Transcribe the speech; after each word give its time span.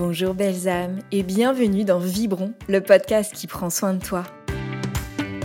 Bonjour 0.00 0.32
belles 0.32 0.66
âmes 0.66 1.00
et 1.12 1.22
bienvenue 1.22 1.84
dans 1.84 1.98
Vibron, 1.98 2.54
le 2.70 2.80
podcast 2.80 3.34
qui 3.34 3.46
prend 3.46 3.68
soin 3.68 3.92
de 3.92 4.02
toi. 4.02 4.22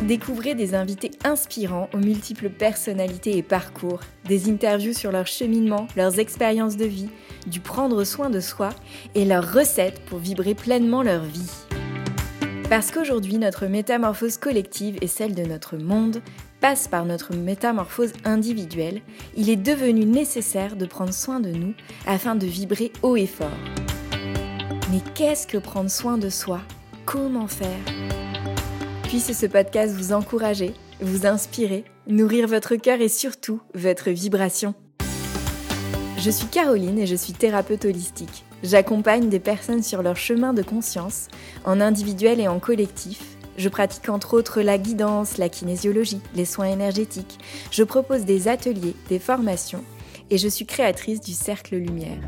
Découvrez 0.03 0.55
des 0.55 0.75
invités 0.75 1.11
inspirants 1.25 1.89
aux 1.93 1.97
multiples 1.97 2.49
personnalités 2.49 3.35
et 3.35 3.43
parcours, 3.43 3.99
des 4.29 4.49
interviews 4.49 4.93
sur 4.93 5.11
leur 5.11 5.27
cheminement, 5.27 5.87
leurs 5.97 6.19
expériences 6.19 6.77
de 6.77 6.85
vie, 6.85 7.09
du 7.47 7.59
prendre 7.59 8.05
soin 8.05 8.29
de 8.29 8.39
soi 8.39 8.69
et 9.13 9.25
leurs 9.25 9.51
recettes 9.51 9.99
pour 10.05 10.19
vibrer 10.19 10.55
pleinement 10.55 11.03
leur 11.03 11.25
vie. 11.25 11.51
Parce 12.69 12.91
qu'aujourd'hui, 12.91 13.37
notre 13.37 13.65
métamorphose 13.65 14.37
collective 14.37 14.97
et 15.01 15.07
celle 15.07 15.35
de 15.35 15.43
notre 15.43 15.75
monde 15.75 16.21
passe 16.61 16.87
par 16.87 17.03
notre 17.03 17.35
métamorphose 17.35 18.13
individuelle, 18.23 19.01
il 19.35 19.49
est 19.49 19.57
devenu 19.57 20.05
nécessaire 20.05 20.77
de 20.77 20.85
prendre 20.85 21.13
soin 21.13 21.41
de 21.41 21.49
nous 21.49 21.73
afin 22.07 22.35
de 22.35 22.45
vibrer 22.45 22.93
haut 23.03 23.17
et 23.17 23.27
fort. 23.27 23.51
Mais 24.95 25.01
qu'est-ce 25.13 25.45
que 25.45 25.57
prendre 25.57 25.91
soin 25.91 26.17
de 26.17 26.29
soi? 26.29 26.61
Comment 27.05 27.47
faire? 27.47 27.83
Puisse 29.03 29.37
ce 29.37 29.45
podcast 29.45 29.93
vous 29.93 30.13
encourager, 30.13 30.73
vous 31.01 31.25
inspirer, 31.25 31.83
nourrir 32.07 32.47
votre 32.47 32.77
cœur 32.77 33.01
et 33.01 33.09
surtout 33.09 33.59
votre 33.73 34.09
vibration. 34.09 34.73
Je 36.17 36.31
suis 36.31 36.47
Caroline 36.47 36.97
et 36.97 37.07
je 37.07 37.15
suis 37.17 37.33
thérapeute 37.33 37.83
holistique. 37.83 38.45
J'accompagne 38.63 39.27
des 39.27 39.41
personnes 39.41 39.83
sur 39.83 40.01
leur 40.01 40.15
chemin 40.15 40.53
de 40.53 40.61
conscience, 40.61 41.27
en 41.65 41.81
individuel 41.81 42.39
et 42.39 42.47
en 42.47 42.59
collectif, 42.59 43.35
je 43.57 43.67
pratique 43.67 44.07
entre 44.07 44.33
autres 44.37 44.61
la 44.61 44.77
guidance, 44.77 45.37
la 45.37 45.49
kinésiologie, 45.49 46.21
les 46.35 46.45
soins 46.45 46.67
énergétiques. 46.67 47.37
Je 47.69 47.83
propose 47.83 48.23
des 48.23 48.47
ateliers, 48.47 48.95
des 49.09 49.19
formations 49.19 49.83
et 50.29 50.37
je 50.37 50.47
suis 50.47 50.65
créatrice 50.65 51.19
du 51.19 51.33
Cercle 51.33 51.75
Lumière. 51.75 52.21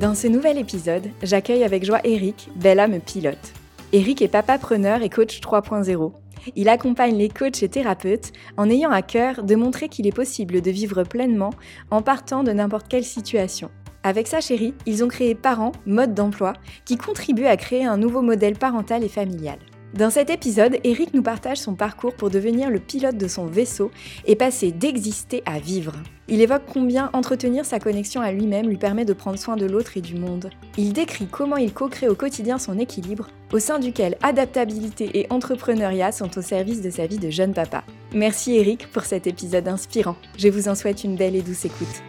Dans 0.00 0.14
ce 0.14 0.26
nouvel 0.28 0.56
épisode, 0.56 1.10
j'accueille 1.22 1.62
avec 1.62 1.84
joie 1.84 2.00
Eric, 2.04 2.48
belle 2.56 2.80
âme 2.80 3.00
pilote. 3.00 3.52
Eric 3.92 4.22
est 4.22 4.28
papa 4.28 4.56
preneur 4.56 5.02
et 5.02 5.10
coach 5.10 5.42
3.0. 5.42 6.12
Il 6.56 6.70
accompagne 6.70 7.18
les 7.18 7.28
coachs 7.28 7.62
et 7.62 7.68
thérapeutes 7.68 8.32
en 8.56 8.70
ayant 8.70 8.90
à 8.92 9.02
cœur 9.02 9.42
de 9.42 9.54
montrer 9.56 9.90
qu'il 9.90 10.06
est 10.06 10.12
possible 10.12 10.62
de 10.62 10.70
vivre 10.70 11.04
pleinement 11.04 11.50
en 11.90 12.00
partant 12.00 12.42
de 12.42 12.50
n'importe 12.50 12.88
quelle 12.88 13.04
situation. 13.04 13.70
Avec 14.02 14.26
sa 14.26 14.40
chérie, 14.40 14.72
ils 14.86 15.04
ont 15.04 15.08
créé 15.08 15.34
Parents, 15.34 15.72
mode 15.84 16.14
d'emploi, 16.14 16.54
qui 16.86 16.96
contribue 16.96 17.44
à 17.44 17.58
créer 17.58 17.84
un 17.84 17.98
nouveau 17.98 18.22
modèle 18.22 18.56
parental 18.56 19.04
et 19.04 19.08
familial. 19.10 19.58
Dans 19.94 20.10
cet 20.10 20.30
épisode, 20.30 20.78
Eric 20.84 21.14
nous 21.14 21.22
partage 21.22 21.58
son 21.58 21.74
parcours 21.74 22.14
pour 22.14 22.30
devenir 22.30 22.70
le 22.70 22.78
pilote 22.78 23.16
de 23.16 23.26
son 23.26 23.46
vaisseau 23.46 23.90
et 24.24 24.36
passer 24.36 24.70
d'exister 24.70 25.42
à 25.46 25.58
vivre. 25.58 25.94
Il 26.28 26.40
évoque 26.40 26.62
combien 26.72 27.10
entretenir 27.12 27.64
sa 27.64 27.80
connexion 27.80 28.20
à 28.20 28.30
lui-même 28.30 28.68
lui 28.68 28.76
permet 28.76 29.04
de 29.04 29.12
prendre 29.12 29.38
soin 29.38 29.56
de 29.56 29.66
l'autre 29.66 29.96
et 29.96 30.00
du 30.00 30.14
monde. 30.14 30.50
Il 30.78 30.92
décrit 30.92 31.26
comment 31.26 31.56
il 31.56 31.72
co-crée 31.72 32.08
au 32.08 32.14
quotidien 32.14 32.58
son 32.58 32.78
équilibre, 32.78 33.26
au 33.52 33.58
sein 33.58 33.80
duquel 33.80 34.16
adaptabilité 34.22 35.10
et 35.18 35.26
entrepreneuriat 35.28 36.12
sont 36.12 36.38
au 36.38 36.42
service 36.42 36.82
de 36.82 36.90
sa 36.90 37.06
vie 37.06 37.18
de 37.18 37.30
jeune 37.30 37.52
papa. 37.52 37.82
Merci 38.14 38.56
Eric 38.56 38.86
pour 38.92 39.02
cet 39.02 39.26
épisode 39.26 39.66
inspirant. 39.66 40.14
Je 40.38 40.48
vous 40.48 40.68
en 40.68 40.76
souhaite 40.76 41.02
une 41.02 41.16
belle 41.16 41.34
et 41.34 41.42
douce 41.42 41.64
écoute. 41.64 42.02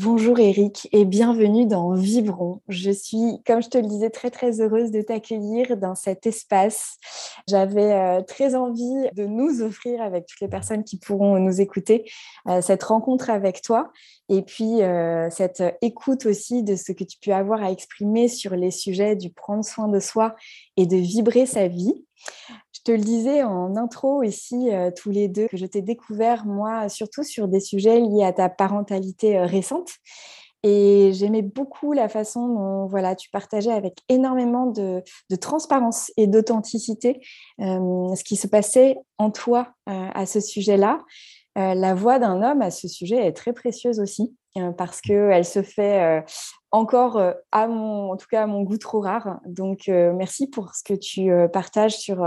Bonjour 0.00 0.38
Eric 0.38 0.88
et 0.92 1.04
bienvenue 1.04 1.66
dans 1.66 1.92
Vibron. 1.92 2.60
Je 2.68 2.92
suis, 2.92 3.42
comme 3.44 3.60
je 3.60 3.68
te 3.68 3.78
le 3.78 3.88
disais, 3.88 4.10
très 4.10 4.30
très 4.30 4.60
heureuse 4.60 4.92
de 4.92 5.02
t'accueillir 5.02 5.76
dans 5.76 5.96
cet 5.96 6.24
espace. 6.24 6.98
J'avais 7.48 7.92
euh, 7.94 8.22
très 8.22 8.54
envie 8.54 9.08
de 9.16 9.26
nous 9.26 9.60
offrir 9.60 10.00
avec 10.00 10.26
toutes 10.26 10.40
les 10.40 10.46
personnes 10.46 10.84
qui 10.84 11.00
pourront 11.00 11.40
nous 11.40 11.60
écouter 11.60 12.08
euh, 12.46 12.62
cette 12.62 12.84
rencontre 12.84 13.28
avec 13.28 13.60
toi 13.60 13.90
et 14.28 14.42
puis 14.42 14.82
euh, 14.82 15.30
cette 15.30 15.64
écoute 15.82 16.26
aussi 16.26 16.62
de 16.62 16.76
ce 16.76 16.92
que 16.92 17.02
tu 17.02 17.18
peux 17.20 17.32
avoir 17.32 17.60
à 17.60 17.72
exprimer 17.72 18.28
sur 18.28 18.54
les 18.54 18.70
sujets 18.70 19.16
du 19.16 19.30
prendre 19.30 19.64
soin 19.64 19.88
de 19.88 19.98
soi 19.98 20.36
et 20.76 20.86
de 20.86 20.96
vibrer 20.96 21.44
sa 21.44 21.66
vie. 21.66 22.04
Je 22.72 22.80
te 22.84 22.92
le 22.92 22.98
disais 22.98 23.42
en 23.42 23.76
intro 23.76 24.22
ici, 24.22 24.70
euh, 24.72 24.90
tous 24.94 25.10
les 25.10 25.28
deux, 25.28 25.48
que 25.48 25.56
je 25.56 25.66
t'ai 25.66 25.82
découvert, 25.82 26.46
moi, 26.46 26.88
surtout 26.88 27.24
sur 27.24 27.48
des 27.48 27.60
sujets 27.60 28.00
liés 28.00 28.24
à 28.24 28.32
ta 28.32 28.48
parentalité 28.48 29.36
euh, 29.36 29.46
récente. 29.46 29.90
Et 30.62 31.12
j'aimais 31.12 31.42
beaucoup 31.42 31.92
la 31.92 32.08
façon 32.08 32.48
dont 32.48 32.86
voilà, 32.86 33.14
tu 33.14 33.30
partageais 33.30 33.72
avec 33.72 33.98
énormément 34.08 34.66
de, 34.66 35.02
transparence 35.40 36.10
et 36.16 36.26
d'authenticité 36.26 37.20
euh, 37.60 38.14
ce 38.14 38.24
qui 38.24 38.36
se 38.36 38.48
passait 38.48 38.96
en 39.18 39.30
toi 39.30 39.74
à 39.86 40.26
ce 40.26 40.40
sujet-là. 40.40 41.00
la 41.54 41.94
voix 41.94 42.18
d'un 42.18 42.42
homme 42.42 42.60
à 42.60 42.72
ce 42.72 42.88
sujet 42.88 43.24
est 43.24 43.34
très 43.34 43.52
précieuse 43.52 44.00
aussi 44.00 44.34
parce 44.76 45.00
qu'elle 45.00 45.44
se 45.44 45.62
fait 45.62 46.24
encore 46.70 47.16
euh, 47.16 47.32
à 47.50 47.66
mon, 47.66 48.12
en 48.12 48.16
tout 48.16 48.26
cas 48.30 48.42
à 48.42 48.46
mon 48.46 48.62
goût 48.62 48.76
trop 48.76 49.00
rare. 49.00 49.40
Donc 49.46 49.88
euh, 49.88 50.12
merci 50.12 50.48
pour 50.48 50.74
ce 50.74 50.82
que 50.82 50.94
tu 50.94 51.30
euh, 51.30 51.48
partages 51.48 51.96
sur 51.96 52.26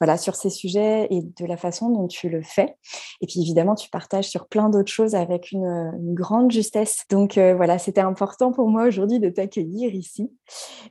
voilà 0.00 0.16
sur 0.16 0.36
ces 0.36 0.50
sujets 0.50 1.08
et 1.10 1.22
de 1.22 1.46
la 1.46 1.56
façon 1.56 1.90
dont 1.90 2.06
tu 2.06 2.28
le 2.28 2.42
fais. 2.42 2.76
Et 3.20 3.26
puis 3.26 3.40
évidemment 3.40 3.74
tu 3.74 3.90
partages 3.90 4.28
sur 4.28 4.46
plein 4.46 4.68
d'autres 4.70 4.92
choses 4.92 5.14
avec 5.14 5.52
une, 5.52 5.64
une 5.64 6.14
grande 6.14 6.50
justesse. 6.50 7.04
Donc 7.10 7.34
voilà 7.34 7.78
c'était 7.78 8.00
important 8.00 8.52
pour 8.52 8.68
moi 8.68 8.84
aujourd'hui 8.86 9.18
de 9.18 9.28
t'accueillir 9.28 9.94
ici. 9.94 10.30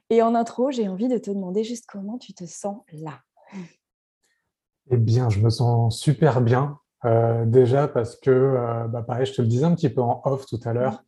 Et 0.09 0.21
en 0.21 0.35
intro 0.35 0.71
j'ai 0.71 0.87
envie 0.87 1.07
de 1.07 1.17
te 1.17 1.31
demander 1.31 1.63
juste 1.63 1.85
comment 1.87 2.17
tu 2.17 2.33
te 2.33 2.45
sens 2.45 2.77
là. 2.91 3.19
Eh 4.91 4.97
bien 4.97 5.29
je 5.29 5.39
me 5.39 5.49
sens 5.49 5.97
super 5.97 6.41
bien. 6.41 6.79
déjà 7.45 7.87
parce 7.87 8.17
que, 8.17 8.87
bah 8.89 9.03
pareil, 9.03 9.25
je 9.25 9.33
te 9.33 9.41
le 9.41 9.47
disais 9.47 9.65
un 9.65 9.75
petit 9.75 9.89
peu 9.89 10.01
en 10.01 10.21
off 10.25 10.45
tout 10.45 10.59
à 10.65 10.73
l'heure, 10.73 11.03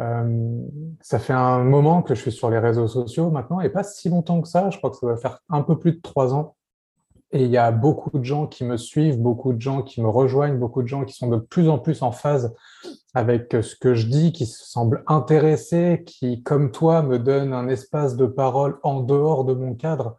euh, 0.00 0.62
ça 1.00 1.18
fait 1.18 1.32
un 1.32 1.64
moment 1.64 2.02
que 2.02 2.14
je 2.14 2.20
suis 2.20 2.32
sur 2.32 2.50
les 2.50 2.58
réseaux 2.58 2.88
sociaux 2.88 3.30
maintenant, 3.30 3.60
et 3.60 3.68
pas 3.68 3.82
si 3.82 4.08
longtemps 4.08 4.40
que 4.40 4.48
ça. 4.48 4.70
Je 4.70 4.78
crois 4.78 4.90
que 4.90 4.96
ça 4.96 5.06
va 5.06 5.16
faire 5.16 5.40
un 5.48 5.62
peu 5.62 5.78
plus 5.78 5.92
de 5.92 6.00
trois 6.00 6.34
ans. 6.34 6.54
Et 7.30 7.44
il 7.44 7.50
y 7.50 7.58
a 7.58 7.70
beaucoup 7.72 8.18
de 8.18 8.24
gens 8.24 8.46
qui 8.46 8.64
me 8.64 8.78
suivent, 8.78 9.18
beaucoup 9.18 9.52
de 9.52 9.60
gens 9.60 9.82
qui 9.82 10.00
me 10.00 10.08
rejoignent, 10.08 10.56
beaucoup 10.56 10.82
de 10.82 10.88
gens 10.88 11.04
qui 11.04 11.14
sont 11.14 11.28
de 11.28 11.36
plus 11.36 11.68
en 11.68 11.78
plus 11.78 12.02
en 12.02 12.10
phase 12.10 12.54
avec 13.12 13.54
ce 13.60 13.76
que 13.76 13.94
je 13.94 14.06
dis, 14.06 14.32
qui 14.32 14.46
se 14.46 14.64
semblent 14.64 15.02
intéressés, 15.06 16.04
qui, 16.06 16.42
comme 16.42 16.70
toi, 16.70 17.02
me 17.02 17.18
donnent 17.18 17.52
un 17.52 17.68
espace 17.68 18.16
de 18.16 18.24
parole 18.24 18.78
en 18.82 19.00
dehors 19.00 19.44
de 19.44 19.52
mon 19.52 19.74
cadre. 19.74 20.16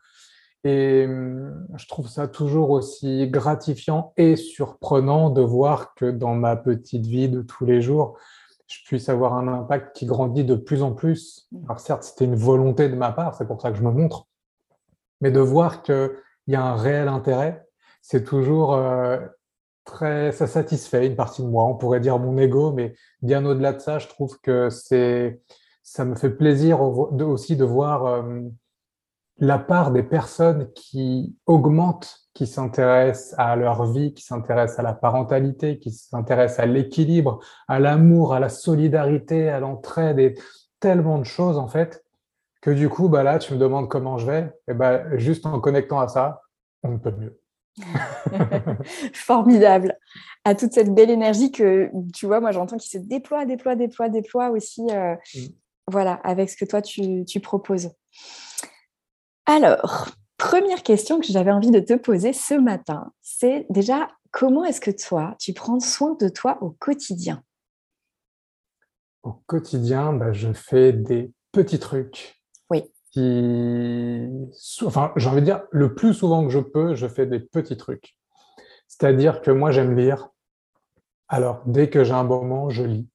Et 0.64 1.06
hum, 1.08 1.68
je 1.78 1.88
trouve 1.88 2.08
ça 2.10 2.28
toujours 2.28 2.70
aussi 2.72 3.28
gratifiant 3.30 4.14
et 4.18 4.36
surprenant 4.36 5.30
de 5.30 5.42
voir 5.42 5.96
que 5.96 6.12
dans 6.12 6.36
ma 6.36 6.56
petite 6.56 7.08
vie 7.08 7.30
de 7.30 7.42
tous 7.42 7.66
les 7.66 7.82
jours, 7.82 8.18
je 8.70 8.86
puisse 8.86 9.10
avoir 9.10 9.34
un 9.34 9.48
impact 9.48 9.96
qui 9.96 10.06
grandit 10.06 10.44
de 10.44 10.56
plus 10.56 10.84
en 10.84 10.94
plus. 10.94 11.48
Mm. 11.52 11.66
Alors 11.66 11.80
certes, 11.80 12.04
c'était 12.04 12.26
une 12.26 12.36
volonté 12.36 12.88
de 12.88 12.96
ma 12.96 13.12
part, 13.12 13.36
c'est 13.36 13.48
pour 13.48 13.62
ça 13.62 13.72
que 13.72 13.78
je 13.78 13.84
me 13.84 13.92
montre, 13.92 14.28
mais 15.22 15.32
de 15.32 15.40
voir 15.40 15.82
qu'il 15.82 16.12
y 16.48 16.56
a 16.56 16.64
un 16.64 16.76
réel 16.76 17.08
intérêt, 17.08 17.66
c'est 18.02 18.24
toujours 18.24 18.74
euh, 18.74 19.20
très, 19.86 20.32
ça 20.32 20.48
satisfait 20.48 21.08
une 21.08 21.16
partie 21.16 21.42
de 21.42 21.48
moi. 21.48 21.66
On 21.66 21.76
pourrait 21.76 22.00
dire 22.00 22.20
mon 22.20 22.38
ego, 22.38 22.72
mais 22.72 22.94
bien 23.22 23.46
au-delà 23.46 23.74
de 23.74 23.80
ça, 23.80 24.00
je 24.00 24.08
trouve 24.08 24.40
que 24.42 24.70
c'est, 24.70 25.42
ça 25.84 26.06
me 26.06 26.16
fait 26.16 26.30
plaisir 26.30 26.82
aussi 26.82 27.56
de 27.56 27.66
voir 27.66 28.06
euh, 28.06 28.42
la 29.40 29.58
part 29.58 29.92
des 29.92 30.04
personnes 30.04 30.72
qui 30.74 31.36
augmentent 31.46 32.29
qui 32.40 32.48
s'intéressent 32.48 33.36
à 33.38 33.58
leur 33.58 33.92
vie, 33.92 34.14
qui 34.14 34.24
s'intéressent 34.24 34.80
à 34.80 34.82
la 34.82 34.94
parentalité, 34.94 35.78
qui 35.78 35.92
s'intéressent 35.92 36.60
à 36.62 36.68
l'équilibre, 36.68 37.42
à 37.68 37.80
l'amour, 37.80 38.34
à 38.34 38.40
la 38.40 38.48
solidarité, 38.48 39.50
à 39.50 39.60
l'entraide 39.60 40.20
et 40.20 40.36
tellement 40.80 41.18
de 41.18 41.26
choses 41.26 41.58
en 41.58 41.68
fait 41.68 42.02
que 42.62 42.72
du 42.72 42.88
coup, 42.88 43.10
bah 43.10 43.24
là, 43.24 43.40
tu 43.40 43.54
me 43.54 43.60
demandes 43.60 43.90
comment 43.90 44.18
je 44.18 44.28
vais, 44.28 44.54
et 44.70 44.74
bah, 44.74 45.18
juste 45.18 45.46
en 45.46 45.60
connectant 45.60 46.00
à 46.00 46.08
ça, 46.08 46.42
on 46.82 46.92
ne 46.92 46.98
peut 46.98 47.12
mieux. 47.12 47.42
Formidable. 49.14 49.98
À 50.46 50.56
toute 50.56 50.72
cette 50.72 50.96
belle 50.96 51.10
énergie 51.10 51.52
que, 51.52 51.92
tu 52.16 52.26
vois, 52.26 52.40
moi 52.40 52.54
j'entends 52.54 52.78
qui 52.78 52.88
se 52.88 53.00
déploie, 53.00 53.44
déploie, 53.44 53.76
déploie, 53.76 54.08
déploie 54.08 54.50
aussi, 54.52 54.88
euh, 54.92 55.16
mm. 55.36 55.40
voilà, 55.88 56.14
avec 56.24 56.50
ce 56.50 56.56
que 56.56 56.64
toi 56.64 56.82
tu, 56.82 57.26
tu 57.26 57.42
proposes. 57.42 57.92
Alors, 59.46 60.08
première 60.40 60.82
question 60.82 61.20
que 61.20 61.28
j'avais 61.28 61.52
envie 61.52 61.70
de 61.70 61.82
te 61.82 61.94
poser 61.94 62.34
ce 62.34 62.56
matin, 62.56 63.14
c'est 63.22 63.68
déjà 63.70 64.08
comment 64.32 64.64
est-ce 64.64 64.82
que 64.82 64.90
toi, 64.90 65.36
tu 65.38 65.54
prends 65.54 65.80
soin 65.80 66.16
de 66.20 66.30
toi 66.30 66.58
au 66.62 66.72
quotidien? 66.72 67.44
Au 69.22 69.34
quotidien, 69.34 70.14
bah, 70.14 70.32
je 70.32 70.52
fais 70.54 70.94
des 70.94 71.32
petits 71.52 71.78
trucs. 71.78 72.42
Oui. 72.72 72.84
Qui... 73.12 74.28
Enfin, 74.86 75.12
j'ai 75.18 75.30
envie 75.30 75.42
de 75.42 75.46
dire, 75.46 75.64
le 75.72 75.94
plus 75.94 76.14
souvent 76.14 76.44
que 76.46 76.50
je 76.50 76.60
peux, 76.60 76.96
je 76.96 77.08
fais 77.08 77.26
des 77.26 77.40
petits 77.40 77.78
trucs. 77.78 78.18
C'est-à-dire 78.88 79.42
que 79.42 79.52
moi, 79.52 79.72
j'aime 79.72 79.96
lire. 79.96 80.30
Alors, 81.28 81.62
dès 81.66 81.90
que 81.90 82.04
j'ai 82.04 82.14
un 82.14 82.24
moment, 82.24 82.70
je 82.70 82.84
lis. 82.84 83.10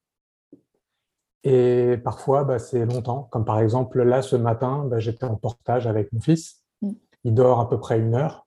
Et 1.43 1.97
parfois, 2.05 2.45
bah, 2.45 2.59
c'est 2.59 2.85
longtemps. 2.85 3.29
Comme 3.31 3.45
par 3.45 3.61
exemple, 3.61 4.03
là, 4.03 4.21
ce 4.21 4.37
matin, 4.37 4.85
bah, 4.85 4.99
j'étais 4.99 5.25
en 5.25 5.37
portage 5.37 5.87
avec 5.87 6.13
mon 6.13 6.21
fils 6.21 6.64
il 7.25 7.35
dort 7.35 7.61
à 7.61 7.69
peu 7.69 7.79
près 7.79 7.99
une 7.99 8.15
heure, 8.15 8.47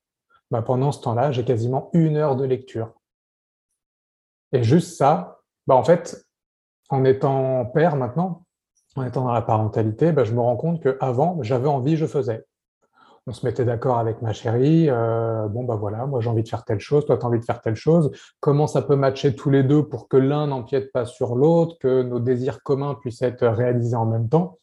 bah, 0.51 0.61
pendant 0.61 0.91
ce 0.91 1.01
temps-là, 1.01 1.31
j'ai 1.31 1.43
quasiment 1.43 1.89
une 1.93 2.15
heure 2.15 2.35
de 2.35 2.45
lecture. 2.45 2.93
Et 4.53 4.63
juste 4.63 4.97
ça, 4.97 5.41
bah, 5.65 5.75
en 5.75 5.83
fait, 5.83 6.25
en 6.89 7.03
étant 7.03 7.65
père 7.65 7.95
maintenant, 7.95 8.43
en 8.95 9.03
étant 9.03 9.25
dans 9.25 9.33
la 9.33 9.41
parentalité, 9.41 10.11
bah, 10.11 10.23
je 10.23 10.33
me 10.33 10.39
rends 10.39 10.55
compte 10.55 10.81
qu'avant, 10.81 11.39
j'avais 11.41 11.67
envie, 11.67 11.97
je 11.97 12.05
faisais. 12.05 12.45
On 13.29 13.33
se 13.33 13.45
mettait 13.45 13.65
d'accord 13.65 13.97
avec 13.97 14.21
ma 14.21 14.31
chérie, 14.31 14.89
euh, 14.89 15.49
bon 15.49 15.65
bah 15.65 15.75
voilà, 15.75 16.05
moi 16.05 16.21
j'ai 16.21 16.29
envie 16.29 16.43
de 16.43 16.47
faire 16.47 16.63
telle 16.63 16.79
chose, 16.79 17.05
toi 17.05 17.17
tu 17.17 17.25
as 17.25 17.27
envie 17.27 17.41
de 17.41 17.43
faire 17.43 17.59
telle 17.59 17.75
chose, 17.75 18.09
comment 18.39 18.67
ça 18.67 18.81
peut 18.81 18.95
matcher 18.95 19.35
tous 19.35 19.49
les 19.49 19.63
deux 19.63 19.85
pour 19.85 20.07
que 20.07 20.15
l'un 20.15 20.47
n'empiète 20.47 20.93
pas 20.93 21.03
sur 21.03 21.35
l'autre, 21.35 21.75
que 21.77 22.03
nos 22.03 22.21
désirs 22.21 22.63
communs 22.63 22.95
puissent 22.95 23.21
être 23.21 23.45
réalisés 23.45 23.97
en 23.97 24.05
même 24.05 24.29
temps? 24.29 24.59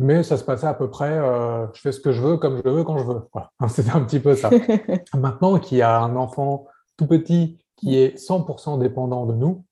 Mais 0.00 0.22
ça 0.22 0.36
se 0.36 0.44
passait 0.44 0.68
à 0.68 0.74
peu 0.74 0.88
près, 0.88 1.10
euh, 1.10 1.66
je 1.72 1.80
fais 1.80 1.90
ce 1.90 1.98
que 1.98 2.12
je 2.12 2.22
veux, 2.22 2.36
comme 2.36 2.62
je 2.64 2.70
veux, 2.70 2.84
quand 2.84 2.98
je 2.98 3.04
veux. 3.04 3.28
Voilà. 3.32 3.50
C'était 3.68 3.90
un 3.90 4.00
petit 4.02 4.20
peu 4.20 4.36
ça. 4.36 4.48
Maintenant 5.14 5.58
qu'il 5.58 5.78
y 5.78 5.82
a 5.82 5.98
un 6.00 6.14
enfant 6.14 6.68
tout 6.96 7.08
petit 7.08 7.58
qui 7.74 7.98
est 7.98 8.16
100% 8.16 8.78
dépendant 8.78 9.26
de 9.26 9.34
nous, 9.34 9.64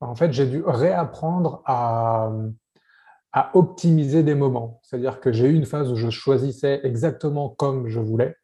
en 0.00 0.16
fait, 0.16 0.32
j'ai 0.32 0.46
dû 0.46 0.62
réapprendre 0.64 1.62
à, 1.66 2.32
à 3.32 3.56
optimiser 3.56 4.24
des 4.24 4.34
moments. 4.34 4.80
C'est-à-dire 4.82 5.20
que 5.20 5.30
j'ai 5.30 5.46
eu 5.46 5.54
une 5.54 5.66
phase 5.66 5.92
où 5.92 5.94
je 5.94 6.10
choisissais 6.10 6.80
exactement 6.82 7.48
comme 7.48 7.86
je 7.86 8.00
voulais. 8.00 8.34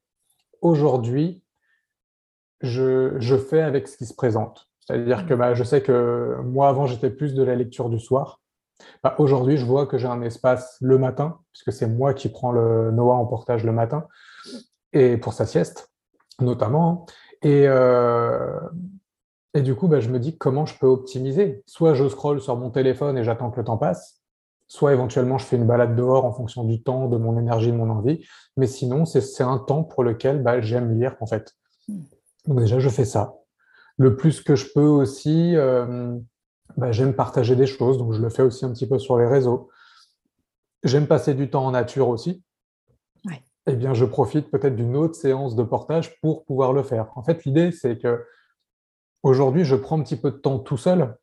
Aujourd'hui, 0.61 1.43
je, 2.61 3.17
je, 3.19 3.37
fais 3.37 3.62
avec 3.62 3.88
ce 3.88 3.96
qui 3.96 4.06
se 4.06 4.14
présente. 4.14 4.69
C'est-à-dire 4.79 5.26
que 5.26 5.35
bah, 5.35 5.55
je 5.55 5.64
sais 5.64 5.82
que 5.82 6.37
moi, 6.44 6.69
avant, 6.69 6.87
j'étais 6.87 7.11
plus 7.11 7.35
de 7.35 7.43
la 7.43 7.56
lecture 7.56 7.91
du 7.91 7.99
soir. 7.99 8.41
Bah, 9.02 9.14
Aujourd'hui, 9.19 9.56
je 9.56 9.64
vois 9.64 9.86
que 9.86 9.98
j'ai 9.98 10.08
un 10.08 10.22
espace 10.22 10.76
le 10.81 10.98
matin, 10.98 11.38
puisque 11.52 11.72
c'est 11.72 11.86
moi 11.86 12.14
qui 12.14 12.28
prends 12.28 12.52
le 12.52 12.90
Noah 12.90 13.14
en 13.14 13.26
portage 13.26 13.64
le 13.64 13.72
matin, 13.72 14.06
et 14.92 15.16
pour 15.16 15.32
sa 15.32 15.46
sieste, 15.46 15.90
notamment. 16.40 17.06
Et, 17.42 17.64
euh, 17.66 18.60
et 19.54 19.62
du 19.62 19.75
coup, 19.75 19.88
bah, 19.88 20.00
je 20.00 20.08
me 20.08 20.19
dis 20.19 20.36
comment 20.36 20.66
je 20.66 20.78
peux 20.78 20.86
optimiser. 20.86 21.62
Soit 21.66 21.94
je 21.94 22.08
scrolle 22.08 22.40
sur 22.40 22.56
mon 22.56 22.70
téléphone 22.70 23.19
et 23.19 23.25
j'attends 23.25 23.50
que 23.50 23.58
le 23.58 23.64
temps 23.64 23.76
passe, 23.76 24.22
soit 24.66 24.92
éventuellement 24.92 25.38
je 25.38 25.44
fais 25.44 25.56
une 25.56 25.66
balade 25.66 25.94
dehors 25.94 26.25
en 26.25 26.32
fonction 26.32 26.64
du 26.64 26.82
temps, 26.82 27.08
de 27.08 27.16
mon 27.16 27.38
énergie, 27.38 27.70
de 27.70 27.76
mon 27.76 27.90
envie. 27.90 28.25
Mais 28.56 28.66
sinon, 28.66 29.04
c'est 29.04 29.44
un 29.44 29.58
temps 29.58 29.84
pour 29.84 30.02
lequel 30.02 30.42
bah, 30.42 30.60
j'aime 30.60 30.98
lire 30.98 31.16
en 31.20 31.26
fait. 31.26 31.54
Hmm. 31.88 32.02
Donc 32.46 32.60
déjà, 32.60 32.78
je 32.78 32.88
fais 32.88 33.04
ça. 33.04 33.36
Le 33.96 34.16
plus 34.16 34.40
que 34.40 34.56
je 34.56 34.66
peux 34.75 34.86
aussi, 34.86 35.54
euh, 35.54 36.16
bah, 36.76 36.93
j'aime 36.93 37.14
partager 37.14 37.56
des 37.56 37.66
choses, 37.66 37.99
donc 37.99 38.12
je 38.12 38.20
le 38.20 38.31
fais 38.31 38.43
aussi 38.43 38.64
un 38.64 38.72
petit 38.72 38.88
peu 38.88 38.99
sur 38.99 39.19
les 39.19 39.26
réseaux. 39.26 39.70
J'aime 40.82 41.06
passer 41.06 41.34
du 41.34 41.49
temps 41.50 41.66
en 41.66 41.70
nature 41.70 42.08
aussi. 42.08 42.43
Eh 43.66 43.76
bien, 43.76 43.94
je 43.94 44.05
profite 44.05 44.50
peut-être 44.50 44.76
d'une 44.76 44.94
autre 44.94 45.14
séance 45.14 45.56
de 45.56 45.62
portage 45.62 46.20
pour 46.20 46.44
pouvoir 46.44 46.75
le 46.75 46.82
faire. 46.82 47.11
En 47.16 47.22
fait, 47.22 47.44
l'idée, 47.46 47.72
c'est 47.72 47.99
que 47.99 48.26
aujourd'hui, 49.22 49.64
je 49.64 49.75
prends 49.75 49.99
un 49.99 50.02
petit 50.02 50.16
peu 50.16 50.31
de 50.31 50.37
temps 50.37 50.58
tout 50.58 50.76
seul, 50.76 51.16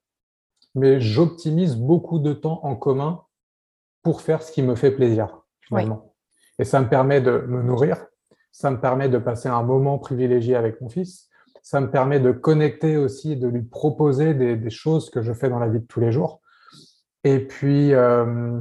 mais 0.73 0.99
j'optimise 0.99 1.75
beaucoup 1.75 2.17
de 2.17 2.33
temps 2.33 2.59
en 2.63 2.75
commun 2.75 3.23
pour 4.01 4.21
faire 4.21 4.41
ce 4.41 4.51
qui 4.51 4.63
me 4.63 4.73
fait 4.73 4.89
plaisir, 4.89 5.43
finalement. 5.61 6.15
Et 6.57 6.63
ça 6.63 6.81
me 6.81 6.89
permet 6.89 7.21
de 7.21 7.31
me 7.47 7.61
nourrir, 7.61 8.07
ça 8.51 8.71
me 8.71 8.81
permet 8.81 9.07
de 9.07 9.19
passer 9.19 9.49
un 9.49 9.61
moment 9.61 9.99
privilégié 9.99 10.55
avec 10.55 10.81
mon 10.81 10.89
fils, 10.89 11.29
ça 11.61 11.79
me 11.79 11.89
permet 11.89 12.19
de 12.19 12.31
connecter 12.31 12.97
aussi, 12.97 13.35
de 13.35 13.47
lui 13.47 13.61
proposer 13.61 14.33
des, 14.33 14.69
choses 14.69 15.09
que 15.09 15.21
je 15.21 15.33
fais 15.33 15.49
dans 15.49 15.59
la 15.59 15.67
vie 15.67 15.79
de 15.79 15.85
tous 15.85 15.99
les 15.99 16.11
jours. 16.11 16.41
Et 17.23 17.39
puis, 17.39 17.93
euh, 17.93 18.59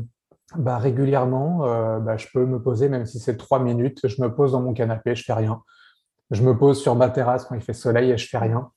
bah, 0.56 0.78
régulièrement, 0.78 1.64
euh, 1.64 1.98
bah, 1.98 2.16
je 2.16 2.26
peux 2.32 2.44
me 2.44 2.60
poser, 2.62 2.88
même 2.88 3.06
si 3.06 3.18
c'est 3.18 3.36
trois 3.36 3.58
minutes, 3.58 4.06
je 4.06 4.22
me 4.22 4.34
pose 4.34 4.52
dans 4.52 4.60
mon 4.60 4.74
canapé, 4.74 5.14
je 5.14 5.24
fais 5.24 5.32
rien. 5.32 5.62
Je 6.30 6.42
me 6.42 6.56
pose 6.56 6.80
sur 6.80 6.94
ma 6.94 7.08
terrasse 7.08 7.44
quand 7.44 7.54
il 7.54 7.62
fait 7.62 7.72
soleil 7.72 8.10
et 8.10 8.18
je 8.18 8.28
fais 8.28 8.38
rien. 8.38 8.70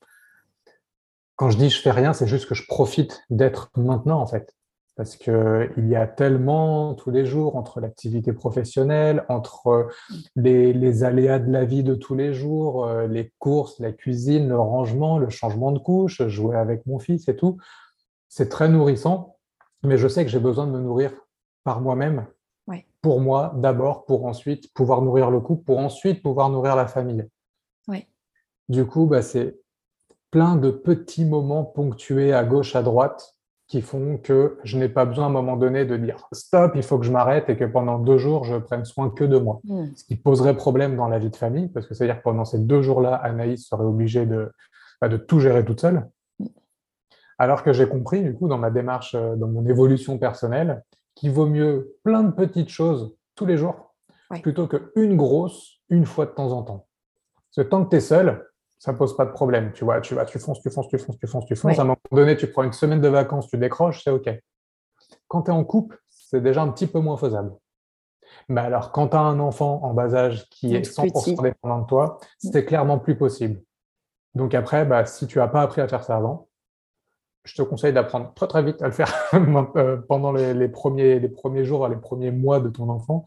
Quand 1.36 1.50
je 1.50 1.58
dis 1.58 1.68
je 1.68 1.80
fais 1.80 1.90
rien, 1.90 2.12
c'est 2.12 2.26
juste 2.26 2.48
que 2.48 2.54
je 2.54 2.66
profite 2.66 3.22
d'être 3.30 3.70
maintenant, 3.76 4.20
en 4.20 4.26
fait 4.26 4.54
parce 4.96 5.16
qu'il 5.16 5.88
y 5.88 5.96
a 5.96 6.06
tellement 6.06 6.94
tous 6.94 7.10
les 7.10 7.26
jours 7.26 7.56
entre 7.56 7.80
l'activité 7.80 8.32
professionnelle, 8.32 9.24
entre 9.28 9.88
les, 10.36 11.02
aléas 11.02 11.40
de 11.40 11.50
la 11.50 11.64
vie 11.64 11.82
de 11.82 11.94
tous 11.94 12.14
les 12.14 12.32
jours, 12.32 12.86
euh, 12.86 13.06
les 13.08 13.32
courses, 13.38 13.80
la 13.80 13.92
cuisine, 13.92 14.48
le 14.48 14.58
rangement, 14.58 15.18
le 15.18 15.30
changement 15.30 15.72
de 15.72 15.78
couche, 15.78 16.26
jouer 16.28 16.56
avec 16.56 16.86
mon 16.86 16.98
fils 16.98 17.28
et 17.28 17.36
tout. 17.36 17.58
C'est 18.28 18.48
très 18.48 18.68
nourrissant, 18.68 19.36
mais 19.82 19.98
je 19.98 20.06
sais 20.06 20.24
que 20.24 20.30
j'ai 20.30 20.40
besoin 20.40 20.66
de 20.66 20.72
me 20.72 20.80
nourrir 20.80 21.12
par 21.64 21.80
moi-même, 21.80 22.26
pour 23.02 23.20
moi 23.20 23.52
d'abord, 23.56 24.06
pour 24.06 24.24
ensuite 24.26 24.72
pouvoir 24.72 25.02
nourrir 25.02 25.30
le 25.30 25.40
couple, 25.40 25.64
pour 25.64 25.78
ensuite 25.78 26.22
pouvoir 26.22 26.48
nourrir 26.50 26.74
la 26.76 26.86
famille. 26.86 27.28
Du 28.70 28.86
coup, 28.86 29.04
bah, 29.04 29.20
c'est 29.20 29.60
plein 30.30 30.56
de 30.56 30.70
petits 30.70 31.26
moments 31.26 31.64
ponctués 31.64 32.32
à 32.32 32.44
gauche, 32.44 32.74
à 32.74 32.82
droite, 32.82 33.36
qui 33.66 33.80
font 33.80 34.18
que 34.18 34.58
je 34.62 34.78
n'ai 34.78 34.88
pas 34.88 35.04
besoin 35.04 35.24
à 35.24 35.28
un 35.28 35.32
moment 35.32 35.56
donné 35.56 35.84
de 35.84 35.96
dire 35.96 36.28
stop, 36.32 36.72
il 36.74 36.82
faut 36.82 36.98
que 36.98 37.06
je 37.06 37.12
m'arrête 37.12 37.48
et 37.48 37.56
que 37.56 37.64
pendant 37.64 37.98
deux 37.98 38.18
jours, 38.18 38.44
je 38.44 38.56
prenne 38.56 38.84
soin 38.84 39.10
que 39.10 39.24
de 39.24 39.38
moi. 39.38 39.60
Hmm. 39.64 39.86
Ce 39.96 40.04
qui 40.04 40.16
poserait 40.16 40.54
problème 40.54 40.96
dans 40.96 41.08
la 41.08 41.18
vie 41.18 41.30
de 41.30 41.36
famille, 41.36 41.68
parce 41.68 41.86
que 41.86 41.94
c'est-à-dire 41.94 42.18
que 42.18 42.22
pendant 42.22 42.44
ces 42.44 42.58
deux 42.58 42.82
jours-là, 42.82 43.14
Anaïs 43.14 43.66
serait 43.66 43.84
obligée 43.84 44.26
de, 44.26 44.52
bah, 45.00 45.08
de 45.08 45.16
tout 45.16 45.40
gérer 45.40 45.64
toute 45.64 45.80
seule. 45.80 46.08
Alors 47.38 47.62
que 47.62 47.72
j'ai 47.72 47.88
compris, 47.88 48.22
du 48.22 48.34
coup, 48.34 48.48
dans 48.48 48.58
ma 48.58 48.70
démarche, 48.70 49.14
euh, 49.14 49.34
dans 49.34 49.48
mon 49.48 49.66
évolution 49.66 50.18
personnelle, 50.18 50.82
qu'il 51.14 51.30
vaut 51.30 51.46
mieux 51.46 51.96
plein 52.02 52.22
de 52.22 52.30
petites 52.30 52.68
choses 52.68 53.14
tous 53.34 53.46
les 53.46 53.56
jours 53.56 53.94
plutôt 54.42 54.66
qu'une 54.66 55.16
grosse 55.16 55.80
une 55.88 56.06
fois 56.06 56.26
de 56.26 56.32
temps 56.32 56.52
en 56.52 56.62
temps. 56.62 56.86
Parce 57.54 57.66
que 57.66 57.70
tant 57.70 57.84
que 57.84 57.90
tu 57.90 57.96
es 57.96 58.00
seul, 58.00 58.44
ça 58.84 58.92
pose 58.92 59.16
pas 59.16 59.24
de 59.24 59.30
problème. 59.30 59.72
Tu 59.72 59.82
vois, 59.82 60.02
tu 60.02 60.14
vas, 60.14 60.26
tu 60.26 60.38
fonces, 60.38 60.60
tu 60.60 60.68
fonces, 60.68 60.88
tu 60.88 60.98
fonces, 60.98 61.18
tu 61.18 61.26
fonces, 61.26 61.46
tu 61.46 61.56
fonces. 61.56 61.78
À 61.78 61.82
un 61.82 61.84
moment 61.86 61.98
donné, 62.12 62.36
tu 62.36 62.46
prends 62.48 62.64
une 62.64 62.74
semaine 62.74 63.00
de 63.00 63.08
vacances, 63.08 63.48
tu 63.48 63.56
décroches, 63.56 64.04
c'est 64.04 64.10
OK. 64.10 64.28
Quand 65.26 65.44
tu 65.44 65.50
es 65.50 65.54
en 65.54 65.64
couple, 65.64 65.98
c'est 66.10 66.42
déjà 66.42 66.60
un 66.60 66.68
petit 66.68 66.86
peu 66.86 67.00
moins 67.00 67.16
faisable. 67.16 67.54
Mais 68.50 68.60
alors, 68.60 68.92
quand 68.92 69.08
tu 69.08 69.16
as 69.16 69.20
un 69.20 69.40
enfant 69.40 69.82
en 69.84 69.94
bas 69.94 70.14
âge 70.14 70.50
qui 70.50 70.76
est 70.76 70.86
100% 70.86 71.42
dépendant 71.42 71.80
de 71.80 71.86
toi, 71.86 72.18
c'est 72.36 72.66
clairement 72.66 72.98
plus 72.98 73.16
possible. 73.16 73.62
Donc 74.34 74.52
après, 74.52 74.84
bah, 74.84 75.06
si 75.06 75.26
tu 75.26 75.38
n'as 75.38 75.48
pas 75.48 75.62
appris 75.62 75.80
à 75.80 75.88
faire 75.88 76.04
ça 76.04 76.16
avant, 76.16 76.48
je 77.44 77.54
te 77.54 77.62
conseille 77.62 77.94
d'apprendre 77.94 78.34
très 78.34 78.48
très 78.48 78.62
vite 78.62 78.82
à 78.82 78.86
le 78.86 78.92
faire 78.92 79.10
euh, 79.76 79.96
pendant 79.96 80.30
les, 80.30 80.68
premiers, 80.68 81.20
les 81.20 81.28
premiers 81.30 81.64
jours, 81.64 81.88
les 81.88 81.96
premiers 81.96 82.32
mois 82.32 82.60
de 82.60 82.68
ton 82.68 82.90
enfant. 82.90 83.24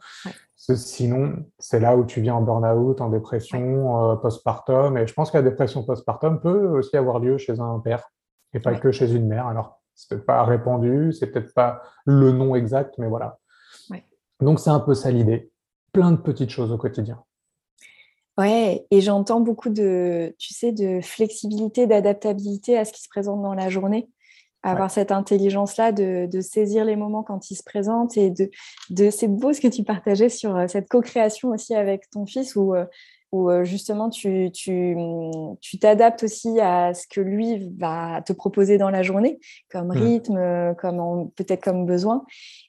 Sinon, 0.58 1.46
c'est 1.60 1.80
là 1.80 1.96
où 1.96 2.04
tu 2.04 2.20
viens 2.20 2.36
en 2.36 2.42
burn-out, 2.42 3.00
en 3.00 3.10
dépression, 3.10 4.12
euh, 4.12 4.16
postpartum. 4.16 4.98
Et 4.98 5.06
je 5.06 5.14
pense 5.14 5.30
que 5.30 5.38
la 5.38 5.44
dépression 5.44 5.84
postpartum 5.84 6.40
peut 6.40 6.80
aussi 6.80 6.98
avoir 6.98 7.20
lieu 7.20 7.38
chez 7.38 7.60
un 7.60 7.80
père 7.80 8.10
et 8.54 8.60
pas 8.60 8.74
que 8.76 8.92
chez 8.92 9.14
une 9.14 9.28
mère. 9.28 9.46
Alors, 9.48 9.82
c'est 9.94 10.10
peut-être 10.10 10.26
pas 10.26 10.44
répandu, 10.44 11.14
c'est 11.14 11.28
peut-être 11.28 11.54
pas 11.54 11.82
le 12.06 12.32
nom 12.32 12.56
exact, 12.56 12.96
mais 12.98 13.08
voilà. 13.08 13.40
Donc, 14.40 14.60
c'est 14.60 14.70
un 14.70 14.80
peu 14.80 14.94
ça 14.94 15.10
l'idée. 15.10 15.52
Plein 15.94 16.12
de 16.12 16.18
petites 16.18 16.52
choses 16.52 16.72
au 16.72 16.78
quotidien. 16.78 17.24
Ouais, 18.38 18.86
et 18.92 19.02
j'entends 19.02 19.40
beaucoup 19.40 19.70
de, 19.70 20.36
tu 20.38 20.54
sais, 20.54 20.72
de 20.72 21.02
flexibilité, 21.02 21.88
d'adaptabilité 21.88 22.78
à 22.78 22.86
ce 22.86 22.94
qui 22.94 23.02
se 23.02 23.10
présente 23.10 23.42
dans 23.42 23.56
la 23.56 23.70
journée. 23.70 24.10
Avoir 24.68 24.92
cette 24.92 25.12
intelligence-là 25.12 25.92
de, 25.92 26.42
saisir 26.42 26.86
les 26.86 26.96
moments 26.96 27.24
quand 27.24 27.50
ils 27.52 27.56
se 27.56 27.64
présentent 27.64 28.18
et 28.18 28.30
de, 28.30 28.50
de 28.90 29.10
c'est 29.10 29.28
beau 29.28 29.54
ce 29.54 29.62
que 29.62 29.68
tu 29.68 29.84
partageais 29.84 30.30
sur 30.30 30.56
euh, 30.56 30.68
cette 30.68 30.88
co-création 30.88 31.50
aussi 31.50 31.74
avec 31.74 32.10
ton 32.10 32.26
fils 32.26 32.56
où, 32.56 32.76
euh, 32.76 32.86
où 33.32 33.50
euh, 33.50 33.64
justement 33.64 34.10
tu, 34.10 34.52
tu, 34.52 34.96
tu 35.62 35.80
t'adaptes 35.80 36.24
aussi 36.24 36.60
à 36.60 36.94
ce 36.94 37.08
que 37.08 37.22
lui 37.22 37.72
va 37.78 38.22
te 38.22 38.34
proposer 38.34 38.78
dans 38.78 38.90
la 38.90 39.04
journée 39.04 39.40
comme 39.72 39.88
mmh. 39.88 39.92
rythme, 39.92 40.76
comme 40.80 41.32
peut-être 41.36 41.64
comme 41.64 41.86
besoin 41.86 42.24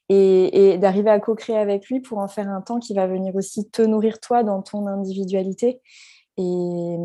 et, 0.09 0.79
d'arriver 0.79 1.11
à 1.11 1.21
co-créer 1.21 1.57
avec 1.59 1.89
lui 1.89 2.01
pour 2.01 2.19
en 2.19 2.29
faire 2.29 2.49
un 2.49 2.61
temps 2.61 2.79
qui 2.79 2.95
va 2.95 3.07
venir 3.07 3.35
aussi 3.37 3.69
te 3.69 3.83
nourrir 3.83 4.21
toi 4.21 4.43
dans 4.43 4.63
ton 4.63 4.87
individualité. 4.87 5.81
Et, 6.37 6.97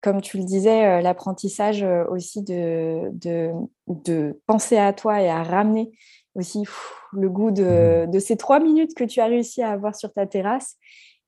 comme 0.00 0.20
tu 0.20 0.38
le 0.38 0.44
disais, 0.44 0.86
euh, 0.86 1.00
l'apprentissage 1.00 1.82
euh, 1.82 2.04
aussi 2.08 2.42
de, 2.42 3.10
de, 3.12 4.40
penser 4.46 4.76
à 4.76 4.92
toi 4.92 5.20
et 5.20 5.28
à 5.28 5.42
ramener 5.42 5.90
aussi 6.34 6.64
le 7.12 7.28
goût 7.28 7.50
de, 7.50 8.06
mmh. 8.06 8.10
de, 8.10 8.18
ces 8.18 8.36
trois 8.36 8.60
minutes 8.60 8.94
que 8.94 9.04
tu 9.04 9.20
as 9.20 9.26
réussi 9.26 9.62
à 9.62 9.72
avoir 9.72 9.96
sur 9.96 10.12
ta 10.12 10.26
terrasse. 10.26 10.76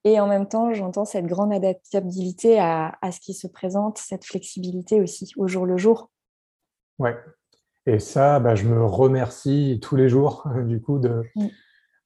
Et 0.05 0.19
en 0.21 0.27
même 0.27 0.49
temps, 0.49 0.73
j'entends 0.73 1.05
cette 1.05 1.27
grande 1.27 1.53
adaptabilité 1.53 2.59
à, 2.59 2.97
à, 3.03 3.13
ce 3.13 3.21
qui 3.21 3.35
se 3.35 3.47
présente, 3.47 3.99
cette 3.99 4.25
flexibilité 4.25 5.01
aussi 5.01 5.33
au 5.37 5.47
jour 5.47 5.67
le 5.67 5.77
jour. 5.77 6.11
Ouais, 6.99 7.17
et 7.87 7.99
ça, 7.99 8.39
bah, 8.41 8.55
je 8.55 8.69
me 8.69 8.85
remercie 8.85 9.79
tous 9.83 9.97
les 9.97 10.09
jours, 10.09 10.47
du 10.65 10.81
coup, 10.81 10.99
de, 10.99 11.23
mm. 11.37 11.47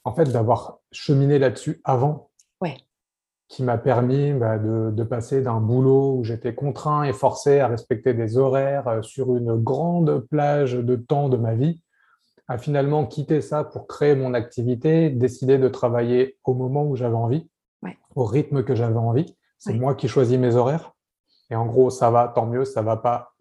en 0.05 0.15
fait, 0.15 0.31
d'avoir 0.31 0.79
cheminé 0.93 1.39
là-dessus 1.39 1.81
avant. 1.85 2.31
Qui 3.55 3.63
m'a 3.63 3.79
permis 3.79 4.33
bah, 4.33 4.59
de, 4.59 5.03
passer 5.05 5.41
d'un 5.41 5.61
boulot 5.61 6.17
où 6.17 6.25
j'étais 6.25 6.57
contraint 6.57 7.05
et 7.05 7.13
forcé 7.13 7.61
à 7.61 7.69
respecter 7.69 8.13
des 8.13 8.37
horaires 8.37 8.89
euh, 8.89 9.03
sur 9.03 9.37
une 9.37 9.55
grande 9.55 10.27
plage 10.29 10.73
de 10.73 10.97
temps 10.97 11.29
de 11.29 11.37
ma 11.37 11.55
vie, 11.55 11.81
à 12.49 12.59
finalement 12.59 13.07
quitter 13.07 13.41
ça 13.41 13.63
pour 13.63 13.87
créer 13.87 14.17
mon 14.17 14.35
activité, 14.35 15.09
décider 15.09 15.57
de 15.59 15.69
travailler 15.69 16.37
au 16.43 16.55
moment 16.55 16.85
où 16.85 16.97
j'avais 16.97 17.15
envie, 17.15 17.49
au 18.17 18.25
rythme 18.25 18.65
que 18.65 18.75
j'avais 18.75 18.97
envie. 18.97 19.37
C'est 19.59 19.75
moi 19.75 19.95
qui 19.95 20.09
choisis 20.09 20.37
mes 20.37 20.57
horaires. 20.57 20.91
Et 21.49 21.55
en 21.55 21.67
gros, 21.67 21.91
ça 21.91 22.11
va, 22.11 22.27
tant 22.27 22.47
mieux, 22.47 22.65
ça 22.65 22.83
va 22.83 22.97
pas, 22.97 23.35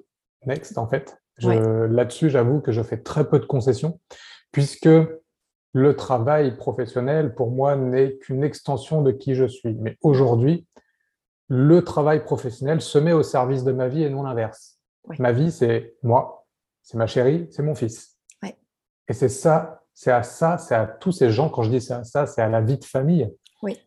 next 0.46 0.78
en 0.78 0.86
fait. 0.86 1.18
Là-dessus, 1.40 2.30
j'avoue 2.30 2.62
que 2.62 2.72
je 2.72 2.84
fais 2.84 2.98
très 2.98 3.28
peu 3.28 3.40
de 3.40 3.46
concessions, 3.46 4.00
puisque 4.52 4.88
le 5.74 5.96
travail 5.96 6.56
professionnel, 6.56 7.34
pour 7.34 7.52
moi, 7.52 7.76
n'est 7.76 8.18
qu'une 8.18 8.44
extension 8.44 9.02
de 9.02 9.12
qui 9.12 9.34
je 9.34 9.46
suis. 9.46 9.74
Mais 9.74 9.98
aujourd'hui, 10.02 10.68
le 11.50 11.84
travail 11.84 12.24
professionnel 12.24 12.80
se 12.80 12.98
met 13.00 13.12
au 13.12 13.24
service 13.24 13.64
de 13.64 13.72
ma 13.72 13.88
vie 13.88 14.04
et 14.04 14.10
non 14.10 14.24
l'inverse. 14.24 14.80
Ma 15.20 15.32
vie, 15.32 15.52
c'est 15.52 15.96
moi, 16.04 16.46
c'est 16.84 16.98
ma 16.98 17.08
chérie, 17.08 17.48
c'est 17.52 17.64
mon 17.64 17.76
fils. 17.76 18.18
Et 19.10 19.14
c'est 19.14 19.30
ça, 19.30 19.84
c'est 19.94 20.12
à 20.12 20.24
ça, 20.24 20.58
c'est 20.58 20.76
à 20.76 20.86
tous 20.86 21.12
ces 21.12 21.30
gens, 21.30 21.50
quand 21.50 21.64
je 21.64 21.70
dis 21.70 21.82
c'est 21.82 21.94
à 21.94 22.06
ça, 22.06 22.26
c'est 22.26 22.42
à 22.42 22.48
la 22.48 22.62
vie 22.62 22.78
de 22.78 22.86
famille. 22.86 23.30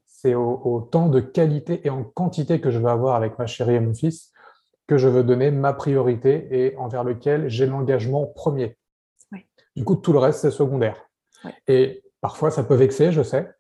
C'est 0.07 0.35
au, 0.35 0.81
temps 0.81 1.09
de 1.09 1.21
qualité 1.21 1.87
et 1.87 1.91
en 1.91 2.03
quantité 2.03 2.61
que 2.61 2.71
je 2.71 2.79
veux 2.79 2.89
avoir 2.89 3.15
avec 3.15 3.39
ma 3.39 3.47
chérie 3.47 3.75
et 3.75 3.81
mon 3.81 3.95
fils 3.95 4.33
que 4.89 4.97
je 4.97 5.09
veux 5.09 5.23
donner 5.23 5.51
ma 5.51 5.73
priorité 5.73 6.49
et 6.51 6.77
envers 6.79 7.05
lequel 7.05 7.49
j'ai 7.49 7.67
l'engagement 7.67 8.27
premier. 8.27 8.77
Du 9.77 9.85
coup, 9.85 9.95
tout 9.95 10.13
le 10.13 10.19
reste, 10.19 10.41
c'est 10.41 10.51
secondaire. 10.51 11.06
Et 11.69 12.03
parfois, 12.21 12.51
ça 12.51 12.63
peut 12.63 12.75
vexer, 12.75 13.13
je 13.13 13.23
sais. 13.23 13.51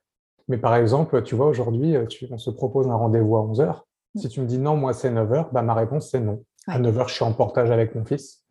Mais 0.48 0.58
par 0.58 0.74
exemple, 0.76 1.22
tu 1.22 1.34
vois, 1.34 1.46
aujourd'hui, 1.46 1.96
on 2.30 2.38
se 2.38 2.50
propose 2.50 2.88
un 2.88 2.94
rendez-vous 2.94 3.36
à 3.36 3.40
11h. 3.40 3.80
Mm. 4.14 4.18
Si 4.20 4.28
tu 4.28 4.40
me 4.40 4.46
dis 4.46 4.58
non, 4.58 4.76
moi, 4.76 4.92
c'est 4.92 5.10
9h, 5.10 5.48
bah, 5.52 5.62
ma 5.62 5.74
réponse, 5.74 6.10
c'est 6.10 6.20
non. 6.20 6.42
À 6.66 6.78
9h, 6.78 7.08
je 7.08 7.14
suis 7.14 7.24
en 7.24 7.32
portage 7.32 7.70
avec 7.70 7.94
mon 7.94 8.04
fils 8.04 8.46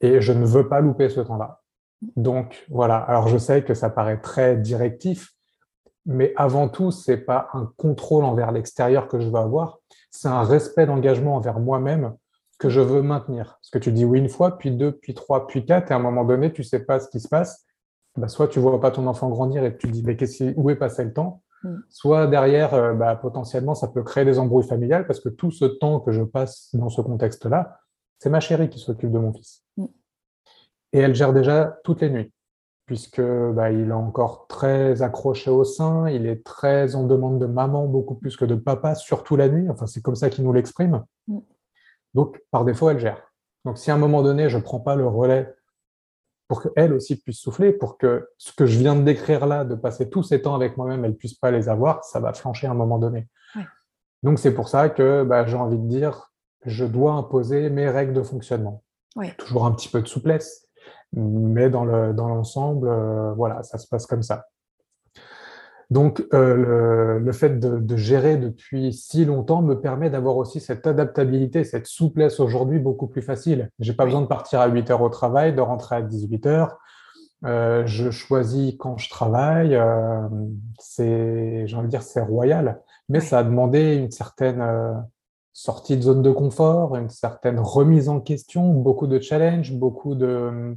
et 0.00 0.20
je 0.20 0.32
ne 0.32 0.44
veux 0.44 0.68
pas 0.68 0.80
louper 0.80 1.08
ce 1.08 1.20
temps-là. 1.20 1.62
Donc 2.16 2.66
voilà, 2.68 2.96
alors 2.96 3.28
je 3.28 3.38
sais 3.38 3.62
que 3.62 3.74
ça 3.74 3.90
paraît 3.90 4.20
très 4.20 4.56
directif, 4.56 5.32
mais 6.04 6.32
avant 6.36 6.68
tout, 6.68 6.90
c'est 6.90 7.16
pas 7.16 7.48
un 7.52 7.72
contrôle 7.76 8.24
envers 8.24 8.52
l'extérieur 8.52 9.08
que 9.08 9.18
je 9.18 9.28
veux 9.28 9.38
avoir, 9.38 9.78
c'est 10.10 10.28
un 10.28 10.42
respect 10.42 10.86
d'engagement 10.86 11.36
envers 11.36 11.58
moi-même 11.58 12.14
que 12.58 12.68
je 12.68 12.80
veux 12.80 13.02
maintenir. 13.02 13.58
Parce 13.60 13.70
que 13.70 13.78
tu 13.78 13.92
dis 13.92 14.04
oui 14.04 14.18
une 14.18 14.28
fois, 14.28 14.56
puis 14.56 14.70
deux, 14.70 14.92
puis 14.92 15.14
trois, 15.14 15.46
puis 15.46 15.64
quatre, 15.64 15.90
et 15.90 15.94
à 15.94 15.96
un 15.96 16.00
moment 16.00 16.24
donné, 16.24 16.52
tu 16.52 16.62
sais 16.62 16.80
pas 16.80 17.00
ce 17.00 17.08
qui 17.08 17.20
se 17.20 17.28
passe. 17.28 17.65
Bah, 18.16 18.28
soit 18.28 18.48
tu 18.48 18.60
vois 18.60 18.80
pas 18.80 18.90
ton 18.90 19.06
enfant 19.06 19.28
grandir 19.28 19.64
et 19.64 19.76
tu 19.76 19.88
te 19.88 19.92
dis 19.92 20.02
mais 20.02 20.16
où 20.56 20.70
est 20.70 20.76
passé 20.76 21.04
le 21.04 21.12
temps 21.12 21.42
mm. 21.62 21.76
Soit 21.88 22.26
derrière, 22.26 22.74
euh, 22.74 22.94
bah, 22.94 23.14
potentiellement, 23.16 23.74
ça 23.74 23.88
peut 23.88 24.02
créer 24.02 24.24
des 24.24 24.38
embrouilles 24.38 24.66
familiales 24.66 25.06
parce 25.06 25.20
que 25.20 25.28
tout 25.28 25.50
ce 25.50 25.64
temps 25.64 26.00
que 26.00 26.12
je 26.12 26.22
passe 26.22 26.74
dans 26.74 26.88
ce 26.88 27.00
contexte-là, 27.00 27.80
c'est 28.18 28.30
ma 28.30 28.40
chérie 28.40 28.70
qui 28.70 28.78
s'occupe 28.78 29.10
de 29.10 29.18
mon 29.18 29.32
fils. 29.32 29.64
Mm. 29.76 29.86
Et 30.92 30.98
elle 31.00 31.14
gère 31.14 31.32
déjà 31.32 31.78
toutes 31.84 32.00
les 32.00 32.10
nuits, 32.10 32.32
puisque 32.86 33.20
bah, 33.20 33.70
il 33.70 33.88
est 33.88 33.92
encore 33.92 34.46
très 34.46 35.02
accroché 35.02 35.50
au 35.50 35.64
sein, 35.64 36.08
il 36.08 36.26
est 36.26 36.42
très 36.42 36.94
en 36.94 37.04
demande 37.04 37.38
de 37.38 37.46
maman 37.46 37.86
beaucoup 37.86 38.14
plus 38.14 38.36
que 38.36 38.46
de 38.46 38.54
papa, 38.54 38.94
surtout 38.94 39.36
la 39.36 39.48
nuit. 39.48 39.68
Enfin, 39.68 39.86
c'est 39.86 40.00
comme 40.00 40.16
ça 40.16 40.30
qu'il 40.30 40.44
nous 40.44 40.52
l'exprime. 40.54 41.04
Mm. 41.28 41.38
Donc, 42.14 42.42
par 42.50 42.64
défaut, 42.64 42.88
elle 42.88 42.98
gère. 42.98 43.30
Donc, 43.66 43.76
si 43.76 43.90
à 43.90 43.94
un 43.94 43.98
moment 43.98 44.22
donné, 44.22 44.48
je 44.48 44.56
ne 44.56 44.62
prends 44.62 44.80
pas 44.80 44.96
le 44.96 45.06
relais 45.06 45.54
pour 46.48 46.62
qu'elle 46.62 46.92
aussi 46.92 47.16
puisse 47.16 47.38
souffler, 47.38 47.72
pour 47.72 47.98
que 47.98 48.28
ce 48.38 48.52
que 48.52 48.66
je 48.66 48.78
viens 48.78 48.94
de 48.94 49.02
décrire 49.02 49.46
là, 49.46 49.64
de 49.64 49.74
passer 49.74 50.08
tous 50.08 50.22
ces 50.22 50.42
temps 50.42 50.54
avec 50.54 50.76
moi-même, 50.76 51.04
elle 51.04 51.12
ne 51.12 51.16
puisse 51.16 51.34
pas 51.34 51.50
les 51.50 51.68
avoir, 51.68 52.04
ça 52.04 52.20
va 52.20 52.32
flancher 52.32 52.66
à 52.66 52.70
un 52.70 52.74
moment 52.74 52.98
donné. 52.98 53.28
Donc, 54.22 54.38
c'est 54.38 54.54
pour 54.54 54.68
ça 54.68 54.88
que 54.88 55.22
bah, 55.24 55.46
j'ai 55.46 55.56
envie 55.56 55.78
de 55.78 55.86
dire, 55.86 56.32
je 56.64 56.84
dois 56.84 57.12
imposer 57.12 57.70
mes 57.70 57.88
règles 57.88 58.12
de 58.12 58.22
fonctionnement. 58.22 58.82
Toujours 59.38 59.66
un 59.66 59.72
petit 59.72 59.88
peu 59.88 60.02
de 60.02 60.08
souplesse, 60.08 60.68
mais 61.12 61.70
dans 61.70 61.84
l'ensemble, 61.84 62.88
euh, 62.88 63.32
voilà, 63.34 63.62
ça 63.62 63.78
se 63.78 63.86
passe 63.88 64.06
comme 64.06 64.22
ça. 64.22 64.46
Donc, 65.90 66.26
euh, 66.34 67.18
le, 67.18 67.32
fait 67.32 67.60
de, 67.60 67.96
gérer 67.96 68.36
depuis 68.36 68.92
si 68.92 69.24
longtemps 69.24 69.62
me 69.62 69.80
permet 69.80 70.10
d'avoir 70.10 70.36
aussi 70.36 70.60
cette 70.60 70.86
adaptabilité, 70.86 71.62
cette 71.62 71.86
souplesse 71.86 72.40
aujourd'hui 72.40 72.78
beaucoup 72.80 73.06
plus 73.06 73.22
facile. 73.22 73.70
J'ai 73.78 73.92
pas 73.92 74.04
besoin 74.04 74.22
de 74.22 74.26
partir 74.26 74.60
à 74.60 74.66
8 74.66 74.90
heures 74.90 75.02
au 75.02 75.08
travail, 75.08 75.54
de 75.54 75.60
rentrer 75.60 75.96
à 75.96 76.02
18 76.02 76.46
heures. 76.46 76.78
Euh, 77.44 77.86
je 77.86 78.10
choisis 78.10 78.74
quand 78.78 78.96
je 78.96 79.08
travaille. 79.08 79.78
c'est, 80.80 81.66
j'ai 81.66 81.76
envie 81.76 81.86
de 81.86 81.90
dire, 81.90 82.02
c'est 82.02 82.20
royal, 82.20 82.80
mais 83.08 83.20
ça 83.20 83.38
a 83.38 83.44
demandé 83.44 83.94
une 83.94 84.10
certaine 84.10 85.04
sortie 85.52 85.96
de 85.96 86.02
zone 86.02 86.22
de 86.22 86.32
confort, 86.32 86.96
une 86.96 87.08
certaine 87.08 87.60
remise 87.60 88.08
en 88.08 88.20
question, 88.20 88.72
beaucoup 88.72 89.06
de 89.06 89.20
challenges, 89.20 89.72
beaucoup 89.72 90.16
de 90.16 90.76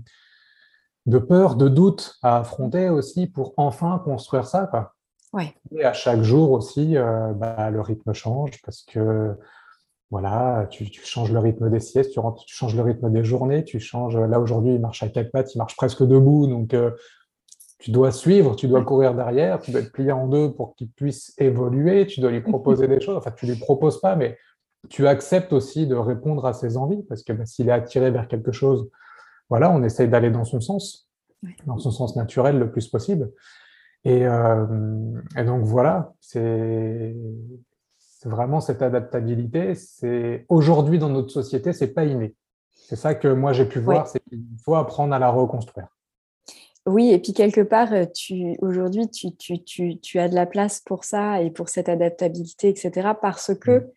de 1.05 1.17
peur, 1.17 1.55
de 1.55 1.67
doute 1.67 2.17
à 2.21 2.37
affronter 2.37 2.89
aussi 2.89 3.27
pour 3.27 3.53
enfin 3.57 3.99
construire 4.03 4.45
ça. 4.45 4.67
Quoi. 4.67 4.93
Et 5.75 5.83
à 5.83 5.93
chaque 5.93 6.21
jour 6.21 6.51
aussi, 6.51 6.97
euh, 6.97 7.33
bah, 7.33 7.69
le 7.69 7.81
rythme 7.81 8.13
change 8.13 8.61
parce 8.63 8.83
que 8.83 9.35
voilà, 10.11 10.65
tu, 10.71 10.89
changes 11.03 11.31
le 11.31 11.39
rythme 11.39 11.69
des 11.69 11.79
siestes, 11.79 12.11
tu, 12.11 12.19
tu, 12.47 12.55
changes 12.55 12.75
le 12.75 12.81
rythme 12.81 13.11
des 13.11 13.23
journées, 13.23 13.63
tu 13.63 13.79
changes. 13.79 14.17
Là 14.17 14.39
aujourd'hui, 14.39 14.73
il 14.73 14.81
marche 14.81 15.03
à 15.03 15.09
quatre 15.09 15.31
pattes, 15.31 15.53
il 15.53 15.59
marche 15.59 15.75
presque 15.75 16.01
debout, 16.01 16.47
donc 16.47 16.73
euh, 16.73 16.91
tu 17.77 17.91
dois 17.91 18.11
suivre, 18.11 18.55
tu 18.55 18.67
dois 18.67 18.83
courir 18.83 19.13
derrière, 19.13 19.61
tu 19.61 19.71
dois 19.71 19.81
être 19.81 19.91
plié 19.91 20.11
en 20.11 20.27
deux 20.27 20.51
pour 20.51 20.75
qu'il 20.75 20.89
puisse 20.89 21.33
évoluer, 21.37 22.07
tu 22.07 22.21
dois 22.21 22.31
lui 22.31 22.41
proposer 22.53 22.87
des 22.87 22.99
choses. 22.99 23.17
Enfin, 23.17 23.31
tu 23.31 23.45
lui 23.45 23.55
proposes 23.55 24.01
pas, 24.01 24.15
mais 24.15 24.37
tu 24.89 25.07
acceptes 25.07 25.53
aussi 25.53 25.85
de 25.85 25.95
répondre 25.95 26.45
à 26.45 26.53
ses 26.53 26.75
envies 26.75 27.03
parce 27.03 27.23
que 27.23 27.33
bah, 27.33 27.45
s'il 27.45 27.69
est 27.69 27.73
attiré 27.73 28.09
vers 28.09 28.27
quelque 28.27 28.51
chose, 28.51 28.89
voilà, 29.49 29.69
on 29.71 29.83
essaye 29.83 30.07
d'aller 30.07 30.31
dans 30.31 30.45
son 30.45 30.59
sens, 30.59 31.07
dans 31.65 31.77
son 31.77 31.91
sens 31.91 32.15
naturel 32.15 32.57
le 32.57 32.71
plus 32.71 32.87
possible. 32.87 33.31
Et, 34.05 34.25
euh, 34.25 34.65
donc 35.45 35.63
voilà, 35.63 36.13
c'est 36.19 37.15
vraiment 38.25 38.61
cette 38.61 38.81
adaptabilité. 38.81 39.75
C'est 39.75 40.45
aujourd'hui 40.49 40.99
dans 40.99 41.09
notre 41.09 41.31
société, 41.31 41.73
c'est 41.73 41.93
pas 41.93 42.05
inné. 42.05 42.35
C'est 42.71 42.95
ça 42.95 43.13
que 43.13 43.27
moi 43.27 43.53
j'ai 43.53 43.65
pu 43.65 43.79
voir, 43.79 44.07
c'est 44.07 44.21
qu'il 44.29 44.43
faut 44.63 44.75
apprendre 44.75 45.13
à 45.13 45.19
la 45.19 45.29
reconstruire. 45.29 45.87
Oui, 46.85 47.11
et 47.11 47.19
puis 47.19 47.33
quelque 47.33 47.61
part, 47.61 47.89
tu, 48.15 48.57
aujourd'hui, 48.61 49.09
tu, 49.09 49.35
tu, 49.35 49.63
tu, 49.63 49.99
tu, 49.99 50.17
as 50.17 50.27
de 50.27 50.33
la 50.33 50.45
place 50.45 50.79
pour 50.79 51.03
ça 51.03 51.41
et 51.41 51.51
pour 51.51 51.69
cette 51.69 51.89
adaptabilité, 51.89 52.69
etc. 52.69 53.09
Parce 53.21 53.53
que 53.53 53.79
mmh 53.79 53.87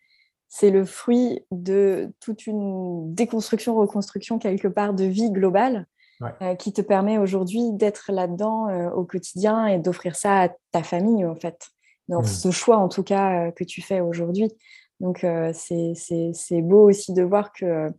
c'est 0.55 0.69
le 0.69 0.85
fruit 0.85 1.43
de 1.49 2.13
toute 2.19 2.45
une 2.45 3.11
déconstruction, 3.15 3.73
reconstruction 3.73 4.37
quelque 4.37 4.67
part 4.67 4.93
de 4.93 5.03
vie 5.03 5.31
globale 5.31 5.87
euh, 6.21 6.55
qui 6.55 6.73
te 6.73 6.81
permet 6.81 7.17
aujourd'hui 7.17 7.71
d'être 7.73 8.11
là-dedans 8.11 8.69
euh, 8.69 8.89
au 8.91 9.03
quotidien 9.03 9.65
et 9.67 9.79
d'offrir 9.79 10.15
ça 10.15 10.43
à 10.43 10.49
ta 10.71 10.83
famille 10.83 11.25
en 11.25 11.35
fait. 11.35 11.69
Dans 12.09 12.21
mmh. 12.21 12.25
ce 12.25 12.51
choix 12.51 12.77
en 12.77 12.89
tout 12.89 13.03
cas 13.03 13.47
euh, 13.47 13.51
que 13.51 13.63
tu 13.63 13.81
fais 13.81 14.01
aujourd'hui. 14.01 14.51
Donc 14.99 15.25
c'est 15.53 16.61
beau 16.61 16.89
aussi 16.89 17.11
de 17.11 17.23
voir 17.23 17.51
que 17.51 17.91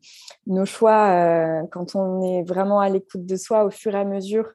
nos 0.46 0.64
choix, 0.64 1.62
quand 1.70 1.94
on 1.96 2.22
est 2.22 2.44
vraiment 2.44 2.80
à 2.80 2.88
l'écoute 2.88 3.26
de 3.26 3.36
soi 3.36 3.66
au 3.66 3.70
fur 3.70 3.94
et 3.94 3.98
à 3.98 4.04
mesure 4.06 4.54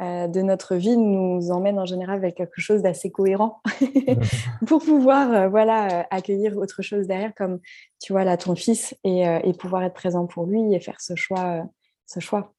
euh, 0.00 0.28
de 0.28 0.40
notre 0.40 0.76
vie 0.76 0.96
nous 0.96 1.50
emmène 1.50 1.78
en 1.78 1.84
général 1.84 2.20
vers 2.20 2.32
quelque 2.32 2.58
chose 2.58 2.80
d'assez 2.80 3.10
cohérent 3.10 3.60
pour 4.66 4.82
pouvoir 4.82 5.30
euh, 5.30 5.48
voilà, 5.48 6.00
euh, 6.00 6.02
accueillir 6.10 6.56
autre 6.56 6.80
chose 6.80 7.06
derrière, 7.06 7.34
comme 7.34 7.60
tu 8.00 8.14
vois 8.14 8.24
là 8.24 8.38
ton 8.38 8.54
fils, 8.54 8.96
et, 9.04 9.52
pouvoir 9.58 9.82
être 9.82 9.92
présent 9.92 10.26
pour 10.26 10.46
lui 10.46 10.74
et 10.74 10.80
faire 10.80 10.98
ce 11.00 11.14
choix. 11.16 11.64
ce 12.06 12.18
choix. 12.18 12.54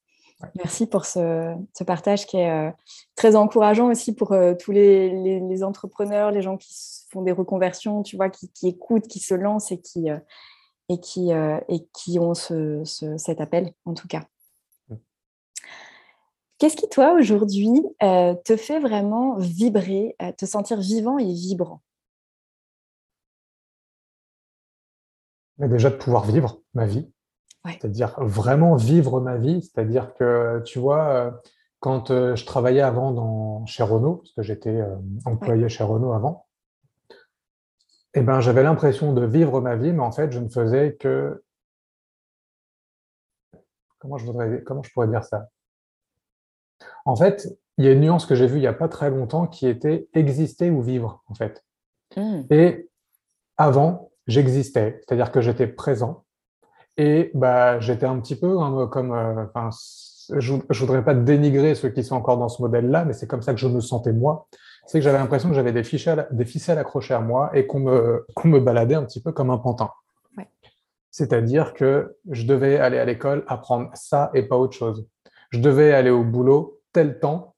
Merci 0.56 0.86
pour 0.86 1.04
ce, 1.04 1.54
partage 1.84 2.26
qui 2.26 2.36
est 2.36 2.72
très 3.14 3.36
encourageant 3.36 3.90
aussi 3.90 4.14
pour 4.14 4.34
tous 4.60 4.72
les, 4.72 5.62
entrepreneurs, 5.62 6.30
les 6.30 6.42
gens 6.42 6.56
qui 6.56 6.74
font 7.10 7.22
des 7.22 7.32
reconversions, 7.32 8.02
tu 8.02 8.16
vois, 8.16 8.28
qui, 8.28 8.50
écoutent, 8.64 9.06
qui 9.06 9.20
se 9.20 9.34
lancent 9.34 9.72
et 9.72 9.80
qui, 9.80 10.08
et 10.88 11.00
qui, 11.00 11.30
et 11.30 11.86
qui 11.92 12.18
ont 12.18 12.34
cet 12.34 13.40
appel, 13.40 13.72
en 13.84 13.94
tout 13.94 14.08
cas. 14.08 14.24
Qu'est-ce 16.62 16.76
qui, 16.76 16.88
toi, 16.88 17.14
aujourd'hui, 17.14 17.82
euh, 18.04 18.36
te 18.44 18.56
fait 18.56 18.78
vraiment 18.78 19.34
vibrer, 19.36 20.14
euh, 20.22 20.30
te 20.30 20.46
sentir 20.46 20.78
vivant 20.78 21.18
et 21.18 21.24
vibrant? 21.24 21.82
Déjà 25.58 25.90
de 25.90 25.96
pouvoir 25.96 26.24
vivre 26.24 26.62
ma 26.74 26.86
vie, 26.86 27.10
c'est-à-dire 27.66 28.14
vraiment 28.18 28.74
vivre 28.76 29.20
ma 29.20 29.36
vie, 29.36 29.62
c'est-à-dire 29.62 30.14
que, 30.14 30.62
tu 30.64 30.78
vois, 30.78 31.08
euh, 31.08 31.30
quand 31.80 32.08
je 32.08 32.44
travaillais 32.44 32.80
avant 32.80 33.12
dans, 33.12 33.66
chez 33.66 33.82
Renault, 33.82 34.16
parce 34.16 34.32
que 34.32 34.42
j'étais 34.42 34.80
employé 35.24 35.68
chez 35.68 35.82
Renault 35.82 36.12
avant, 36.12 36.46
eh 38.14 38.20
ben, 38.20 38.40
j'avais 38.40 38.62
l'impression 38.62 39.12
de 39.12 39.24
vivre 39.24 39.60
ma 39.60 39.76
vie, 39.76 39.92
mais 39.92 40.02
en 40.02 40.12
fait, 40.12 40.32
je 40.32 40.38
ne 40.38 40.48
faisais 40.48 40.96
que... 40.96 41.42
Comment 43.98 44.18
je, 44.18 44.26
voudrais... 44.26 44.62
Comment 44.64 44.82
je 44.82 44.92
pourrais 44.92 45.08
dire 45.08 45.24
ça? 45.24 45.48
En 47.04 47.16
fait, 47.16 47.48
il 47.78 47.84
y 47.84 47.88
a 47.88 47.92
une 47.92 48.00
nuance 48.00 48.26
que 48.26 48.34
j'ai 48.34 48.46
vue 48.46 48.58
il 48.58 48.60
n'y 48.60 48.66
a 48.66 48.74
pas 48.74 48.88
très 48.88 49.10
longtemps 49.10 49.46
qui 49.46 49.66
était 49.66 50.08
exister 50.12 50.70
ou 50.70 50.82
vivre, 50.82 51.22
en 51.26 51.34
fait. 51.34 51.64
Hmm. 52.16 52.42
Et 52.50 52.90
avant, 53.56 54.10
j'existais, 54.26 55.00
c'est-à-dire 55.00 55.32
que 55.32 55.40
j'étais 55.40 55.66
présent. 55.66 56.24
Et 56.96 57.30
bah, 57.34 57.80
j'étais 57.80 58.06
un 58.06 58.18
petit 58.20 58.36
peu 58.36 58.60
hein, 58.60 58.88
comme. 58.90 59.12
Euh, 59.12 59.70
je 60.38 60.54
ne 60.54 60.78
voudrais 60.78 61.04
pas 61.04 61.14
dénigrer 61.14 61.74
ceux 61.74 61.88
qui 61.88 62.04
sont 62.04 62.16
encore 62.16 62.38
dans 62.38 62.48
ce 62.48 62.62
modèle-là, 62.62 63.04
mais 63.04 63.12
c'est 63.12 63.26
comme 63.26 63.42
ça 63.42 63.52
que 63.52 63.60
je 63.60 63.66
me 63.66 63.80
sentais 63.80 64.12
moi. 64.12 64.46
C'est 64.86 64.98
que 64.98 65.04
j'avais 65.04 65.18
l'impression 65.18 65.48
que 65.48 65.54
j'avais 65.54 65.72
des 65.72 65.84
ficelles, 65.84 66.26
des 66.30 66.44
ficelles 66.44 66.78
accrochées 66.78 67.14
à 67.14 67.20
moi 67.20 67.50
et 67.54 67.66
qu'on 67.66 67.80
me, 67.80 68.26
me 68.44 68.60
baladait 68.60 68.94
un 68.94 69.04
petit 69.04 69.20
peu 69.20 69.32
comme 69.32 69.50
un 69.50 69.58
pantin. 69.58 69.90
C'est-à-dire 71.10 71.74
que 71.74 72.16
je 72.30 72.46
devais 72.46 72.78
aller 72.78 72.98
à 72.98 73.04
l'école 73.04 73.44
apprendre 73.46 73.90
ça 73.92 74.30
et 74.32 74.44
pas 74.44 74.56
autre 74.56 74.72
chose. 74.72 75.06
Je 75.50 75.60
devais 75.60 75.92
aller 75.92 76.08
au 76.08 76.24
boulot 76.24 76.80
tel 76.92 77.20
temps 77.20 77.54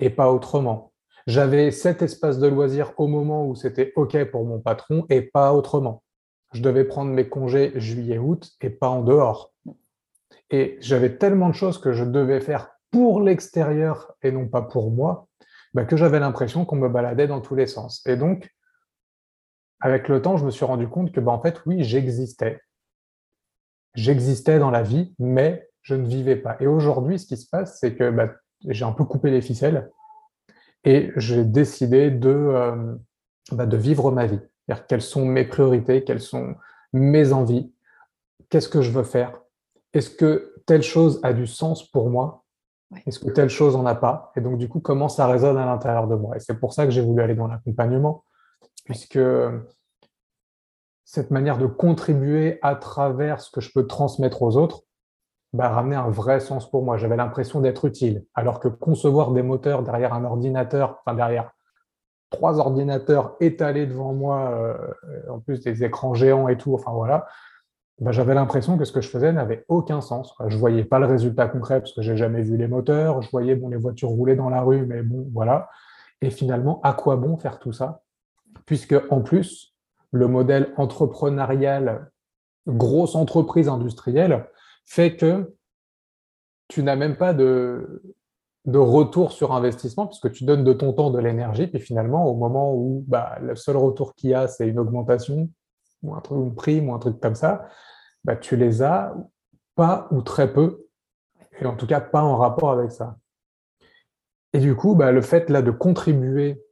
et 0.00 0.10
pas 0.10 0.32
autrement. 0.32 0.92
J'avais 1.28 1.70
cet 1.70 2.02
espace 2.02 2.40
de 2.40 2.48
loisir 2.48 2.92
au 2.96 3.06
moment 3.06 3.46
où 3.46 3.54
c'était 3.54 3.92
OK 3.94 4.22
pour 4.30 4.44
mon 4.44 4.58
patron 4.58 5.06
et 5.10 5.22
pas 5.22 5.52
autrement. 5.52 6.02
Je 6.52 6.62
devais 6.62 6.84
prendre 6.84 7.10
mes 7.12 7.28
congés 7.28 7.72
juillet-août 7.74 8.52
et 8.60 8.70
pas 8.70 8.88
en 8.88 9.02
dehors. 9.02 9.52
Et 10.50 10.78
j'avais 10.80 11.16
tellement 11.18 11.48
de 11.48 11.54
choses 11.54 11.78
que 11.78 11.92
je 11.92 12.04
devais 12.04 12.40
faire 12.40 12.70
pour 12.90 13.20
l'extérieur 13.20 14.14
et 14.22 14.32
non 14.32 14.48
pas 14.48 14.62
pour 14.62 14.90
moi, 14.90 15.28
bah, 15.74 15.84
que 15.84 15.96
j'avais 15.96 16.20
l'impression 16.20 16.64
qu'on 16.64 16.76
me 16.76 16.88
baladait 16.88 17.26
dans 17.26 17.40
tous 17.40 17.54
les 17.54 17.66
sens. 17.66 18.04
Et 18.06 18.16
donc, 18.16 18.50
avec 19.80 20.08
le 20.08 20.22
temps, 20.22 20.36
je 20.36 20.46
me 20.46 20.50
suis 20.50 20.64
rendu 20.64 20.88
compte 20.88 21.12
que, 21.12 21.20
bah, 21.20 21.32
en 21.32 21.40
fait, 21.40 21.60
oui, 21.66 21.84
j'existais. 21.84 22.60
J'existais 23.94 24.58
dans 24.58 24.70
la 24.70 24.82
vie, 24.82 25.14
mais 25.18 25.68
je 25.82 25.94
ne 25.94 26.06
vivais 26.06 26.36
pas. 26.36 26.56
Et 26.60 26.66
aujourd'hui, 26.66 27.18
ce 27.18 27.26
qui 27.26 27.36
se 27.36 27.48
passe, 27.48 27.78
c'est 27.78 27.94
que 27.94 28.10
bah, 28.10 28.30
j'ai 28.66 28.84
un 28.84 28.92
peu 28.92 29.04
coupé 29.04 29.30
les 29.30 29.42
ficelles 29.42 29.90
et 30.84 31.10
j'ai 31.16 31.44
décidé 31.44 32.10
de, 32.10 32.28
euh, 32.28 32.94
de 33.52 33.76
vivre 33.76 34.10
ma 34.10 34.26
vie. 34.26 34.40
Quelles 34.88 35.02
sont 35.02 35.24
mes 35.24 35.44
priorités, 35.44 36.04
quelles 36.04 36.20
sont 36.20 36.54
mes 36.92 37.32
envies, 37.32 37.72
qu'est-ce 38.48 38.68
que 38.68 38.82
je 38.82 38.90
veux 38.90 39.04
faire, 39.04 39.40
est-ce 39.92 40.10
que 40.10 40.54
telle 40.66 40.82
chose 40.82 41.20
a 41.22 41.32
du 41.32 41.46
sens 41.46 41.90
pour 41.90 42.10
moi, 42.10 42.44
est-ce 43.06 43.18
que 43.18 43.30
telle 43.30 43.48
chose 43.48 43.76
n'en 43.76 43.86
a 43.86 43.94
pas, 43.94 44.32
et 44.36 44.40
donc 44.40 44.58
du 44.58 44.68
coup, 44.68 44.80
comment 44.80 45.08
ça 45.08 45.26
résonne 45.26 45.58
à 45.58 45.66
l'intérieur 45.66 46.06
de 46.06 46.14
moi? 46.14 46.36
Et 46.36 46.40
c'est 46.40 46.58
pour 46.58 46.72
ça 46.72 46.84
que 46.84 46.90
j'ai 46.90 47.02
voulu 47.02 47.22
aller 47.22 47.34
dans 47.34 47.46
l'accompagnement, 47.46 48.24
puisque 48.84 49.20
cette 51.04 51.30
manière 51.30 51.58
de 51.58 51.66
contribuer 51.66 52.58
à 52.62 52.74
travers 52.74 53.40
ce 53.40 53.50
que 53.50 53.60
je 53.60 53.72
peux 53.72 53.86
transmettre 53.86 54.42
aux 54.42 54.56
autres, 54.56 54.82
bah, 55.54 55.70
ramener 55.70 55.96
un 55.96 56.10
vrai 56.10 56.40
sens 56.40 56.70
pour 56.70 56.82
moi. 56.82 56.98
J'avais 56.98 57.16
l'impression 57.16 57.60
d'être 57.60 57.86
utile, 57.86 58.26
alors 58.34 58.60
que 58.60 58.68
concevoir 58.68 59.32
des 59.32 59.42
moteurs 59.42 59.82
derrière 59.82 60.12
un 60.12 60.24
ordinateur, 60.24 61.00
enfin 61.00 61.16
derrière 61.16 61.50
trois 62.30 62.58
ordinateurs 62.58 63.36
étalés 63.40 63.86
devant 63.86 64.12
moi, 64.12 64.50
euh, 64.50 65.30
en 65.30 65.40
plus 65.40 65.60
des 65.60 65.84
écrans 65.84 66.14
géants 66.14 66.48
et 66.48 66.58
tout, 66.58 66.74
enfin 66.74 66.92
voilà, 66.92 67.26
bah, 68.00 68.12
j'avais 68.12 68.34
l'impression 68.34 68.78
que 68.78 68.84
ce 68.84 68.92
que 68.92 69.00
je 69.00 69.08
faisais 69.08 69.32
n'avait 69.32 69.64
aucun 69.68 70.00
sens. 70.00 70.34
Je 70.46 70.54
ne 70.54 70.60
voyais 70.60 70.84
pas 70.84 70.98
le 70.98 71.06
résultat 71.06 71.48
concret 71.48 71.80
parce 71.80 71.92
que 71.92 72.02
j'ai 72.02 72.16
jamais 72.16 72.42
vu 72.42 72.56
les 72.56 72.68
moteurs, 72.68 73.22
je 73.22 73.30
voyais 73.30 73.56
bon, 73.56 73.68
les 73.68 73.76
voitures 73.76 74.10
rouler 74.10 74.36
dans 74.36 74.50
la 74.50 74.60
rue, 74.60 74.86
mais 74.86 75.02
bon, 75.02 75.28
voilà. 75.32 75.68
Et 76.20 76.30
finalement, 76.30 76.80
à 76.82 76.92
quoi 76.92 77.16
bon 77.16 77.36
faire 77.36 77.58
tout 77.58 77.72
ça? 77.72 78.02
Puisque 78.66 78.94
en 79.10 79.20
plus, 79.20 79.74
le 80.12 80.28
modèle 80.28 80.72
entrepreneurial, 80.76 82.10
grosse 82.66 83.14
entreprise 83.14 83.68
industrielle, 83.68 84.46
fait 84.84 85.16
que 85.16 85.54
tu 86.68 86.82
n'as 86.82 86.96
même 86.96 87.16
pas 87.16 87.32
de, 87.32 88.02
de 88.68 88.78
retour 88.78 89.32
sur 89.32 89.54
investissement 89.54 90.06
puisque 90.06 90.30
tu 90.30 90.44
donnes 90.44 90.62
de 90.62 90.74
ton 90.74 90.92
temps, 90.92 91.10
de 91.10 91.18
l'énergie, 91.18 91.66
puis 91.66 91.80
finalement, 91.80 92.26
au 92.26 92.34
moment 92.34 92.74
où 92.74 93.02
bah, 93.08 93.38
le 93.40 93.56
seul 93.56 93.78
retour 93.78 94.14
qu'il 94.14 94.30
y 94.30 94.34
a, 94.34 94.46
c'est 94.46 94.68
une 94.68 94.78
augmentation 94.78 95.48
ou 96.02 96.14
un 96.14 96.20
truc, 96.20 96.38
une 96.38 96.54
prime 96.54 96.90
ou 96.90 96.94
un 96.94 96.98
truc 96.98 97.18
comme 97.18 97.34
ça, 97.34 97.66
bah, 98.24 98.36
tu 98.36 98.56
les 98.56 98.82
as 98.82 99.16
pas 99.74 100.06
ou 100.10 100.20
très 100.20 100.52
peu, 100.52 100.86
et 101.60 101.66
en 101.66 101.76
tout 101.76 101.86
cas 101.86 102.00
pas 102.00 102.22
en 102.22 102.36
rapport 102.36 102.70
avec 102.70 102.92
ça. 102.92 103.16
Et 104.52 104.58
du 104.58 104.76
coup, 104.76 104.94
bah, 104.94 105.12
le 105.12 105.22
fait 105.22 105.48
là 105.48 105.62
de 105.62 105.70
contribuer, 105.70 106.62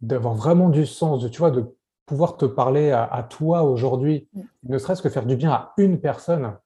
d'avoir 0.00 0.34
vraiment 0.34 0.68
du 0.68 0.86
sens, 0.86 1.20
de, 1.20 1.28
tu 1.28 1.40
vois, 1.40 1.50
de 1.50 1.64
pouvoir 2.06 2.36
te 2.36 2.44
parler 2.44 2.90
à 2.92 3.26
toi 3.28 3.64
aujourd'hui, 3.64 4.28
ne 4.62 4.78
serait-ce 4.78 5.02
que 5.02 5.08
faire 5.08 5.26
du 5.26 5.36
bien 5.36 5.50
à 5.50 5.74
une 5.76 6.00
personne, 6.00 6.56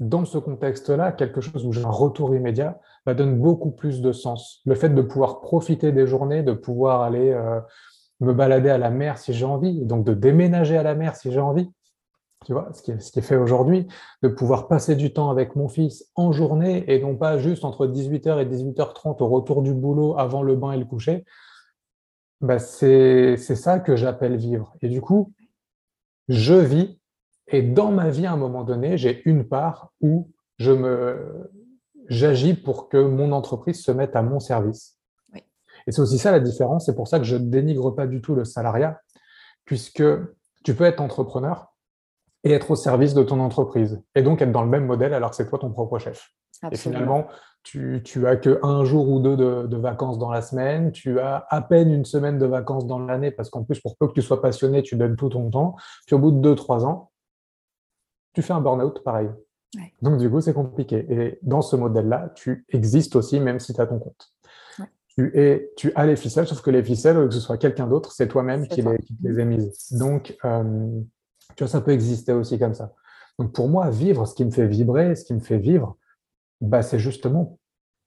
dans 0.00 0.24
ce 0.24 0.38
contexte-là, 0.38 1.12
quelque 1.12 1.40
chose 1.40 1.64
où 1.64 1.72
j'ai 1.72 1.84
un 1.84 1.90
retour 1.90 2.34
immédiat 2.34 2.80
va 3.06 3.14
donne 3.14 3.38
beaucoup 3.38 3.70
plus 3.70 4.00
de 4.00 4.12
sens. 4.12 4.62
Le 4.64 4.74
fait 4.74 4.88
de 4.88 5.02
pouvoir 5.02 5.40
profiter 5.40 5.92
des 5.92 6.06
journées, 6.06 6.42
de 6.42 6.52
pouvoir 6.52 7.02
aller 7.02 7.30
euh, 7.30 7.60
me 8.20 8.32
balader 8.32 8.70
à 8.70 8.78
la 8.78 8.90
mer 8.90 9.18
si 9.18 9.32
j'ai 9.32 9.44
envie, 9.44 9.84
donc 9.84 10.04
de 10.04 10.14
déménager 10.14 10.76
à 10.76 10.82
la 10.82 10.94
mer 10.94 11.16
si 11.16 11.30
j'ai 11.30 11.40
envie, 11.40 11.70
tu 12.44 12.52
vois, 12.52 12.68
ce 12.72 12.82
qui 12.82 12.90
est, 12.90 13.00
ce 13.00 13.12
qui 13.12 13.22
fait 13.22 13.36
aujourd'hui, 13.36 13.86
de 14.22 14.28
pouvoir 14.28 14.68
passer 14.68 14.96
du 14.96 15.12
temps 15.12 15.30
avec 15.30 15.56
mon 15.56 15.68
fils 15.68 16.10
en 16.14 16.32
journée 16.32 16.84
et 16.92 17.00
non 17.00 17.16
pas 17.16 17.38
juste 17.38 17.64
entre 17.64 17.86
18h 17.86 18.40
et 18.40 18.46
18h30 18.46 19.22
au 19.22 19.28
retour 19.28 19.62
du 19.62 19.74
boulot 19.74 20.18
avant 20.18 20.42
le 20.42 20.56
bain 20.56 20.72
et 20.72 20.78
le 20.78 20.84
coucher, 20.84 21.24
bah 22.40 22.58
c'est 22.58 23.36
ça 23.36 23.78
que 23.78 23.96
j'appelle 23.96 24.36
vivre. 24.36 24.74
Et 24.82 24.88
du 24.88 25.00
coup, 25.00 25.32
je 26.28 26.54
vis 26.54 26.98
et 27.48 27.62
dans 27.62 27.90
ma 27.90 28.10
vie, 28.10 28.26
à 28.26 28.32
un 28.32 28.36
moment 28.36 28.64
donné, 28.64 28.96
j'ai 28.96 29.22
une 29.28 29.46
part 29.46 29.92
où 30.00 30.30
je 30.58 30.72
me, 30.72 31.50
j'agis 32.08 32.54
pour 32.54 32.88
que 32.88 32.96
mon 32.96 33.32
entreprise 33.32 33.82
se 33.82 33.92
mette 33.92 34.16
à 34.16 34.22
mon 34.22 34.40
service. 34.40 34.98
Et 35.86 35.92
c'est 35.92 36.00
aussi 36.00 36.18
ça 36.18 36.30
la 36.30 36.40
différence. 36.40 36.86
C'est 36.86 36.94
pour 36.94 37.08
ça 37.08 37.18
que 37.18 37.24
je 37.24 37.36
ne 37.36 37.50
dénigre 37.50 37.94
pas 37.94 38.06
du 38.06 38.20
tout 38.20 38.34
le 38.34 38.44
salariat, 38.44 39.00
puisque 39.64 40.02
tu 40.64 40.74
peux 40.74 40.84
être 40.84 41.00
entrepreneur 41.00 41.74
et 42.42 42.52
être 42.52 42.70
au 42.70 42.76
service 42.76 43.14
de 43.14 43.22
ton 43.22 43.40
entreprise, 43.40 44.02
et 44.14 44.22
donc 44.22 44.42
être 44.42 44.52
dans 44.52 44.62
le 44.62 44.68
même 44.68 44.84
modèle 44.84 45.14
alors 45.14 45.30
que 45.30 45.36
c'est 45.36 45.48
toi 45.48 45.58
ton 45.58 45.70
propre 45.70 45.98
chef. 45.98 46.30
Et 46.70 46.76
finalement, 46.76 47.26
tu, 47.62 48.02
tu 48.04 48.26
as 48.26 48.36
que 48.36 48.60
un 48.62 48.84
jour 48.84 49.08
ou 49.08 49.18
deux 49.18 49.36
de, 49.36 49.66
de, 49.66 49.76
vacances 49.76 50.18
dans 50.18 50.30
la 50.30 50.42
semaine, 50.42 50.92
tu 50.92 51.18
as 51.20 51.46
à 51.48 51.62
peine 51.62 51.90
une 51.90 52.04
semaine 52.04 52.38
de 52.38 52.46
vacances 52.46 52.86
dans 52.86 52.98
l'année, 52.98 53.30
parce 53.30 53.50
qu'en 53.50 53.64
plus, 53.64 53.80
pour 53.80 53.96
peu 53.96 54.08
que 54.08 54.12
tu 54.12 54.22
sois 54.22 54.40
passionné, 54.40 54.82
tu 54.82 54.96
donnes 54.96 55.16
tout 55.16 55.30
ton 55.30 55.50
temps. 55.50 55.74
Puis 56.06 56.14
au 56.14 56.18
bout 56.18 56.30
de 56.30 56.38
deux, 56.38 56.54
trois 56.54 56.84
ans, 56.84 57.10
tu 58.34 58.42
fais 58.42 58.52
un 58.52 58.60
burn-out 58.60 59.02
pareil. 59.02 59.30
Donc, 60.02 60.18
du 60.18 60.30
coup, 60.30 60.40
c'est 60.40 60.52
compliqué. 60.52 61.06
Et 61.08 61.38
dans 61.42 61.62
ce 61.62 61.76
modèle-là, 61.76 62.32
tu 62.34 62.64
existes 62.70 63.16
aussi, 63.16 63.40
même 63.40 63.60
si 63.60 63.74
tu 63.74 63.80
as 63.80 63.86
ton 63.86 63.98
compte. 63.98 64.32
Tu, 65.08 65.30
es, 65.38 65.72
tu 65.76 65.92
as 65.94 66.06
les 66.06 66.16
ficelles, 66.16 66.46
sauf 66.46 66.60
que 66.60 66.70
les 66.70 66.82
ficelles, 66.82 67.16
que 67.28 67.34
ce 67.34 67.40
soit 67.40 67.56
quelqu'un 67.56 67.86
d'autre, 67.86 68.10
c'est 68.10 68.26
toi-même 68.26 68.66
qui, 68.66 68.82
les, 68.82 68.98
qui 68.98 69.16
les 69.22 69.44
mises. 69.44 69.92
Donc, 69.92 70.36
euh, 70.44 71.00
tu 71.56 71.62
vois, 71.62 71.68
ça 71.68 71.80
peut 71.80 71.92
exister 71.92 72.32
aussi 72.32 72.58
comme 72.58 72.74
ça. 72.74 72.92
Donc, 73.38 73.52
pour 73.52 73.68
moi, 73.68 73.90
vivre, 73.90 74.26
ce 74.26 74.34
qui 74.34 74.44
me 74.44 74.50
fait 74.50 74.66
vibrer, 74.66 75.14
ce 75.14 75.24
qui 75.24 75.34
me 75.34 75.40
fait 75.40 75.58
vivre, 75.58 75.96
bah, 76.60 76.82
c'est 76.82 76.98
justement 76.98 77.58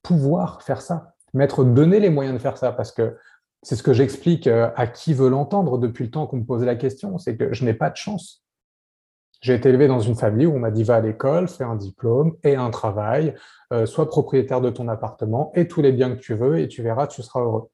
pouvoir 0.04 0.62
faire 0.64 0.82
ça, 0.82 1.16
m'être 1.34 1.64
donné 1.64 2.00
les 2.00 2.10
moyens 2.10 2.36
de 2.38 2.42
faire 2.42 2.58
ça, 2.58 2.72
parce 2.72 2.92
que 2.92 3.16
c'est 3.64 3.76
ce 3.76 3.84
que 3.84 3.94
j'explique 3.94 4.48
euh, 4.48 4.70
à 4.76 4.88
qui 4.88 5.14
veut 5.14 5.30
l'entendre 5.30 5.78
depuis 5.78 6.06
le 6.06 6.12
temps 6.12 6.28
qu'on 6.28 6.38
me 6.38 6.46
pose 6.46 6.64
la 6.64 6.76
question, 6.76 7.18
c'est 7.18 7.36
que 7.36 7.54
je 7.54 7.66
n'ai 7.66 7.74
pas 7.74 7.90
de 7.90 7.96
chance. 7.96 8.44
J'ai 9.42 9.54
été 9.54 9.70
élevé 9.70 9.88
dans 9.88 10.00
une 10.00 10.16
famille 10.16 10.48
où 10.48 10.56
on 10.56 10.60
m'a 10.60 10.72
dit 10.72 10.84
va 10.84 10.96
à 10.96 11.02
l'école, 11.02 11.48
fais 11.48 11.64
un 11.64 11.76
diplôme 11.76 12.36
et 12.44 12.56
un 12.56 12.70
travail, 12.70 13.36
euh, 13.72 13.86
sois 13.86 14.08
propriétaire 14.08 14.62
de 14.62 14.70
ton 14.70 14.88
appartement 14.88 15.52
et 15.56 15.68
tous 15.68 15.82
les 15.82 15.92
biens 15.92 16.16
que 16.16 16.20
tu 16.20 16.34
veux 16.34 16.60
et 16.60 16.68
tu 16.68 16.82
verras, 16.82 17.08
tu 17.08 17.22
seras 17.22 17.42
heureux. 17.42 17.70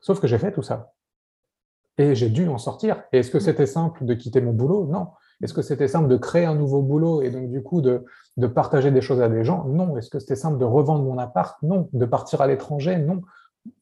Sauf 0.00 0.20
que 0.20 0.26
j'ai 0.26 0.38
fait 0.38 0.52
tout 0.52 0.62
ça. 0.62 0.92
Et 1.98 2.14
j'ai 2.14 2.30
dû 2.30 2.48
en 2.48 2.56
sortir. 2.56 3.02
Et 3.12 3.18
est-ce 3.18 3.30
que 3.30 3.40
c'était 3.40 3.66
simple 3.66 4.04
de 4.04 4.14
quitter 4.14 4.40
mon 4.40 4.52
boulot? 4.52 4.86
Non. 4.86 5.08
Est-ce 5.42 5.52
que 5.52 5.62
c'était 5.62 5.88
simple 5.88 6.08
de 6.08 6.16
créer 6.16 6.46
un 6.46 6.54
nouveau 6.54 6.82
boulot 6.82 7.20
et 7.20 7.30
donc 7.30 7.50
du 7.50 7.62
coup 7.62 7.82
de, 7.82 8.04
de 8.36 8.46
partager 8.46 8.90
des 8.90 9.02
choses 9.02 9.20
à 9.20 9.28
des 9.28 9.44
gens? 9.44 9.64
Non. 9.64 9.98
Est-ce 9.98 10.08
que 10.08 10.18
c'était 10.18 10.36
simple 10.36 10.56
de 10.58 10.64
revendre 10.64 11.04
mon 11.04 11.18
appart? 11.18 11.60
Non. 11.62 11.88
De 11.92 12.06
partir 12.06 12.40
à 12.40 12.46
l'étranger? 12.46 12.96
Non. 12.96 13.20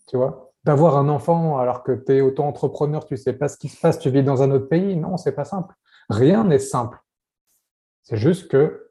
Tu 0.09 0.17
vois? 0.17 0.53
D'avoir 0.65 0.97
un 0.97 1.09
enfant 1.09 1.59
alors 1.59 1.85
que 1.85 1.93
tu 1.93 2.17
es 2.17 2.21
auto-entrepreneur, 2.21 3.05
tu 3.05 3.17
sais 3.17 3.35
pas 3.35 3.49
ce 3.49 3.57
qui 3.57 3.69
se 3.69 3.81
passe, 3.81 3.99
tu 3.99 4.11
vis 4.11 4.25
dans 4.25 4.43
un 4.43 4.51
autre 4.51 4.69
pays? 4.69 4.97
Non, 4.97 5.17
c'est 5.17 5.33
pas 5.33 5.45
simple. 5.45 5.75
Rien 6.09 6.45
n'est 6.45 6.59
simple. 6.59 6.99
C'est 8.03 8.17
juste 8.17 8.49
que, 8.49 8.91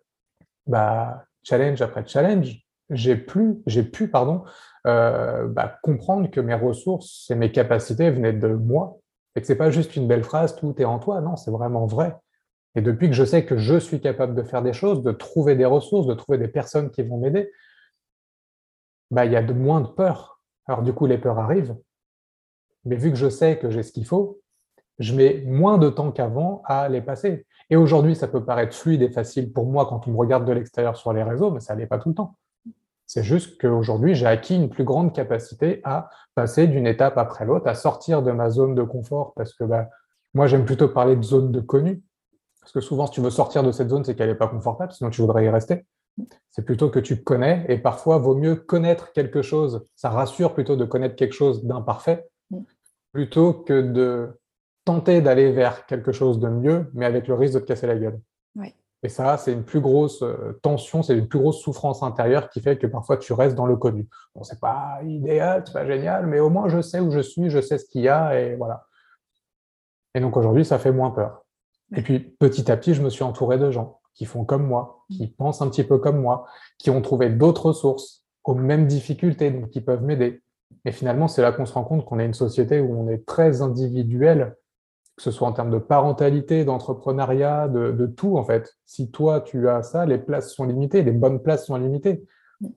bah, 0.67 1.25
challenge 1.43 1.81
après 1.81 2.05
challenge, 2.05 2.59
j'ai 2.89 3.15
pu, 3.15 3.61
j'ai 3.65 3.83
pu, 3.83 4.09
pardon, 4.09 4.43
euh, 4.85 5.47
bah, 5.47 5.79
comprendre 5.81 6.29
que 6.29 6.39
mes 6.39 6.53
ressources 6.53 7.29
et 7.29 7.35
mes 7.35 7.51
capacités 7.51 8.11
venaient 8.11 8.33
de 8.33 8.47
moi 8.47 8.99
et 9.35 9.41
que 9.41 9.47
c'est 9.47 9.55
pas 9.55 9.71
juste 9.71 9.95
une 9.95 10.07
belle 10.07 10.23
phrase, 10.23 10.55
tout 10.55 10.75
est 10.81 10.85
en 10.85 10.99
toi. 10.99 11.21
Non, 11.21 11.35
c'est 11.35 11.51
vraiment 11.51 11.85
vrai. 11.85 12.15
Et 12.75 12.81
depuis 12.81 13.07
que 13.07 13.15
je 13.15 13.25
sais 13.25 13.45
que 13.45 13.57
je 13.57 13.77
suis 13.77 13.99
capable 13.99 14.35
de 14.35 14.43
faire 14.43 14.61
des 14.61 14.73
choses, 14.73 15.03
de 15.03 15.11
trouver 15.11 15.55
des 15.55 15.65
ressources, 15.65 16.07
de 16.07 16.13
trouver 16.13 16.37
des 16.37 16.47
personnes 16.47 16.91
qui 16.91 17.01
vont 17.03 17.17
m'aider, 17.17 17.51
bah, 19.11 19.25
il 19.25 19.31
y 19.31 19.35
a 19.35 19.43
de 19.43 19.53
moins 19.53 19.81
de 19.81 19.87
peur. 19.87 20.41
Alors 20.67 20.83
du 20.83 20.93
coup, 20.93 21.05
les 21.05 21.17
peurs 21.17 21.39
arrivent. 21.39 21.75
Mais 22.85 22.95
vu 22.95 23.09
que 23.09 23.17
je 23.17 23.29
sais 23.29 23.57
que 23.57 23.69
j'ai 23.69 23.83
ce 23.83 23.91
qu'il 23.91 24.05
faut, 24.05 24.41
je 24.99 25.13
mets 25.13 25.43
moins 25.45 25.77
de 25.77 25.89
temps 25.89 26.11
qu'avant 26.11 26.61
à 26.65 26.89
les 26.89 27.01
passer. 27.01 27.45
Et 27.69 27.75
aujourd'hui, 27.75 28.15
ça 28.15 28.27
peut 28.27 28.43
paraître 28.43 28.75
fluide 28.75 29.01
et 29.01 29.09
facile 29.09 29.51
pour 29.51 29.65
moi 29.65 29.85
quand 29.85 30.07
on 30.07 30.11
me 30.11 30.17
regarde 30.17 30.45
de 30.45 30.53
l'extérieur 30.53 30.97
sur 30.97 31.13
les 31.13 31.23
réseaux, 31.23 31.51
mais 31.51 31.59
ça 31.59 31.75
n'est 31.75 31.87
pas 31.87 31.99
tout 31.99 32.09
le 32.09 32.15
temps. 32.15 32.35
C'est 33.05 33.23
juste 33.23 33.59
qu'aujourd'hui, 33.61 34.15
j'ai 34.15 34.25
acquis 34.25 34.55
une 34.55 34.69
plus 34.69 34.83
grande 34.83 35.13
capacité 35.13 35.79
à 35.85 36.09
passer 36.35 36.67
d'une 36.67 36.85
étape 36.85 37.17
après 37.17 37.45
l'autre, 37.45 37.67
à 37.67 37.73
sortir 37.73 38.21
de 38.21 38.31
ma 38.31 38.49
zone 38.49 38.75
de 38.75 38.83
confort, 38.83 39.33
parce 39.35 39.53
que 39.53 39.63
bah, 39.63 39.87
moi, 40.33 40.47
j'aime 40.47 40.65
plutôt 40.65 40.89
parler 40.89 41.15
de 41.15 41.21
zone 41.21 41.51
de 41.51 41.61
connu. 41.61 42.03
Parce 42.59 42.73
que 42.73 42.81
souvent, 42.81 43.07
si 43.07 43.13
tu 43.13 43.21
veux 43.21 43.29
sortir 43.29 43.63
de 43.63 43.71
cette 43.71 43.89
zone, 43.89 44.03
c'est 44.03 44.13
qu'elle 44.13 44.27
n'est 44.27 44.35
pas 44.35 44.49
confortable, 44.49 44.91
sinon 44.91 45.09
tu 45.09 45.21
voudrais 45.21 45.45
y 45.45 45.49
rester. 45.49 45.85
C'est 46.51 46.65
plutôt 46.65 46.89
que 46.89 46.99
tu 46.99 47.23
connais, 47.23 47.65
et 47.69 47.77
parfois, 47.77 48.17
vaut 48.17 48.35
mieux 48.35 48.55
connaître 48.55 49.13
quelque 49.13 49.41
chose. 49.41 49.87
Ça 49.95 50.09
rassure 50.09 50.53
plutôt 50.53 50.75
de 50.75 50.83
connaître 50.83 51.15
quelque 51.15 51.33
chose 51.33 51.63
d'imparfait, 51.63 52.27
plutôt 53.13 53.53
que 53.53 53.81
de 53.81 54.37
tenter 54.87 55.21
d'aller 55.21 55.51
vers 55.51 55.85
quelque 55.85 56.13
chose 56.13 56.39
de 56.39 56.47
mieux, 56.47 56.89
mais 56.93 57.05
avec 57.05 57.27
le 57.27 57.33
risque 57.33 57.55
de 57.55 57.59
te 57.59 57.65
casser 57.65 57.87
la 57.87 57.97
gueule. 57.97 58.19
Et 59.03 59.09
ça, 59.09 59.37
c'est 59.37 59.53
une 59.53 59.63
plus 59.63 59.81
grosse 59.81 60.23
euh, 60.23 60.59
tension, 60.63 61.03
c'est 61.03 61.15
une 61.15 61.27
plus 61.27 61.37
grosse 61.37 61.61
souffrance 61.61 62.01
intérieure 62.01 62.49
qui 62.49 62.61
fait 62.61 62.79
que 62.79 62.87
parfois 62.87 63.17
tu 63.17 63.31
restes 63.33 63.55
dans 63.55 63.67
le 63.67 63.75
connu. 63.75 64.07
Bon, 64.33 64.43
c'est 64.43 64.59
pas 64.59 64.99
idéal, 65.03 65.63
c'est 65.65 65.73
pas 65.73 65.85
génial, 65.85 66.25
mais 66.25 66.39
au 66.39 66.49
moins 66.49 66.67
je 66.67 66.81
sais 66.81 66.99
où 66.99 67.11
je 67.11 67.19
suis, 67.19 67.51
je 67.51 67.61
sais 67.61 67.77
ce 67.77 67.85
qu'il 67.85 68.01
y 68.01 68.09
a 68.09 68.39
et 68.39 68.55
voilà. 68.55 68.87
Et 70.15 70.19
donc 70.19 70.35
aujourd'hui, 70.35 70.65
ça 70.65 70.79
fait 70.79 70.91
moins 70.91 71.11
peur. 71.11 71.45
Et 71.95 72.01
puis 72.01 72.19
petit 72.19 72.71
à 72.71 72.77
petit, 72.77 72.95
je 72.95 73.03
me 73.03 73.09
suis 73.09 73.23
entouré 73.23 73.59
de 73.59 73.69
gens 73.69 73.99
qui 74.15 74.25
font 74.25 74.45
comme 74.45 74.65
moi, 74.65 75.05
qui 75.11 75.27
pensent 75.27 75.61
un 75.61 75.69
petit 75.69 75.83
peu 75.83 75.99
comme 75.99 76.19
moi, 76.19 76.47
qui 76.79 76.89
ont 76.89 77.03
trouvé 77.03 77.29
d'autres 77.29 77.73
sources 77.73 78.25
aux 78.45 78.55
mêmes 78.55 78.87
difficultés, 78.87 79.51
donc 79.51 79.69
qui 79.69 79.81
peuvent 79.81 80.03
m'aider. 80.03 80.41
Et 80.85 80.91
finalement, 80.91 81.27
c'est 81.27 81.43
là 81.43 81.51
qu'on 81.51 81.67
se 81.67 81.73
rend 81.73 81.83
compte 81.83 82.03
qu'on 82.03 82.17
est 82.17 82.25
une 82.25 82.33
société 82.33 82.79
où 82.79 82.99
on 82.99 83.09
est 83.09 83.27
très 83.27 83.61
individuel 83.61 84.55
que 85.17 85.23
ce 85.23 85.31
soit 85.31 85.47
en 85.47 85.51
termes 85.51 85.71
de 85.71 85.79
parentalité, 85.79 86.63
d'entrepreneuriat, 86.63 87.67
de, 87.67 88.05
tout 88.05 88.37
en 88.37 88.43
fait. 88.43 88.77
Si 88.85 89.09
toi 89.09 89.41
tu 89.41 89.67
as 89.67 89.81
ça, 89.81 90.05
les 90.05 90.19
places 90.19 90.53
sont 90.53 90.65
limitées, 90.65 91.01
les 91.01 91.11
bonnes 91.11 91.41
places 91.41 91.65
sont 91.65 91.75
limitées. 91.75 92.23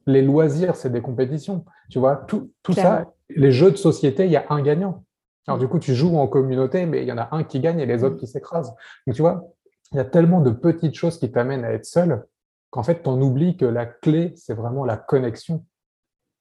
Les 0.06 0.22
loisirs, 0.22 0.74
c'est 0.74 0.90
des 0.90 1.02
compétitions. 1.02 1.64
Tu 1.90 1.98
vois, 1.98 2.16
tout, 2.16 2.50
tout 2.62 2.72
ça, 2.72 3.12
les 3.28 3.52
jeux 3.52 3.70
de 3.70 3.76
société, 3.76 4.24
il 4.24 4.32
y 4.32 4.36
a 4.36 4.46
un 4.48 4.62
gagnant. 4.62 5.04
Alors 5.46 5.58
du 5.58 5.68
coup, 5.68 5.78
tu 5.78 5.94
joues 5.94 6.16
en 6.16 6.28
communauté, 6.28 6.86
mais 6.86 7.02
il 7.02 7.08
y 7.08 7.12
en 7.12 7.18
a 7.18 7.28
un 7.32 7.44
qui 7.44 7.60
gagne 7.60 7.78
et 7.78 7.86
les 7.86 8.04
autres 8.04 8.16
qui 8.16 8.26
s'écrasent. 8.26 8.74
Donc 9.06 9.16
tu 9.16 9.22
vois, 9.22 9.44
il 9.92 9.98
y 9.98 10.00
a 10.00 10.04
tellement 10.04 10.40
de 10.40 10.50
petites 10.50 10.94
choses 10.94 11.18
qui 11.18 11.30
t'amènent 11.30 11.64
à 11.64 11.72
être 11.72 11.84
seul 11.84 12.24
qu'en 12.70 12.82
fait, 12.82 13.02
tu 13.02 13.08
en 13.08 13.20
oublies 13.20 13.56
que 13.56 13.66
la 13.66 13.84
clé, 13.84 14.32
c'est 14.36 14.54
vraiment 14.54 14.84
la 14.84 14.96
connexion. 14.96 15.64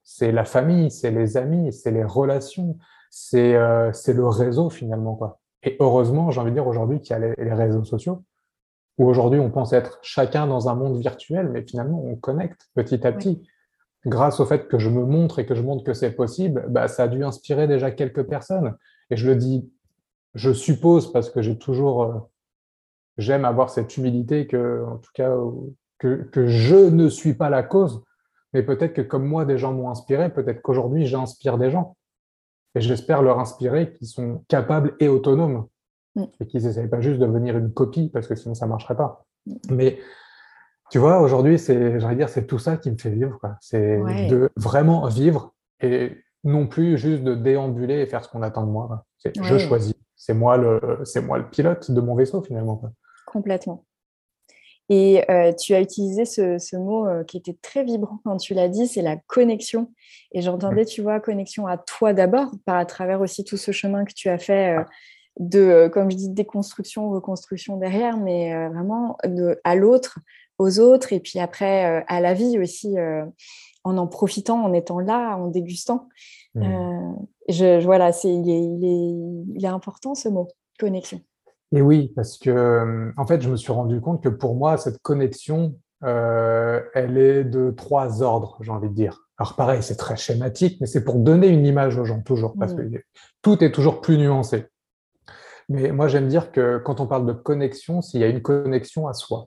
C'est 0.04 0.32
la 0.32 0.46
famille, 0.46 0.92
c'est 0.92 1.12
les 1.12 1.36
amis, 1.36 1.74
c'est 1.74 1.92
les 1.92 2.04
relations, 2.04 2.78
c'est 3.10 3.56
euh, 3.56 3.92
le 4.08 4.28
réseau 4.28 4.70
finalement. 4.70 5.16
quoi. 5.16 5.38
Et 5.63 5.76
heureusement, 5.80 6.32
j'ai 6.32 6.39
envie 6.39 6.52
de 6.52 6.56
dire 6.56 6.67
aujourd'hui 6.67 7.02
qu'il 7.02 7.12
y 7.12 7.24
a 7.24 7.34
les, 7.36 7.54
réseaux 7.54 7.84
sociaux, 7.84 8.24
où 8.98 9.08
aujourd'hui 9.08 9.39
on 9.39 9.50
pense 9.50 9.74
être 9.74 10.00
chacun 10.02 10.48
dans 10.48 10.69
un 10.69 10.76
monde 10.76 10.98
virtuel, 10.98 11.50
mais 11.50 11.63
finalement 11.63 12.02
on 12.04 12.15
connecte 12.15 12.69
petit 12.76 13.06
à 13.06 13.12
petit. 13.12 13.48
Grâce 14.06 14.39
au 14.39 14.45
fait 14.45 14.67
que 14.67 14.80
je 14.80 14.89
me 14.89 15.04
montre 15.06 15.39
et 15.39 15.45
que 15.45 15.56
je 15.56 15.62
montre 15.62 15.84
que 15.84 15.93
c'est 15.93 16.12
possible, 16.12 16.65
bah, 16.69 16.88
ça 16.88 17.04
a 17.04 17.08
dû 17.10 17.24
inspirer 17.24 17.67
déjà 17.67 17.91
quelques 17.91 18.24
personnes. 18.24 18.76
Et 19.10 19.17
je 19.17 19.28
le 19.28 19.36
dis, 19.36 19.69
je 20.36 20.52
suppose, 20.52 21.12
parce 21.12 21.30
que 21.30 21.41
j'ai 21.41 21.58
toujours, 21.58 22.04
euh, 22.04 22.13
j'aime 23.17 23.43
avoir 23.43 23.69
cette 23.69 23.98
humilité 23.98 24.48
que, 24.48 24.86
en 24.86 24.98
tout 24.98 25.12
cas, 25.13 25.36
que, 25.98 26.24
que 26.32 26.48
je 26.48 26.76
ne 26.76 27.10
suis 27.10 27.34
pas 27.34 27.50
la 27.50 27.63
cause, 27.63 28.02
mais 28.54 28.63
peut-être 28.63 28.93
que 28.93 29.02
comme 29.02 29.26
moi, 29.26 29.45
des 29.45 29.58
gens 29.58 29.74
m'ont 29.74 29.89
inspiré, 29.89 30.32
peut-être 30.32 30.62
qu'aujourd'hui, 30.62 31.06
j'inspire 31.06 31.58
des 31.58 31.69
gens. 31.69 31.98
Et 32.75 32.82
j'espère 32.82 33.21
leur 33.21 33.39
inspirer 33.39 33.93
qu'ils 33.93 34.08
sont 34.08 34.43
capables 34.47 34.95
et 34.99 35.08
autonomes 35.08 35.67
et 36.39 36.47
qu'ils 36.47 36.63
n'essayent 36.65 36.89
pas 36.89 37.01
juste 37.01 37.19
de 37.19 37.25
devenir 37.25 37.58
une 37.58 37.73
copie 37.73 38.10
parce 38.10 38.27
que 38.27 38.36
sinon 38.36 38.53
ça 38.53 38.65
ne 38.65 38.71
marcherait 38.71 38.95
pas. 38.95 39.25
Mais 39.71 39.99
tu 40.91 40.97
vois, 40.97 41.21
aujourd'hui, 41.21 41.60
c'est, 41.60 41.99
j'allais 41.99 42.15
dire, 42.15 42.29
c'est 42.29 42.47
tout 42.47 42.60
ça 42.60 42.77
qui 42.77 42.91
me 42.91 42.97
fait 42.97 43.12
vivre. 43.12 43.39
C'est 43.62 43.99
de 44.27 44.49
vraiment 44.55 45.08
vivre 45.08 45.53
et 45.82 46.17
non 46.43 46.67
plus 46.67 46.97
juste 46.97 47.23
de 47.23 47.36
déambuler 47.36 48.01
et 48.01 48.05
faire 48.05 48.23
ce 48.23 48.29
qu'on 48.29 48.41
attend 48.41 48.65
de 48.65 48.71
moi. 48.71 49.05
Je 49.23 49.58
choisis. 49.58 49.93
C'est 50.15 50.34
moi, 50.34 50.58
le, 50.58 50.99
c'est 51.05 51.21
moi 51.21 51.38
le 51.38 51.49
pilote 51.49 51.91
de 51.91 52.01
mon 52.01 52.15
vaisseau 52.15 52.41
finalement. 52.41 52.82
Complètement. 53.25 53.86
Et 54.89 55.23
euh, 55.30 55.54
tu 55.54 55.75
as 55.75 55.82
utilisé 55.82 56.25
ce, 56.25 56.75
mot 56.75 57.08
euh, 57.08 57.23
qui 57.23 57.38
était 57.38 57.56
très 57.62 57.84
vibrant 57.84 58.19
quand 58.23 58.38
tu 58.38 58.56
l'as 58.56 58.67
dit, 58.67 58.88
c'est 58.88 59.04
la 59.04 59.17
connexion. 59.17 59.91
Et 60.32 60.41
j'entendais, 60.41 60.84
tu 60.84 61.04
vois, 61.04 61.19
connexion 61.19 61.67
à 61.67 61.78
toi 61.78 62.13
d'abord, 62.13 62.52
par 62.65 62.78
à 62.78 62.86
travers 62.86 63.21
aussi 63.21 63.43
tout 63.43 63.58
ce 63.58 63.71
chemin 63.71 64.04
que 64.04 64.13
tu 64.13 64.30
as 64.30 64.39
fait 64.39 64.78
euh, 64.78 64.84
de, 65.38 65.89
comme 65.93 66.10
je 66.10 66.17
dis, 66.17 66.30
déconstruction, 66.30 67.12
reconstruction 67.12 67.78
derrière, 67.78 68.17
mais 68.17 68.67
vraiment 68.69 69.15
de, 69.23 69.60
à 69.63 69.75
l'autre, 69.75 70.19
aux 70.58 70.80
autres, 70.80 71.13
et 71.13 71.21
puis 71.21 71.39
après 71.39 72.04
à 72.10 72.19
la 72.19 72.34
vie 72.34 72.60
aussi, 72.60 72.97
en 73.86 73.97
en 73.97 74.08
profitant, 74.08 74.62
en 74.62 74.73
étant 74.73 74.99
là, 74.99 75.38
en 75.38 75.47
dégustant. 75.47 76.10
Mmh. 76.56 77.15
Je, 77.47 77.82
voilà, 77.86 78.12
c'est, 78.12 78.34
il, 78.34 78.49
est, 78.49 78.63
il, 78.63 78.84
est, 78.84 79.56
il 79.56 79.63
est 79.63 79.69
important 79.69 80.13
ce 80.13 80.28
mot, 80.28 80.49
connexion. 80.78 81.21
Et 81.71 81.82
oui, 81.82 82.12
parce 82.15 82.38
que 82.38 83.13
en 83.15 83.27
fait, 83.27 83.41
je 83.41 83.49
me 83.49 83.55
suis 83.55 83.71
rendu 83.71 84.01
compte 84.01 84.23
que 84.23 84.29
pour 84.29 84.55
moi, 84.55 84.77
cette 84.77 84.99
connexion, 85.01 85.75
euh, 86.03 86.82
elle 86.95 87.17
est 87.17 87.43
de 87.43 87.71
trois 87.71 88.23
ordres, 88.23 88.58
j'ai 88.62 88.71
envie 88.71 88.89
de 88.89 88.95
dire. 88.95 89.27
Alors 89.38 89.55
pareil, 89.55 89.84
c'est 89.84 89.95
très 89.95 90.17
schématique, 90.17 90.79
mais 90.82 90.88
c'est 90.88 91.03
pour 91.03 91.15
donner 91.15 91.47
une 91.47 91.65
image 91.65 91.97
aux 91.97 92.05
gens 92.05 92.21
toujours, 92.21 92.55
parce 92.58 92.73
que 92.73 92.82
mmh. 92.82 92.99
tout 93.41 93.63
est 93.63 93.71
toujours 93.71 94.01
plus 94.01 94.17
nuancé. 94.17 94.65
Mais 95.69 95.91
moi, 95.91 96.08
j'aime 96.08 96.27
dire 96.27 96.51
que 96.51 96.79
quand 96.79 96.99
on 96.99 97.05
parle 97.05 97.27
de 97.27 97.34
connexion, 97.34 98.01
s'il 98.01 98.21
y 98.21 98.23
a 98.23 98.27
une 98.27 98.41
connexion 98.41 99.08
à 99.08 99.13
soi. 99.13 99.45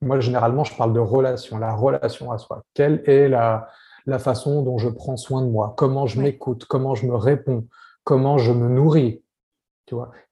Moi, 0.00 0.20
généralement, 0.20 0.62
je 0.62 0.76
parle 0.76 0.92
de 0.92 1.00
relation, 1.00 1.58
la 1.58 1.74
relation 1.74 2.30
à 2.30 2.38
soi. 2.38 2.62
Quelle 2.72 3.02
est 3.06 3.28
la, 3.28 3.68
la 4.06 4.20
façon 4.20 4.62
dont 4.62 4.78
je 4.78 4.88
prends 4.88 5.16
soin 5.16 5.42
de 5.42 5.50
moi? 5.50 5.74
Comment 5.76 6.06
je 6.06 6.20
m'écoute? 6.20 6.66
Comment 6.66 6.94
je 6.94 7.06
me 7.06 7.16
réponds? 7.16 7.66
Comment 8.04 8.38
je 8.38 8.52
me 8.52 8.68
nourris? 8.68 9.24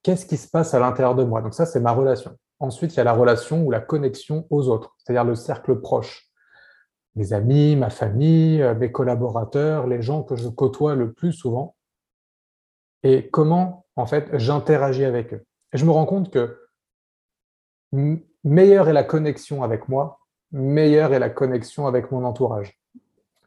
Qu'est-ce 0.03 0.25
qui 0.25 0.37
se 0.37 0.49
passe 0.49 0.73
à 0.73 0.79
l'intérieur 0.79 1.15
de 1.15 1.23
moi? 1.23 1.41
Donc 1.41 1.53
ça, 1.53 1.65
c'est 1.65 1.79
ma 1.79 1.91
relation. 1.91 2.37
Ensuite, 2.59 2.93
il 2.93 2.97
y 2.97 2.99
a 2.99 3.03
la 3.03 3.13
relation 3.13 3.63
ou 3.63 3.71
la 3.71 3.79
connexion 3.79 4.47
aux 4.49 4.67
autres, 4.69 4.95
c'est-à-dire 4.97 5.23
le 5.23 5.35
cercle 5.35 5.79
proche. 5.79 6.29
Mes 7.15 7.33
amis, 7.33 7.75
ma 7.75 7.89
famille, 7.89 8.61
euh, 8.61 8.75
mes 8.75 8.91
collaborateurs, 8.91 9.87
les 9.87 10.01
gens 10.01 10.23
que 10.23 10.35
je 10.35 10.47
côtoie 10.47 10.95
le 10.95 11.13
plus 11.13 11.33
souvent. 11.33 11.75
Et 13.03 13.29
comment, 13.29 13.85
en 13.95 14.05
fait, 14.05 14.29
j'interagis 14.37 15.05
avec 15.05 15.33
eux? 15.33 15.45
Et 15.73 15.77
je 15.77 15.85
me 15.85 15.91
rends 15.91 16.05
compte 16.05 16.31
que 16.31 16.59
meilleure 18.43 18.89
est 18.89 18.93
la 18.93 19.03
connexion 19.03 19.63
avec 19.63 19.87
moi, 19.87 20.19
meilleure 20.51 21.13
est 21.13 21.19
la 21.19 21.29
connexion 21.29 21.87
avec 21.87 22.11
mon 22.11 22.23
entourage, 22.23 22.79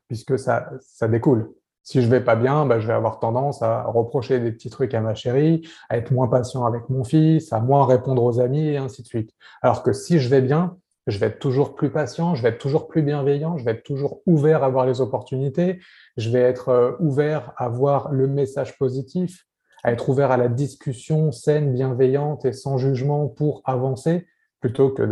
puisque 0.08 0.38
ça, 0.38 0.70
ça 0.80 1.08
découle. 1.08 1.52
Si 1.82 2.02
je 2.02 2.08
vais 2.08 2.20
pas 2.20 2.36
bien, 2.36 2.66
bah, 2.66 2.78
je 2.78 2.86
vais 2.86 2.92
avoir 2.92 3.18
tendance 3.18 3.62
à 3.62 3.84
reprocher 3.84 4.38
des 4.38 4.52
petits 4.52 4.70
trucs 4.70 4.94
à 4.94 5.00
ma 5.00 5.14
chérie, 5.14 5.66
à 5.88 5.96
être 5.96 6.10
moins 6.10 6.28
patient 6.28 6.64
avec 6.64 6.88
mon 6.88 7.04
fils, 7.04 7.52
à 7.52 7.60
moins 7.60 7.86
répondre 7.86 8.22
aux 8.22 8.38
amis 8.40 8.68
et 8.68 8.76
ainsi 8.76 9.02
de 9.02 9.06
suite. 9.06 9.30
Alors 9.62 9.82
que 9.82 9.92
si 9.92 10.20
je 10.20 10.28
vais 10.28 10.42
bien, 10.42 10.76
je 11.06 11.18
vais 11.18 11.26
être 11.26 11.38
toujours 11.38 11.74
plus 11.74 11.90
patient, 11.90 12.34
je 12.34 12.42
vais 12.42 12.50
être 12.50 12.58
toujours 12.58 12.86
plus 12.86 13.02
bienveillant, 13.02 13.56
je 13.56 13.64
vais 13.64 13.72
être 13.72 13.82
toujours 13.82 14.20
ouvert 14.26 14.62
à 14.62 14.68
voir 14.68 14.86
les 14.86 15.00
opportunités, 15.00 15.80
je 16.16 16.30
vais 16.30 16.40
être 16.40 16.68
euh, 16.68 16.92
ouvert 17.00 17.52
à 17.56 17.68
voir 17.68 18.12
le 18.12 18.26
message 18.26 18.78
positif, 18.78 19.46
à 19.82 19.92
être 19.92 20.08
ouvert 20.08 20.30
à 20.30 20.36
la 20.36 20.48
discussion 20.48 21.32
saine, 21.32 21.72
bienveillante 21.72 22.44
et 22.44 22.52
sans 22.52 22.76
jugement 22.76 23.28
pour 23.28 23.62
avancer 23.64 24.26
plutôt 24.60 24.90
que 24.90 25.02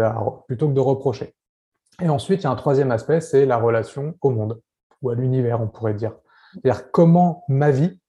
plutôt 0.46 0.68
que 0.68 0.74
de 0.74 0.80
reprocher. 0.80 1.34
Et 2.02 2.08
ensuite, 2.08 2.42
il 2.42 2.44
y 2.44 2.46
a 2.46 2.50
un 2.50 2.56
troisième 2.56 2.90
aspect, 2.90 3.20
c'est 3.20 3.46
la 3.46 3.56
relation 3.56 4.14
au 4.20 4.30
monde 4.30 4.60
ou 5.02 5.10
à 5.10 5.14
l'univers, 5.14 5.60
on 5.60 5.68
pourrait 5.68 5.94
dire. 5.94 6.12
C'est-à-dire 6.52 6.90
comment 6.90 7.44
ma 7.48 7.70
vie, 7.70 8.00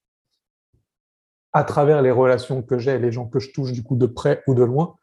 à 1.53 1.63
travers 1.63 2.01
les 2.01 2.11
relations 2.11 2.61
que 2.61 2.77
j'ai, 2.77 2.99
les 2.99 3.11
gens 3.11 3.27
que 3.27 3.39
je 3.39 3.51
touche 3.51 3.71
du 3.71 3.83
coup 3.83 3.95
de 3.95 4.05
près 4.05 4.43
ou 4.47 4.53
de 4.53 4.63
loin, 4.63 4.95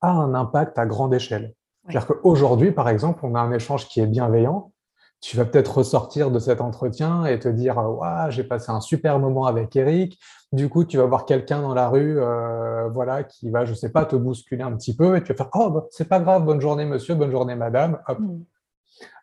a 0.00 0.10
un 0.10 0.34
impact 0.34 0.78
à 0.78 0.86
grande 0.86 1.12
échelle. 1.12 1.54
C'est-à-dire 1.84 2.06
qu'aujourd'hui, 2.06 2.72
par 2.72 2.88
exemple, 2.88 3.20
on 3.24 3.34
a 3.34 3.40
un 3.40 3.52
échange 3.52 3.88
qui 3.88 4.00
est 4.00 4.06
bienveillant. 4.06 4.72
Tu 5.20 5.36
vas 5.36 5.44
peut-être 5.44 5.78
ressortir 5.78 6.30
de 6.30 6.38
cet 6.38 6.60
entretien 6.60 7.26
et 7.26 7.38
te 7.38 7.48
dire 7.48 7.76
Waouh, 7.76 8.30
j'ai 8.30 8.44
passé 8.44 8.70
un 8.70 8.80
super 8.80 9.18
moment 9.18 9.44
avec 9.44 9.76
Eric. 9.76 10.18
Du 10.52 10.68
coup, 10.68 10.84
tu 10.84 10.96
vas 10.96 11.04
voir 11.04 11.26
quelqu'un 11.26 11.60
dans 11.60 11.74
la 11.74 11.88
rue 11.88 12.18
euh, 12.18 12.88
voilà, 12.88 13.24
qui 13.24 13.50
va, 13.50 13.64
je 13.64 13.72
ne 13.72 13.76
sais 13.76 13.90
pas, 13.90 14.06
te 14.06 14.16
bousculer 14.16 14.62
un 14.62 14.74
petit 14.76 14.96
peu 14.96 15.16
et 15.16 15.22
tu 15.22 15.32
vas 15.32 15.36
faire 15.36 15.50
Oh, 15.54 15.70
bah, 15.70 15.86
c'est 15.90 16.08
pas 16.08 16.20
grave, 16.20 16.44
bonne 16.44 16.60
journée 16.60 16.86
monsieur, 16.86 17.14
bonne 17.14 17.30
journée 17.30 17.54
madame. 17.54 18.00
Mm. 18.08 18.40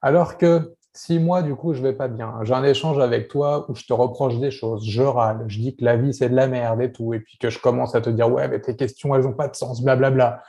Alors 0.02 0.38
que 0.38 0.76
si 0.98 1.20
moi, 1.20 1.44
du 1.44 1.56
coup, 1.56 1.74
je 1.74 1.82
vais 1.82 1.94
pas 1.94 2.08
bien, 2.08 2.34
j'ai 2.42 2.54
un 2.54 2.64
échange 2.64 3.00
avec 3.00 3.28
toi 3.28 3.66
où 3.70 3.76
je 3.76 3.86
te 3.86 3.94
reproche 3.94 4.38
des 4.40 4.52
choses, 4.52 4.84
je 4.86 5.04
râle, 5.04 5.46
je 5.48 5.60
dis 5.60 5.76
que 5.76 5.86
la 5.86 5.96
vie, 5.96 6.14
c'est 6.14 6.30
de 6.30 6.36
la 6.36 6.48
merde 6.48 6.82
et 6.82 6.92
tout, 6.92 7.14
et 7.14 7.20
puis 7.20 7.38
que 7.38 7.50
je 7.50 7.60
commence 7.60 7.94
à 7.96 8.02
te 8.02 8.10
dire, 8.10 8.32
ouais, 8.32 8.48
mais 8.48 8.60
tes 8.60 8.76
questions, 8.76 9.14
elles 9.16 9.24
n'ont 9.24 9.34
pas 9.34 9.48
de 9.48 9.56
sens, 9.56 9.84
blablabla. 9.84 10.42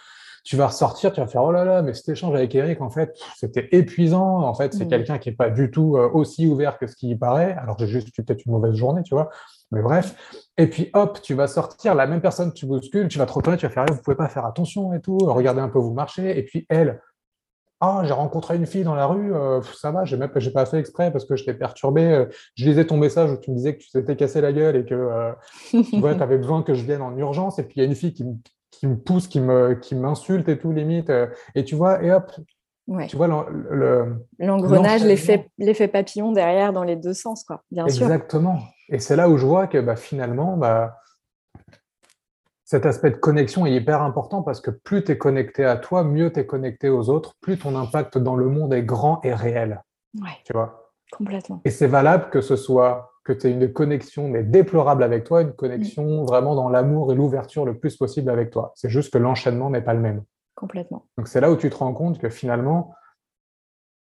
Tu 0.44 0.56
vas 0.56 0.68
ressortir, 0.68 1.12
tu 1.12 1.20
vas 1.20 1.26
faire, 1.26 1.44
oh 1.44 1.52
là 1.52 1.64
là, 1.64 1.82
mais 1.82 1.92
cet 1.92 2.08
échange 2.08 2.34
avec 2.34 2.54
Eric, 2.54 2.80
en 2.80 2.88
fait, 2.88 3.14
c'était 3.36 3.68
épuisant. 3.72 4.38
En 4.38 4.54
fait, 4.54 4.72
c'est 4.72 4.86
mmh. 4.86 4.88
quelqu'un 4.88 5.18
qui 5.18 5.28
n'est 5.28 5.34
pas 5.34 5.50
du 5.50 5.70
tout 5.70 5.98
euh, 5.98 6.08
aussi 6.08 6.46
ouvert 6.46 6.78
que 6.78 6.86
ce 6.86 6.96
qui 6.96 7.14
paraît. 7.16 7.54
Alors, 7.60 7.76
j'ai 7.78 7.86
juste 7.86 8.08
eu 8.16 8.22
peut-être 8.22 8.46
une 8.46 8.52
mauvaise 8.52 8.74
journée, 8.74 9.02
tu 9.02 9.14
vois. 9.14 9.28
Mais 9.72 9.82
bref. 9.82 10.14
Et 10.56 10.66
puis, 10.68 10.88
hop, 10.94 11.20
tu 11.20 11.34
vas 11.34 11.48
sortir, 11.48 11.94
la 11.94 12.06
même 12.06 12.22
personne, 12.22 12.54
tu 12.54 12.64
bouscules, 12.64 13.08
tu 13.08 13.18
vas 13.18 13.26
te 13.26 13.32
retourner, 13.32 13.58
tu 13.58 13.66
vas 13.66 13.72
faire, 13.72 13.84
vous 13.90 14.00
pouvez 14.00 14.16
pas 14.16 14.28
faire 14.28 14.46
attention 14.46 14.94
et 14.94 15.00
tout, 15.00 15.18
regardez 15.18 15.60
un 15.60 15.68
peu 15.68 15.80
vous 15.80 15.92
marcher. 15.92 16.38
Et 16.38 16.44
puis, 16.44 16.64
elle, 16.70 17.02
ah, 17.80 18.02
j'ai 18.04 18.12
rencontré 18.12 18.56
une 18.56 18.66
fille 18.66 18.82
dans 18.82 18.94
la 18.94 19.06
rue, 19.06 19.32
euh, 19.32 19.60
ça 19.62 19.92
va, 19.92 20.04
j'ai 20.04 20.16
même 20.16 20.30
j'ai 20.36 20.50
pas 20.50 20.66
fait 20.66 20.78
exprès 20.78 21.12
parce 21.12 21.24
que 21.24 21.36
je 21.36 21.44
t'ai 21.44 21.54
perturbé. 21.54 22.02
Euh, 22.02 22.26
je 22.56 22.64
lisais 22.64 22.84
ton 22.84 22.96
message 22.96 23.30
où 23.30 23.36
tu 23.36 23.50
me 23.50 23.56
disais 23.56 23.76
que 23.76 23.82
tu 23.82 23.90
t'étais 23.90 24.16
cassé 24.16 24.40
la 24.40 24.52
gueule 24.52 24.76
et 24.76 24.84
que 24.84 24.94
euh, 24.94 25.32
tu 25.70 26.04
avais 26.20 26.38
besoin 26.38 26.62
que 26.62 26.74
je 26.74 26.84
vienne 26.84 27.02
en 27.02 27.16
urgence. 27.16 27.58
Et 27.60 27.62
puis 27.62 27.74
il 27.76 27.80
y 27.80 27.82
a 27.82 27.88
une 27.88 27.94
fille 27.94 28.12
qui, 28.12 28.24
me 28.86 28.96
pousse, 28.96 29.28
qui 29.28 29.40
me 29.40 29.74
qui 29.74 29.94
m'insulte 29.94 30.48
et 30.48 30.58
tout 30.58 30.72
limite. 30.72 31.12
et 31.54 31.64
tu 31.64 31.76
vois, 31.76 32.02
et 32.02 32.10
hop, 32.10 32.32
tu 33.08 33.16
vois 33.16 33.28
l'engrenage, 34.38 35.04
l'effet 35.04 35.88
papillon 35.88 36.32
derrière 36.32 36.72
dans 36.72 36.84
les 36.84 36.96
deux 36.96 37.14
sens, 37.14 37.44
quoi. 37.44 37.62
Bien 37.70 37.86
Exactement. 37.86 38.58
Et 38.88 38.98
c'est 38.98 39.16
là 39.16 39.28
où 39.28 39.36
je 39.36 39.44
vois 39.44 39.66
que 39.66 39.78
bah, 39.78 39.96
finalement, 39.96 40.56
bah, 40.56 40.96
cet 42.68 42.84
aspect 42.84 43.12
de 43.12 43.16
connexion 43.16 43.64
est 43.64 43.72
hyper 43.72 44.02
important 44.02 44.42
parce 44.42 44.60
que 44.60 44.70
plus 44.70 45.02
tu 45.02 45.12
es 45.12 45.16
connecté 45.16 45.64
à 45.64 45.78
toi, 45.78 46.04
mieux 46.04 46.30
tu 46.30 46.40
es 46.40 46.44
connecté 46.44 46.90
aux 46.90 47.08
autres, 47.08 47.32
plus 47.40 47.58
ton 47.58 47.74
impact 47.74 48.18
dans 48.18 48.36
le 48.36 48.50
monde 48.50 48.74
est 48.74 48.82
grand 48.82 49.24
et 49.24 49.32
réel. 49.32 49.82
Ouais. 50.20 50.36
Tu 50.44 50.52
vois? 50.52 50.92
Complètement. 51.10 51.62
Et 51.64 51.70
c'est 51.70 51.86
valable 51.86 52.28
que 52.28 52.42
ce 52.42 52.56
soit 52.56 53.14
que 53.24 53.32
tu 53.32 53.46
aies 53.46 53.52
une 53.52 53.72
connexion, 53.72 54.28
mais 54.28 54.42
déplorable 54.42 55.02
avec 55.02 55.24
toi, 55.24 55.40
une 55.40 55.54
connexion 55.54 56.26
vraiment 56.26 56.54
dans 56.54 56.68
l'amour 56.68 57.10
et 57.10 57.14
l'ouverture 57.14 57.64
le 57.64 57.78
plus 57.78 57.96
possible 57.96 58.28
avec 58.28 58.50
toi. 58.50 58.72
C'est 58.74 58.90
juste 58.90 59.14
que 59.14 59.18
l'enchaînement 59.18 59.70
n'est 59.70 59.80
pas 59.80 59.94
le 59.94 60.00
même. 60.00 60.22
Complètement. 60.54 61.06
Donc 61.16 61.26
c'est 61.26 61.40
là 61.40 61.50
où 61.50 61.56
tu 61.56 61.70
te 61.70 61.76
rends 61.76 61.94
compte 61.94 62.18
que 62.18 62.28
finalement, 62.28 62.92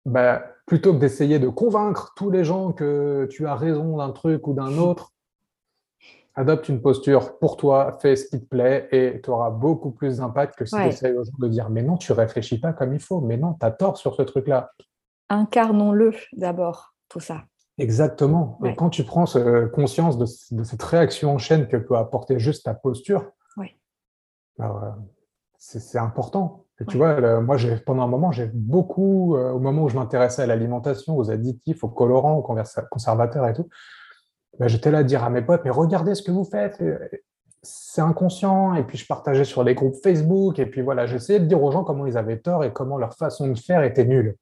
bah, 0.05 0.41
plutôt 0.67 0.93
que 0.93 0.99
d'essayer 0.99 1.37
de 1.37 1.49
convaincre 1.49 2.13
tous 2.15 2.31
les 2.31 2.45
gens 2.45 2.71
que 2.71 3.27
tu 3.29 3.45
as 3.45 3.55
raison 3.55 3.97
d'un 3.97 4.11
truc 4.11 4.47
ou 4.47 4.53
d'un 4.53 4.77
autre, 4.77 5.12
adopte 6.35 6.69
une 6.69 6.81
posture 6.81 7.37
pour 7.37 7.57
toi, 7.57 7.97
fais 8.01 8.15
ce 8.15 8.27
qui 8.27 8.39
te 8.39 8.45
plaît 8.45 8.87
et 8.91 9.21
tu 9.21 9.29
auras 9.29 9.51
beaucoup 9.51 9.91
plus 9.91 10.17
d'impact 10.17 10.57
que 10.57 10.65
si 10.65 10.75
tu 10.75 10.81
essayes 10.81 11.13
aux 11.13 11.23
gens 11.23 11.31
de 11.37 11.47
dire 11.47 11.69
mais 11.69 11.83
non, 11.83 11.97
tu 11.97 12.11
réfléchis 12.11 12.59
pas 12.59 12.73
comme 12.73 12.93
il 12.93 12.99
faut, 12.99 13.21
mais 13.21 13.37
non, 13.37 13.53
tu 13.53 13.65
as 13.65 13.71
tort 13.71 13.97
sur 13.97 14.15
ce 14.15 14.23
truc-là. 14.23 14.71
Incarnons-le 15.29 16.13
d'abord, 16.33 16.95
tout 17.09 17.19
ça. 17.19 17.43
Exactement. 17.77 18.59
Et 18.65 18.75
quand 18.75 18.89
tu 18.89 19.03
prends 19.03 19.25
conscience 19.73 20.17
de, 20.17 20.25
cette 20.63 20.83
réaction 20.83 21.33
en 21.33 21.37
chaîne 21.39 21.67
que 21.67 21.77
peut 21.77 21.97
apporter 21.97 22.39
juste 22.39 22.65
ta 22.65 22.73
posture, 22.73 23.31
bah, 24.57 24.97
c'est 25.57 25.97
important. 25.97 26.65
Et 26.79 26.85
tu 26.85 26.97
vois, 26.97 27.39
moi, 27.41 27.57
pendant 27.85 28.03
un 28.03 28.07
moment, 28.07 28.31
j'ai 28.31 28.47
beaucoup, 28.53 29.35
euh, 29.35 29.51
au 29.51 29.59
moment 29.59 29.83
où 29.83 29.89
je 29.89 29.95
m'intéressais 29.95 30.41
à 30.41 30.45
l'alimentation, 30.45 31.17
aux 31.17 31.31
additifs, 31.31 31.83
aux 31.83 31.89
colorants, 31.89 32.37
aux 32.37 32.55
conservateurs 32.89 33.47
et 33.47 33.53
tout, 33.53 33.69
bah, 34.59 34.67
j'étais 34.67 34.91
là 34.91 34.99
à 34.99 35.03
dire 35.03 35.23
à 35.23 35.29
mes 35.29 35.41
potes, 35.41 35.61
mais 35.65 35.71
regardez 35.71 36.15
ce 36.15 36.21
que 36.21 36.31
vous 36.31 36.43
faites, 36.43 36.81
c'est 37.61 38.01
inconscient. 38.01 38.75
Et 38.75 38.83
puis 38.83 38.97
je 38.97 39.07
partageais 39.07 39.45
sur 39.45 39.63
les 39.63 39.73
groupes 39.73 39.95
Facebook, 40.03 40.59
et 40.59 40.65
puis 40.65 40.81
voilà, 40.81 41.05
j'essayais 41.05 41.39
de 41.39 41.45
dire 41.45 41.61
aux 41.61 41.71
gens 41.71 41.83
comment 41.83 42.05
ils 42.05 42.17
avaient 42.17 42.39
tort 42.39 42.63
et 42.63 42.71
comment 42.71 42.97
leur 42.97 43.15
façon 43.15 43.47
de 43.47 43.57
faire 43.57 43.83
était 43.83 44.05
nulle. 44.05 44.35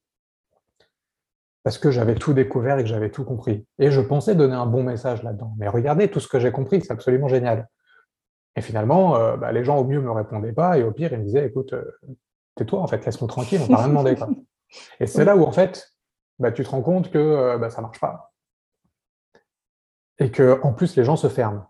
Parce 1.63 1.77
que 1.77 1.91
j'avais 1.91 2.15
tout 2.15 2.33
découvert 2.33 2.79
et 2.79 2.83
que 2.83 2.89
j'avais 2.89 3.11
tout 3.11 3.23
compris. 3.23 3.65
Et 3.77 3.91
je 3.91 4.01
pensais 4.01 4.33
donner 4.33 4.55
un 4.55 4.65
bon 4.65 4.83
message 4.83 5.21
là-dedans. 5.21 5.53
Mais 5.57 5.67
regardez 5.67 6.09
tout 6.09 6.19
ce 6.19 6.27
que 6.27 6.39
j'ai 6.39 6.51
compris, 6.51 6.81
c'est 6.81 6.91
absolument 6.91 7.27
génial. 7.27 7.69
Et 8.55 8.61
finalement, 8.61 9.15
euh, 9.15 9.37
bah, 9.37 9.51
les 9.51 9.63
gens 9.63 9.77
au 9.77 9.83
mieux 9.85 10.01
me 10.01 10.11
répondaient 10.11 10.53
pas, 10.53 10.77
et 10.77 10.83
au 10.83 10.91
pire, 10.91 11.13
ils 11.13 11.19
me 11.19 11.23
disaient, 11.23 11.45
écoute, 11.45 11.73
euh, 11.73 11.85
tais-toi, 12.55 12.81
en 12.81 12.87
fait, 12.87 13.05
laisse-nous 13.05 13.27
tranquille, 13.27 13.61
on 13.63 13.67
t'a 13.67 13.77
rien 13.77 13.87
demandé. 13.87 14.15
Et 14.99 15.05
c'est 15.05 15.23
là 15.23 15.37
où, 15.37 15.43
en 15.43 15.51
fait, 15.51 15.93
bah, 16.39 16.51
tu 16.51 16.63
te 16.63 16.69
rends 16.69 16.81
compte 16.81 17.11
que 17.11 17.17
euh, 17.17 17.57
bah, 17.57 17.69
ça 17.69 17.81
marche 17.81 17.99
pas 17.99 18.30
et 20.21 20.29
que 20.29 20.59
en 20.63 20.71
plus 20.71 20.95
les 20.95 21.03
gens 21.03 21.15
se 21.15 21.27
ferment. 21.27 21.65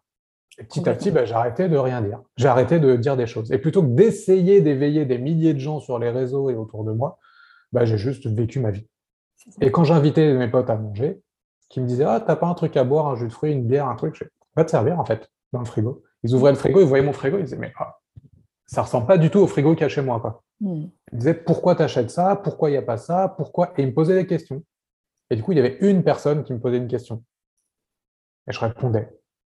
Et 0.60 0.64
petit 0.64 0.88
à 0.88 0.94
petit, 0.94 1.10
bah, 1.10 1.26
j'ai 1.26 1.34
arrêté 1.34 1.70
de 1.70 1.78
rien 1.78 2.02
dire. 2.02 2.22
J'ai 2.36 2.50
arrêté 2.50 2.80
de 2.80 2.96
dire 2.98 3.16
des 3.16 3.26
choses. 3.26 3.52
Et 3.52 3.58
plutôt 3.58 3.82
que 3.82 3.88
d'essayer 3.88 4.62
d'éveiller 4.62 5.06
des 5.06 5.18
milliers 5.18 5.54
de 5.54 5.60
gens 5.60 5.80
sur 5.80 5.98
les 5.98 6.10
réseaux 6.10 6.50
et 6.50 6.56
autour 6.56 6.84
de 6.84 6.92
moi, 6.92 7.18
bah, 7.72 7.86
j'ai 7.86 7.98
juste 7.98 8.28
vécu 8.28 8.60
ma 8.60 8.70
vie. 8.70 8.86
Et 9.62 9.72
quand 9.72 9.86
j'invitais 9.86 10.34
mes 10.34 10.50
potes 10.50 10.70
à 10.70 10.76
manger, 10.76 11.22
qui 11.70 11.80
me 11.80 11.88
disaient 11.88 12.04
Ah, 12.04 12.22
t'as 12.26 12.36
pas 12.36 12.48
un 12.48 12.54
truc 12.54 12.76
à 12.76 12.84
boire, 12.84 13.08
un 13.08 13.16
jus 13.16 13.28
de 13.28 13.34
fruits, 13.34 13.54
une 13.54 13.66
bière, 13.66 13.88
un 13.88 13.96
truc, 13.96 14.16
je 14.16 14.26
va 14.56 14.66
te 14.66 14.70
servir 14.70 15.00
en 15.00 15.06
fait, 15.06 15.32
dans 15.54 15.60
le 15.60 15.66
frigo. 15.66 16.04
Ils 16.24 16.36
ouvraient 16.36 16.52
le 16.52 16.58
frigo, 16.58 16.82
ils 16.82 16.86
voyaient 16.86 17.06
mon 17.06 17.14
frigo, 17.14 17.38
ils 17.38 17.46
disaient 17.46 17.58
Mais 17.58 17.74
ah, 17.80 17.98
ça 18.66 18.82
ressemble 18.82 19.08
pas 19.08 19.18
du 19.18 19.30
tout 19.30 19.40
au 19.40 19.48
frigo 19.48 19.74
qu'il 19.74 19.84
y 19.84 19.86
a 19.86 19.90
chez 19.90 20.02
moi. 20.02 20.20
Quoi. 20.20 20.44
Hmm. 20.60 20.88
Ils 21.14 21.18
disaient 21.18 21.34
Pourquoi 21.34 21.76
t'achètes 21.76 22.12
ça? 22.12 22.36
Pourquoi 22.36 22.70
il 22.70 22.74
n'y 22.74 22.78
a 22.78 22.84
pas 22.84 22.98
ça? 22.98 23.34
Pourquoi? 23.38 23.72
Et 23.78 23.84
ils 23.84 23.88
me 23.88 23.94
posaient 23.94 24.16
des 24.16 24.28
questions. 24.28 24.62
Et 25.30 25.38
du 25.38 25.44
coup, 25.44 25.54
il 25.54 25.58
y 25.58 25.62
avait 25.62 25.78
une 25.80 26.04
personne 26.04 26.44
qui 26.44 26.52
me 26.52 26.60
posait 26.60 26.78
une 26.78 26.90
question. 26.90 27.24
Et 28.48 28.52
je 28.52 28.60
répondais. 28.60 29.10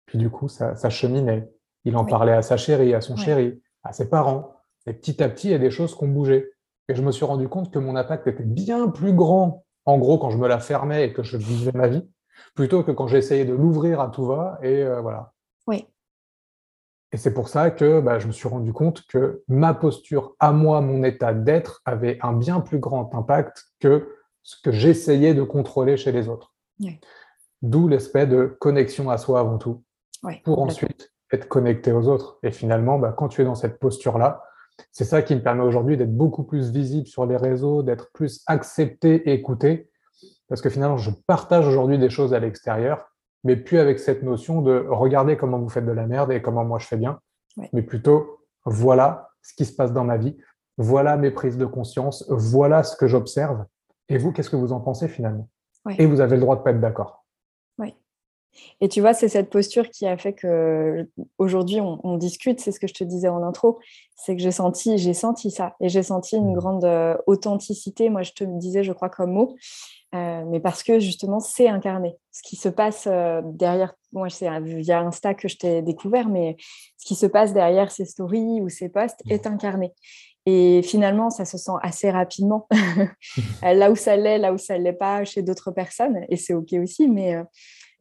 Puis 0.06 0.18
du 0.18 0.30
coup, 0.30 0.48
ça, 0.48 0.74
cheminait. 0.88 1.50
Il 1.84 1.96
en 1.96 2.04
parlait 2.04 2.32
à 2.32 2.42
sa 2.42 2.56
chérie, 2.56 2.94
à 2.94 3.00
son 3.00 3.16
chéri, 3.16 3.60
à 3.82 3.92
ses 3.92 4.08
parents. 4.08 4.54
Et 4.86 4.92
petit 4.92 5.22
à 5.22 5.28
petit, 5.28 5.48
il 5.48 5.52
y 5.52 5.54
a 5.54 5.58
des 5.58 5.70
choses 5.70 5.96
qui 5.96 6.04
ont 6.04 6.08
bougé. 6.08 6.52
Et 6.88 6.94
je 6.94 7.02
me 7.02 7.10
suis 7.10 7.24
rendu 7.24 7.48
compte 7.48 7.72
que 7.72 7.78
mon 7.78 7.96
impact 7.96 8.26
était 8.28 8.44
bien 8.44 8.88
plus 8.88 9.12
grand, 9.12 9.64
en 9.84 9.98
gros, 9.98 10.18
quand 10.18 10.30
je 10.30 10.38
me 10.38 10.46
la 10.46 10.60
fermais 10.60 11.06
et 11.06 11.12
que 11.12 11.22
je 11.22 11.36
vivais 11.36 11.72
ma 11.74 11.88
vie, 11.88 12.08
plutôt 12.54 12.84
que 12.84 12.92
quand 12.92 13.08
j'essayais 13.08 13.44
de 13.44 13.54
l'ouvrir 13.54 14.00
à 14.00 14.08
tout 14.08 14.24
va. 14.24 14.58
Et 14.62 14.82
euh, 14.82 15.00
voilà. 15.00 15.32
Oui. 15.66 15.86
Et 17.12 17.16
c'est 17.16 17.34
pour 17.34 17.48
ça 17.48 17.70
que 17.70 18.00
bah, 18.00 18.18
je 18.18 18.26
me 18.26 18.32
suis 18.32 18.48
rendu 18.48 18.72
compte 18.72 19.04
que 19.06 19.42
ma 19.48 19.74
posture 19.74 20.36
à 20.38 20.52
moi, 20.52 20.80
mon 20.80 21.02
état 21.02 21.32
d'être, 21.32 21.82
avait 21.84 22.18
un 22.22 22.32
bien 22.32 22.60
plus 22.60 22.78
grand 22.78 23.14
impact 23.14 23.64
que 23.80 24.08
ce 24.42 24.60
que 24.62 24.70
j'essayais 24.70 25.34
de 25.34 25.42
contrôler 25.42 25.96
chez 25.96 26.12
les 26.12 26.28
autres. 26.28 26.54
Oui. 26.78 27.00
D'où 27.62 27.88
l'aspect 27.88 28.26
de 28.26 28.56
connexion 28.60 29.10
à 29.10 29.18
soi 29.18 29.40
avant 29.40 29.58
tout, 29.58 29.82
pour 30.44 30.60
ensuite 30.60 31.12
être 31.32 31.48
connecté 31.48 31.92
aux 31.92 32.08
autres. 32.08 32.38
Et 32.42 32.52
finalement, 32.52 32.98
bah, 32.98 33.14
quand 33.16 33.28
tu 33.28 33.42
es 33.42 33.44
dans 33.44 33.54
cette 33.54 33.78
posture-là, 33.78 34.42
c'est 34.92 35.04
ça 35.04 35.22
qui 35.22 35.34
me 35.34 35.42
permet 35.42 35.62
aujourd'hui 35.62 35.96
d'être 35.96 36.14
beaucoup 36.14 36.44
plus 36.44 36.70
visible 36.70 37.06
sur 37.06 37.26
les 37.26 37.36
réseaux, 37.36 37.82
d'être 37.82 38.10
plus 38.12 38.42
accepté 38.46 39.28
et 39.28 39.32
écouté, 39.32 39.90
parce 40.48 40.60
que 40.60 40.68
finalement, 40.68 40.98
je 40.98 41.10
partage 41.26 41.66
aujourd'hui 41.66 41.98
des 41.98 42.10
choses 42.10 42.34
à 42.34 42.38
l'extérieur, 42.38 43.10
mais 43.42 43.56
plus 43.56 43.78
avec 43.78 43.98
cette 43.98 44.22
notion 44.22 44.60
de 44.60 44.86
regarder 44.88 45.36
comment 45.36 45.58
vous 45.58 45.68
faites 45.68 45.86
de 45.86 45.92
la 45.92 46.06
merde 46.06 46.30
et 46.32 46.42
comment 46.42 46.64
moi 46.64 46.78
je 46.78 46.86
fais 46.86 46.96
bien, 46.96 47.20
mais 47.72 47.82
plutôt 47.82 48.40
voilà 48.64 49.30
ce 49.42 49.54
qui 49.54 49.64
se 49.64 49.74
passe 49.74 49.92
dans 49.92 50.04
ma 50.04 50.18
vie, 50.18 50.36
voilà 50.76 51.16
mes 51.16 51.30
prises 51.30 51.56
de 51.56 51.66
conscience, 51.66 52.26
voilà 52.28 52.82
ce 52.82 52.96
que 52.96 53.06
j'observe, 53.06 53.64
et 54.08 54.18
vous, 54.18 54.30
qu'est-ce 54.32 54.50
que 54.50 54.56
vous 54.56 54.72
en 54.72 54.80
pensez 54.80 55.08
finalement? 55.08 55.48
Et 55.98 56.06
vous 56.06 56.20
avez 56.20 56.36
le 56.36 56.42
droit 56.42 56.56
de 56.56 56.62
pas 56.62 56.70
être 56.70 56.80
d'accord. 56.80 57.24
Et 58.80 58.88
tu 58.88 59.00
vois, 59.00 59.14
c'est 59.14 59.28
cette 59.28 59.50
posture 59.50 59.90
qui 59.90 60.06
a 60.06 60.16
fait 60.18 60.34
que 60.34 61.08
aujourd'hui 61.38 61.80
on, 61.80 62.16
discute. 62.16 62.60
C'est 62.60 62.72
ce 62.72 62.80
que 62.80 62.86
je 62.86 62.94
te 62.94 63.04
disais 63.04 63.28
en 63.28 63.42
intro, 63.42 63.78
c'est 64.14 64.36
que 64.36 64.42
j'ai 64.42 64.50
senti, 64.50 64.98
j'ai 64.98 65.14
senti 65.14 65.50
ça, 65.50 65.74
et 65.80 65.88
j'ai 65.88 66.02
senti 66.02 66.36
une 66.36 66.52
mmh. 66.52 66.54
grande 66.54 66.84
euh, 66.84 67.16
authenticité. 67.26 68.10
Moi, 68.10 68.22
je 68.22 68.32
te 68.32 68.44
disais, 68.44 68.82
je 68.82 68.92
crois 68.92 69.08
comme 69.08 69.32
mot, 69.32 69.56
euh, 70.14 70.44
mais 70.46 70.60
parce 70.60 70.82
que 70.82 70.98
justement, 70.98 71.40
c'est 71.40 71.68
incarné. 71.68 72.16
Ce 72.32 72.42
qui 72.42 72.56
se 72.56 72.68
passe 72.68 73.06
euh, 73.06 73.40
derrière, 73.44 73.94
moi, 74.12 74.28
c'est 74.28 74.48
via 74.60 75.00
Insta 75.00 75.34
que 75.34 75.48
je 75.48 75.56
t'ai 75.56 75.82
découvert, 75.82 76.28
mais 76.28 76.56
ce 76.98 77.06
qui 77.06 77.14
se 77.14 77.26
passe 77.26 77.52
derrière 77.52 77.90
ces 77.90 78.04
stories 78.04 78.60
ou 78.60 78.68
ces 78.68 78.88
posts 78.88 79.20
mmh. 79.26 79.32
est 79.32 79.46
incarné. 79.46 79.92
Et 80.48 80.82
finalement, 80.82 81.30
ça 81.30 81.44
se 81.44 81.58
sent 81.58 81.72
assez 81.82 82.10
rapidement, 82.10 82.68
là 83.62 83.90
où 83.90 83.96
ça 83.96 84.16
l'est, 84.16 84.38
là 84.38 84.52
où 84.52 84.58
ça 84.58 84.78
ne 84.78 84.84
l'est 84.84 84.92
pas 84.92 85.24
chez 85.24 85.42
d'autres 85.42 85.72
personnes, 85.72 86.20
et 86.28 86.36
c'est 86.36 86.54
OK 86.54 86.72
aussi, 86.74 87.08
mais 87.08 87.36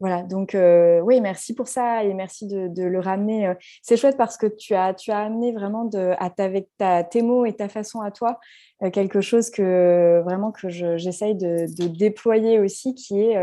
voilà, 0.02 0.24
donc 0.24 0.56
euh, 0.56 1.00
oui, 1.00 1.22
merci 1.22 1.56
pour 1.56 1.70
ça 1.70 2.04
et 2.04 2.14
merci 2.14 2.48
de, 2.48 2.84
le 2.84 3.00
ramener. 3.00 3.54
C'est 3.82 3.96
chouette 3.96 4.18
parce 4.18 4.36
que 4.36 4.48
tu 4.48 4.76
as, 4.76 4.94
tu 4.94 5.12
as 5.12 5.20
amené 5.20 5.54
vraiment 5.54 5.86
de, 5.86 6.14
à 6.18 6.32
avec 6.38 6.68
ta, 6.78 7.04
tes 7.04 7.22
mots 7.22 7.46
et 7.46 7.54
ta 7.54 7.70
façon 7.70 8.02
à 8.02 8.12
toi 8.12 8.40
euh, 8.84 8.90
quelque 8.90 9.22
chose 9.22 9.50
que 9.50 10.22
vraiment 10.26 10.52
que 10.52 10.70
j'essaye 10.70 11.36
de, 11.36 11.66
déployer 11.88 12.60
aussi, 12.60 12.94
qui 12.94 13.22
est 13.22 13.38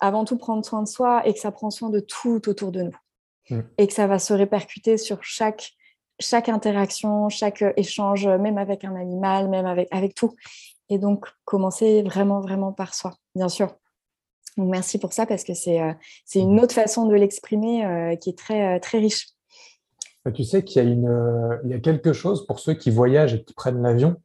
avant 0.00 0.24
tout 0.24 0.38
prendre 0.38 0.64
soin 0.64 0.82
de 0.82 0.88
soi 0.88 1.26
et 1.26 1.34
que 1.34 1.40
ça 1.40 1.52
prend 1.52 1.70
soin 1.70 1.90
de 1.90 2.00
tout 2.00 2.48
autour 2.48 2.72
de 2.72 2.82
nous. 2.82 2.96
Mmh. 3.50 3.60
Et 3.78 3.86
que 3.86 3.92
ça 3.92 4.06
va 4.06 4.18
se 4.18 4.32
répercuter 4.32 4.96
sur 4.96 5.22
chaque, 5.22 5.72
chaque 6.18 6.48
interaction, 6.48 7.28
chaque 7.28 7.62
échange, 7.76 8.26
même 8.26 8.56
avec 8.56 8.84
un 8.84 8.96
animal, 8.96 9.50
même 9.50 9.66
avec, 9.66 9.88
avec 9.90 10.14
tout. 10.14 10.34
Et 10.88 10.98
donc, 10.98 11.26
commencer 11.44 12.02
vraiment, 12.02 12.40
vraiment 12.40 12.72
par 12.72 12.94
soi, 12.94 13.12
bien 13.34 13.48
sûr. 13.48 13.76
Donc, 14.56 14.68
merci 14.68 14.98
pour 14.98 15.12
ça 15.12 15.26
parce 15.26 15.44
que 15.44 15.54
c'est 15.54 15.80
euh, 15.80 15.92
une 16.34 16.60
autre 16.60 16.74
façon 16.74 17.06
de 17.06 17.14
l'exprimer 17.14 17.84
euh, 17.84 18.16
qui 18.16 18.30
est 18.30 18.38
très, 18.38 18.76
euh, 18.76 18.78
très 18.80 18.98
riche. 18.98 19.28
Bah, 20.24 20.32
tu 20.32 20.44
sais 20.44 20.64
qu'il 20.64 20.82
y, 20.82 20.86
a 20.86 20.88
une, 20.88 21.60
il 21.64 21.70
y 21.70 21.74
a 21.74 21.78
quelque 21.78 22.12
chose 22.12 22.46
pour 22.46 22.58
ceux 22.58 22.74
qui 22.74 22.90
voyagent 22.90 23.34
et 23.34 23.44
qui 23.44 23.54
prennent 23.54 23.82
l'avion. 23.82 24.16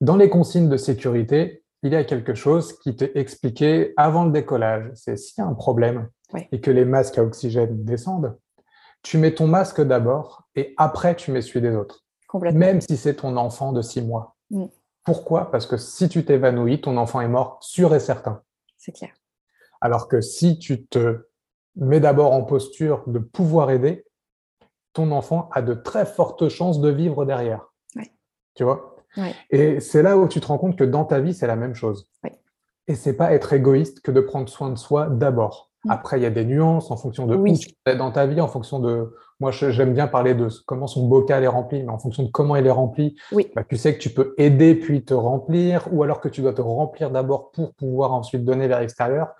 Dans 0.00 0.16
les 0.16 0.28
consignes 0.28 0.68
de 0.68 0.76
sécurité, 0.76 1.62
il 1.82 1.92
y 1.92 1.96
a 1.96 2.04
quelque 2.04 2.34
chose 2.34 2.78
qui 2.78 2.96
t'est 2.96 3.12
expliqué 3.16 3.92
avant 3.96 4.24
le 4.24 4.32
décollage. 4.32 4.90
C'est 4.94 5.16
s'il 5.16 5.42
y 5.42 5.46
a 5.46 5.48
un 5.48 5.54
problème 5.54 6.08
et 6.52 6.60
que 6.60 6.70
les 6.70 6.84
masques 6.84 7.18
à 7.18 7.22
oxygène 7.22 7.84
descendent, 7.84 8.36
tu 9.02 9.18
mets 9.18 9.34
ton 9.34 9.46
masque 9.46 9.80
d'abord 9.80 10.48
et 10.56 10.74
après 10.76 11.14
tu 11.14 11.30
mets 11.30 11.42
celui 11.42 11.60
des 11.60 11.74
autres. 11.74 12.04
Même 12.52 12.80
si 12.80 12.96
c'est 12.96 13.14
ton 13.14 13.36
enfant 13.36 13.72
de 13.72 13.82
six 13.82 14.02
mois. 14.02 14.36
Mm. 14.50 14.66
Pourquoi? 15.04 15.50
Parce 15.50 15.66
que 15.66 15.76
si 15.76 16.08
tu 16.08 16.24
t'évanouis, 16.24 16.80
ton 16.80 16.96
enfant 16.96 17.20
est 17.20 17.28
mort, 17.28 17.58
sûr 17.60 17.94
et 17.94 18.00
certain. 18.00 18.42
C'est 18.76 18.92
clair. 18.92 19.10
Alors 19.80 20.08
que 20.08 20.20
si 20.20 20.58
tu 20.58 20.86
te 20.86 21.26
mets 21.76 22.00
d'abord 22.00 22.32
en 22.32 22.42
posture 22.42 23.04
de 23.06 23.18
pouvoir 23.18 23.70
aider, 23.70 24.04
ton 24.92 25.10
enfant 25.12 25.48
a 25.52 25.62
de 25.62 25.74
très 25.74 26.06
fortes 26.06 26.48
chances 26.48 26.80
de 26.80 26.88
vivre 26.88 27.26
derrière. 27.26 27.72
Tu 28.54 28.64
vois? 28.64 28.96
Et 29.50 29.80
c'est 29.80 30.02
là 30.02 30.16
où 30.16 30.28
tu 30.28 30.40
te 30.40 30.46
rends 30.46 30.58
compte 30.58 30.76
que 30.76 30.84
dans 30.84 31.04
ta 31.04 31.20
vie, 31.20 31.34
c'est 31.34 31.46
la 31.46 31.56
même 31.56 31.74
chose. 31.74 32.08
Et 32.88 32.94
c'est 32.94 33.16
pas 33.16 33.32
être 33.32 33.52
égoïste 33.52 34.00
que 34.00 34.10
de 34.10 34.20
prendre 34.20 34.48
soin 34.48 34.70
de 34.70 34.78
soi 34.78 35.08
d'abord. 35.08 35.70
Après, 35.88 36.18
il 36.18 36.22
y 36.22 36.26
a 36.26 36.30
des 36.30 36.44
nuances 36.44 36.90
en 36.90 36.96
fonction 36.96 37.26
de 37.26 37.36
où 37.36 37.46
tu 37.56 37.70
es 37.86 37.96
dans 37.96 38.10
ta 38.10 38.26
vie, 38.26 38.40
en 38.40 38.48
fonction 38.48 38.80
de. 38.80 39.14
Moi, 39.38 39.50
j'aime 39.52 39.92
bien 39.92 40.08
parler 40.08 40.34
de 40.34 40.48
comment 40.66 40.86
son 40.86 41.06
bocal 41.06 41.44
est 41.44 41.48
rempli, 41.48 41.82
mais 41.82 41.90
en 41.90 41.98
fonction 41.98 42.22
de 42.22 42.30
comment 42.30 42.56
il 42.56 42.66
est 42.66 42.70
rempli, 42.70 43.16
bah, 43.54 43.62
tu 43.68 43.76
sais 43.76 43.94
que 43.94 44.00
tu 44.00 44.10
peux 44.10 44.34
aider 44.38 44.74
puis 44.74 45.04
te 45.04 45.14
remplir, 45.14 45.88
ou 45.92 46.02
alors 46.02 46.20
que 46.20 46.28
tu 46.28 46.40
dois 46.40 46.54
te 46.54 46.62
remplir 46.62 47.10
d'abord 47.10 47.50
pour 47.52 47.74
pouvoir 47.74 48.14
ensuite 48.14 48.44
donner 48.44 48.66
vers 48.66 48.80
l'extérieur. 48.80 49.34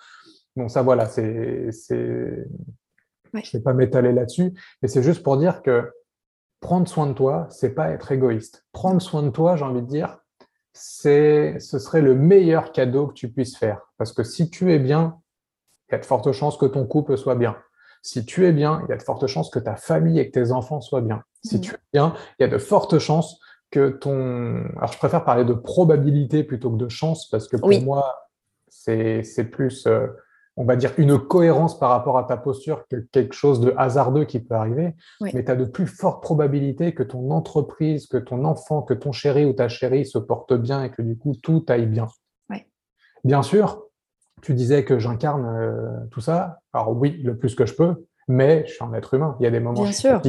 Bon, 0.57 0.69
ça, 0.69 0.83
voilà, 0.83 1.07
c'est. 1.07 1.71
Je 1.91 1.95
ne 1.95 3.43
vais 3.53 3.61
pas 3.61 3.75
m'étaler 3.75 4.13
là-dessus, 4.13 4.53
mais 4.81 4.89
c'est 4.89 5.03
juste 5.03 5.23
pour 5.23 5.37
dire 5.37 5.63
que 5.63 5.93
prendre 6.61 6.89
soin 6.89 7.07
de 7.07 7.13
toi, 7.13 7.47
c'est 7.51 7.75
pas 7.75 7.91
être 7.91 8.11
égoïste. 8.13 8.65
Prendre 8.73 9.03
soin 9.03 9.23
de 9.23 9.31
toi, 9.31 9.57
j'ai 9.57 9.65
envie 9.65 9.83
de 9.83 9.87
dire, 9.87 10.19
c'est, 10.73 11.59
ce 11.61 11.79
serait 11.79 12.01
le 12.01 12.15
meilleur 12.15 12.73
cadeau 12.73 13.09
que 13.09 13.13
tu 13.13 13.31
puisses 13.31 13.57
faire. 13.57 13.81
Parce 13.99 14.13
que 14.13 14.23
si 14.23 14.51
tu 14.51 14.73
es 14.73 14.79
bien, 14.79 15.21
il 15.89 15.93
y 15.93 15.95
a 15.97 15.99
de 15.99 16.05
fortes 16.05 16.33
chances 16.33 16.57
que 16.57 16.67
ton 16.67 16.87
couple 16.87 17.17
soit 17.19 17.35
bien. 17.35 17.57
Si 18.03 18.25
tu 18.25 18.47
es 18.47 18.53
bien, 18.53 18.83
il 18.85 18.91
y 18.91 18.93
a 18.93 18.97
de 18.97 19.03
fortes 19.03 19.27
chances 19.27 19.51
que 19.51 19.59
ta 19.59 19.77
famille 19.77 20.19
et 20.19 20.31
que 20.31 20.39
tes 20.39 20.53
enfants 20.53 20.81
soient 20.81 21.01
bien. 21.01 21.23
Si 21.45 21.59
mmh. 21.59 21.61
tu 21.61 21.75
es 21.75 21.79
bien, 21.93 22.15
il 22.39 22.43
y 22.43 22.47
a 22.47 22.49
de 22.49 22.59
fortes 22.59 22.99
chances 22.99 23.39
que 23.71 23.89
ton... 23.89 24.65
Alors, 24.77 24.93
je 24.93 24.99
préfère 24.99 25.25
parler 25.25 25.45
de 25.45 25.53
probabilité 25.53 26.45
plutôt 26.45 26.71
que 26.71 26.77
de 26.77 26.89
chance, 26.89 27.29
parce 27.29 27.49
que 27.49 27.57
pour 27.57 27.83
moi, 27.83 28.29
c'est 28.69 29.51
plus, 29.51 29.87
euh, 29.87 30.07
on 30.57 30.65
va 30.65 30.77
dire, 30.77 30.93
une 30.97 31.19
cohérence 31.19 31.79
par 31.79 31.91
rapport 31.91 32.17
à 32.17 32.25
ta 32.25 32.37
posture 32.37 32.87
que 32.89 32.97
quelque 33.13 33.35
chose 33.35 33.61
de 33.61 33.75
hasardeux 33.77 34.25
qui 34.25 34.41
peut 34.41 34.55
arriver. 34.55 34.95
Mais 35.21 35.45
tu 35.45 35.51
as 35.51 35.57
de 35.57 35.65
plus 35.65 35.87
fortes 35.87 36.23
probabilités 36.23 36.95
que 36.95 37.03
ton 37.03 37.31
entreprise, 37.31 38.07
que 38.07 38.17
ton 38.17 38.45
enfant, 38.45 38.83
que 38.83 38.95
ton 38.95 39.13
chéri 39.13 39.45
ou 39.45 39.53
ta 39.53 39.69
chérie 39.69 40.07
se 40.07 40.19
porte 40.19 40.55
bien 40.55 40.83
et 40.83 40.91
que 40.91 41.03
du 41.03 41.17
coup, 41.19 41.35
tout 41.43 41.65
aille 41.69 41.87
bien. 41.87 42.09
Bien 43.25 43.43
sûr, 43.43 43.83
tu 44.43 44.55
disais 44.55 44.85
que 44.85 45.01
j'incarne 45.01 45.47
euh, 45.47 46.07
tout 46.13 46.21
ça. 46.21 46.61
Alors 46.73 46.97
oui, 46.97 47.21
le 47.25 47.37
plus 47.37 47.57
que 47.57 47.67
je 47.67 47.75
peux, 47.75 48.07
mais 48.29 48.65
je 48.67 48.75
suis 48.75 48.85
un 48.85 48.95
être 48.95 49.15
humain. 49.15 49.37
Il 49.41 49.43
y 49.43 49.47
a 49.47 49.51
des 49.51 49.59
moments, 49.59 49.83
Bien 49.83 49.91
sûr. 49.91 50.23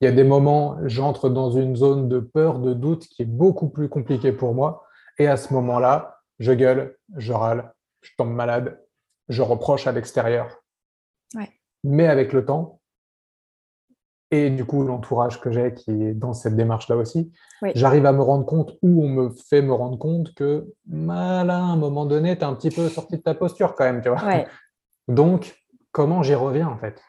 Il 0.00 0.06
y 0.06 0.08
a 0.08 0.12
des 0.12 0.24
moments, 0.24 0.78
j'entre 0.86 1.28
dans 1.28 1.50
une 1.50 1.76
zone 1.76 2.08
de 2.08 2.18
peur, 2.18 2.58
de 2.58 2.72
doute 2.72 3.06
qui 3.06 3.22
est 3.22 3.26
beaucoup 3.26 3.68
plus 3.68 3.90
compliquée 3.90 4.32
pour 4.32 4.54
moi. 4.54 4.84
Et 5.18 5.28
à 5.28 5.36
ce 5.36 5.52
moment-là, 5.52 6.20
je 6.38 6.52
gueule, 6.52 6.96
je 7.18 7.34
râle, 7.34 7.74
je 8.00 8.10
tombe 8.16 8.32
malade, 8.32 8.80
je 9.30 9.42
reproche 9.42 9.86
à 9.86 9.92
l'extérieur. 9.92 10.62
Mais 11.82 12.06
avec 12.08 12.34
le 12.34 12.44
temps, 12.44 12.80
et 14.30 14.50
du 14.50 14.66
coup 14.66 14.84
l'entourage 14.84 15.40
que 15.40 15.50
j'ai 15.50 15.72
qui 15.72 15.90
est 15.90 16.12
dans 16.12 16.34
cette 16.34 16.54
démarche-là 16.54 16.96
aussi, 16.96 17.32
j'arrive 17.74 18.04
à 18.04 18.12
me 18.12 18.20
rendre 18.20 18.44
compte 18.44 18.76
ou 18.82 19.02
on 19.02 19.08
me 19.08 19.30
fait 19.30 19.62
me 19.62 19.72
rendre 19.72 19.96
compte 19.96 20.34
que 20.34 20.74
malin, 20.86 21.70
à 21.70 21.72
un 21.72 21.76
moment 21.76 22.04
donné, 22.04 22.36
tu 22.36 22.42
es 22.42 22.44
un 22.44 22.54
petit 22.54 22.68
peu 22.68 22.90
sorti 22.90 23.16
de 23.16 23.22
ta 23.22 23.34
posture 23.34 23.74
quand 23.74 23.84
même, 23.84 24.02
tu 24.02 24.10
vois. 24.10 24.20
Donc, 25.08 25.56
comment 25.90 26.22
j'y 26.22 26.34
reviens 26.34 26.68
en 26.68 26.76
fait? 26.76 27.00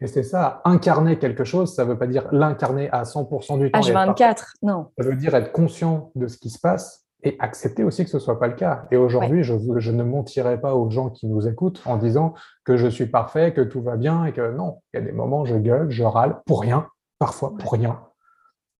Et 0.00 0.08
c'est 0.08 0.24
ça, 0.24 0.60
incarner 0.64 1.20
quelque 1.20 1.44
chose, 1.44 1.72
ça 1.72 1.84
ne 1.84 1.90
veut 1.90 1.98
pas 1.98 2.08
dire 2.08 2.26
l'incarner 2.32 2.90
à 2.90 3.04
100% 3.04 3.60
du 3.60 3.70
temps. 3.70 3.78
H24, 3.78 4.54
non. 4.62 4.90
Ça 4.98 5.04
veut 5.04 5.14
dire 5.14 5.32
être 5.36 5.52
conscient 5.52 6.10
de 6.16 6.26
ce 6.26 6.36
qui 6.36 6.50
se 6.50 6.58
passe 6.58 6.99
et 7.22 7.36
accepter 7.38 7.84
aussi 7.84 8.04
que 8.04 8.10
ce 8.10 8.16
ne 8.16 8.22
soit 8.22 8.38
pas 8.38 8.48
le 8.48 8.54
cas. 8.54 8.86
Et 8.90 8.96
aujourd'hui, 8.96 9.42
je, 9.42 9.54
je, 9.76 9.92
ne 9.92 10.02
mentirai 10.02 10.60
pas 10.60 10.74
aux 10.74 10.90
gens 10.90 11.10
qui 11.10 11.26
nous 11.26 11.46
écoutent 11.46 11.82
en 11.86 11.96
disant 11.96 12.34
que 12.64 12.76
je 12.76 12.86
suis 12.86 13.06
parfait, 13.06 13.52
que 13.52 13.60
tout 13.60 13.82
va 13.82 13.96
bien 13.96 14.24
et 14.24 14.32
que 14.32 14.52
non, 14.52 14.80
il 14.92 15.00
y 15.00 15.02
a 15.02 15.04
des 15.04 15.12
moments 15.12 15.44
je 15.44 15.56
gueule, 15.56 15.90
je 15.90 16.02
râle 16.02 16.40
pour 16.46 16.60
rien, 16.62 16.86
parfois 17.18 17.56
pour 17.58 17.72
rien. 17.72 18.00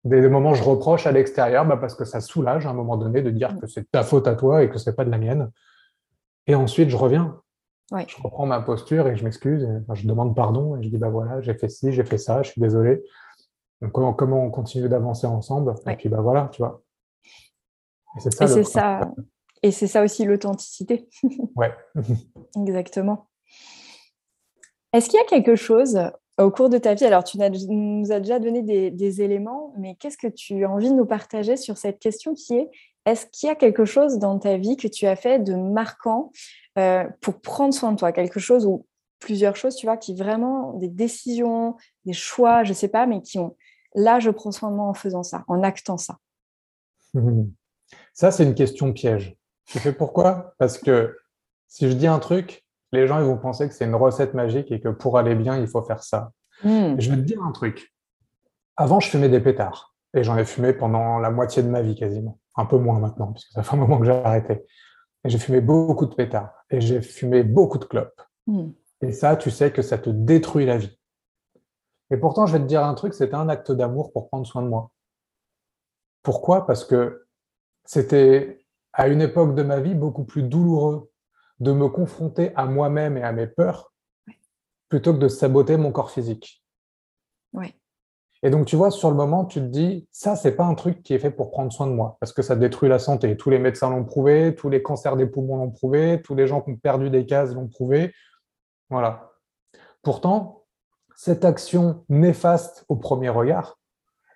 Des, 0.04 0.26
moments 0.28 0.54
je 0.54 0.62
reproche 0.62 1.06
à 1.06 1.12
l'extérieur 1.12 1.66
bah 1.66 1.76
parce 1.76 1.94
que 1.94 2.06
ça 2.06 2.22
soulage 2.22 2.66
à 2.66 2.70
un 2.70 2.74
moment 2.74 2.96
donné 2.96 3.20
de 3.20 3.30
dire 3.30 3.54
que 3.60 3.66
c'est 3.66 3.90
ta 3.90 4.02
faute 4.02 4.26
à 4.26 4.34
toi 4.34 4.62
et 4.62 4.70
que 4.70 4.78
ce 4.78 4.88
n'est 4.88 4.96
pas 4.96 5.04
de 5.04 5.10
la 5.10 5.18
mienne. 5.18 5.50
Et 6.46 6.54
ensuite, 6.54 6.88
je 6.88 6.96
reviens. 6.96 7.40
Je 8.06 8.22
reprends 8.22 8.46
ma 8.46 8.60
posture 8.60 9.08
et 9.08 9.16
je 9.16 9.24
m'excuse. 9.24 9.68
je 9.92 10.06
demande 10.06 10.34
pardon 10.34 10.76
et 10.76 10.82
je 10.82 10.88
dis 10.88 10.96
bah 10.96 11.10
voilà, 11.10 11.40
j'ai 11.40 11.54
fait 11.54 11.68
ci, 11.68 11.92
j'ai 11.92 12.04
fait 12.04 12.18
ça, 12.18 12.42
je 12.42 12.52
suis 12.52 12.60
désolé. 12.60 13.02
Donc, 13.82 13.92
comment, 13.92 14.14
comment 14.14 14.44
on 14.44 14.50
continue 14.50 14.88
d'avancer 14.88 15.26
ensemble? 15.26 15.74
Et 15.86 15.96
puis 15.96 16.08
bah 16.08 16.20
voilà, 16.20 16.48
tu 16.52 16.62
vois. 16.62 16.82
Et 18.16 18.20
c'est 18.20 18.30
ça. 18.30 18.44
Et 18.44 18.64
ça, 18.64 19.12
et 19.62 19.70
c'est 19.70 19.86
ça 19.86 20.02
aussi 20.02 20.24
l'authenticité. 20.24 21.08
ouais. 21.56 21.72
Exactement. 22.56 23.28
Est-ce 24.92 25.08
qu'il 25.08 25.18
y 25.18 25.22
a 25.22 25.26
quelque 25.26 25.54
chose 25.54 26.00
au 26.38 26.50
cours 26.50 26.68
de 26.68 26.78
ta 26.78 26.94
vie? 26.94 27.04
Alors, 27.04 27.22
tu 27.22 27.38
nous 27.38 28.10
as 28.12 28.20
déjà 28.20 28.38
donné 28.38 28.62
des, 28.62 28.90
des 28.90 29.22
éléments, 29.22 29.72
mais 29.78 29.94
qu'est-ce 29.96 30.18
que 30.18 30.26
tu 30.26 30.64
as 30.64 30.70
envie 30.70 30.90
de 30.90 30.94
nous 30.94 31.06
partager 31.06 31.56
sur 31.56 31.76
cette 31.76 31.98
question 31.98 32.34
qui 32.34 32.54
est 32.54 32.70
est-ce 33.06 33.26
qu'il 33.26 33.48
y 33.48 33.52
a 33.52 33.54
quelque 33.54 33.84
chose 33.84 34.18
dans 34.18 34.38
ta 34.38 34.56
vie 34.56 34.76
que 34.76 34.86
tu 34.86 35.06
as 35.06 35.16
fait 35.16 35.38
de 35.38 35.54
marquant 35.54 36.32
euh, 36.78 37.04
pour 37.20 37.40
prendre 37.40 37.72
soin 37.72 37.92
de 37.92 37.96
toi, 37.96 38.12
quelque 38.12 38.40
chose 38.40 38.66
ou 38.66 38.86
plusieurs 39.20 39.56
choses, 39.56 39.76
tu 39.76 39.86
vois, 39.86 39.96
qui 39.96 40.14
vraiment 40.14 40.74
des 40.74 40.88
décisions, 40.88 41.76
des 42.04 42.12
choix, 42.12 42.64
je 42.64 42.72
sais 42.72 42.88
pas, 42.88 43.06
mais 43.06 43.22
qui 43.22 43.38
ont 43.38 43.56
là, 43.94 44.20
je 44.20 44.30
prends 44.30 44.52
soin 44.52 44.70
de 44.70 44.76
moi 44.76 44.86
en 44.86 44.94
faisant 44.94 45.22
ça, 45.22 45.44
en 45.48 45.62
actant 45.62 45.96
ça. 45.96 46.18
Ça, 48.12 48.30
c'est 48.30 48.44
une 48.44 48.54
question 48.54 48.92
piège. 48.92 49.36
Tu 49.66 49.78
sais 49.78 49.92
pourquoi? 49.92 50.54
Parce 50.58 50.78
que 50.78 51.16
si 51.68 51.88
je 51.88 51.94
dis 51.94 52.06
un 52.06 52.18
truc, 52.18 52.64
les 52.92 53.06
gens 53.06 53.20
ils 53.20 53.24
vont 53.24 53.38
penser 53.38 53.68
que 53.68 53.74
c'est 53.74 53.84
une 53.84 53.94
recette 53.94 54.34
magique 54.34 54.72
et 54.72 54.80
que 54.80 54.88
pour 54.88 55.16
aller 55.16 55.34
bien, 55.34 55.56
il 55.58 55.68
faut 55.68 55.82
faire 55.82 56.02
ça. 56.02 56.32
Hmm. 56.64 56.98
Je 56.98 57.10
vais 57.10 57.16
te 57.16 57.22
dire 57.22 57.42
un 57.42 57.52
truc. 57.52 57.94
Avant, 58.76 59.00
je 59.00 59.08
fumais 59.08 59.28
des 59.28 59.40
pétards 59.40 59.94
et 60.14 60.24
j'en 60.24 60.36
ai 60.36 60.44
fumé 60.44 60.72
pendant 60.72 61.18
la 61.18 61.30
moitié 61.30 61.62
de 61.62 61.68
ma 61.68 61.82
vie 61.82 61.94
quasiment. 61.94 62.38
Un 62.56 62.66
peu 62.66 62.78
moins 62.78 62.98
maintenant, 62.98 63.32
puisque 63.32 63.52
ça 63.52 63.62
fait 63.62 63.74
un 63.74 63.78
moment 63.78 63.98
que 63.98 64.06
j'ai 64.06 64.12
arrêté. 64.12 64.64
Et 65.24 65.28
j'ai 65.28 65.38
fumé 65.38 65.60
beaucoup 65.60 66.06
de 66.06 66.14
pétards 66.14 66.52
et 66.70 66.80
j'ai 66.80 67.00
fumé 67.00 67.44
beaucoup 67.44 67.78
de 67.78 67.84
clopes. 67.84 68.20
Hmm. 68.46 68.70
Et 69.02 69.12
ça, 69.12 69.36
tu 69.36 69.50
sais 69.50 69.72
que 69.72 69.82
ça 69.82 69.98
te 69.98 70.10
détruit 70.10 70.66
la 70.66 70.76
vie. 70.76 70.98
Et 72.10 72.16
pourtant, 72.16 72.46
je 72.46 72.54
vais 72.54 72.58
te 72.58 72.64
dire 72.64 72.84
un 72.84 72.94
truc, 72.94 73.14
c'était 73.14 73.34
un 73.34 73.48
acte 73.48 73.70
d'amour 73.70 74.12
pour 74.12 74.28
prendre 74.28 74.46
soin 74.46 74.62
de 74.62 74.68
moi. 74.68 74.90
Pourquoi? 76.22 76.66
Parce 76.66 76.84
que 76.84 77.26
c'était 77.84 78.64
à 78.92 79.08
une 79.08 79.20
époque 79.20 79.54
de 79.54 79.62
ma 79.62 79.80
vie 79.80 79.94
beaucoup 79.94 80.24
plus 80.24 80.42
douloureux 80.42 81.10
de 81.60 81.72
me 81.72 81.88
confronter 81.88 82.52
à 82.56 82.66
moi-même 82.66 83.16
et 83.16 83.22
à 83.22 83.32
mes 83.32 83.46
peurs 83.46 83.92
plutôt 84.88 85.14
que 85.14 85.18
de 85.18 85.28
saboter 85.28 85.76
mon 85.76 85.92
corps 85.92 86.10
physique. 86.10 86.64
Ouais. 87.52 87.74
Et 88.42 88.50
donc, 88.50 88.66
tu 88.66 88.74
vois, 88.74 88.90
sur 88.90 89.10
le 89.10 89.16
moment, 89.16 89.44
tu 89.44 89.60
te 89.60 89.66
dis, 89.66 90.08
ça, 90.10 90.34
c'est 90.34 90.56
pas 90.56 90.64
un 90.64 90.74
truc 90.74 91.02
qui 91.02 91.14
est 91.14 91.18
fait 91.18 91.30
pour 91.30 91.50
prendre 91.50 91.72
soin 91.72 91.86
de 91.86 91.92
moi, 91.92 92.16
parce 92.20 92.32
que 92.32 92.42
ça 92.42 92.56
détruit 92.56 92.88
la 92.88 92.98
santé. 92.98 93.36
Tous 93.36 93.50
les 93.50 93.58
médecins 93.58 93.90
l'ont 93.90 94.04
prouvé, 94.04 94.54
tous 94.56 94.70
les 94.70 94.82
cancers 94.82 95.16
des 95.16 95.26
poumons 95.26 95.56
l'ont 95.56 95.70
prouvé, 95.70 96.22
tous 96.22 96.34
les 96.34 96.46
gens 96.46 96.62
qui 96.62 96.70
ont 96.70 96.76
perdu 96.76 97.10
des 97.10 97.26
cases 97.26 97.54
l'ont 97.54 97.68
prouvé. 97.68 98.14
Voilà. 98.88 99.32
Pourtant, 100.02 100.64
cette 101.14 101.44
action 101.44 102.04
néfaste 102.08 102.84
au 102.88 102.96
premier 102.96 103.28
regard 103.28 103.78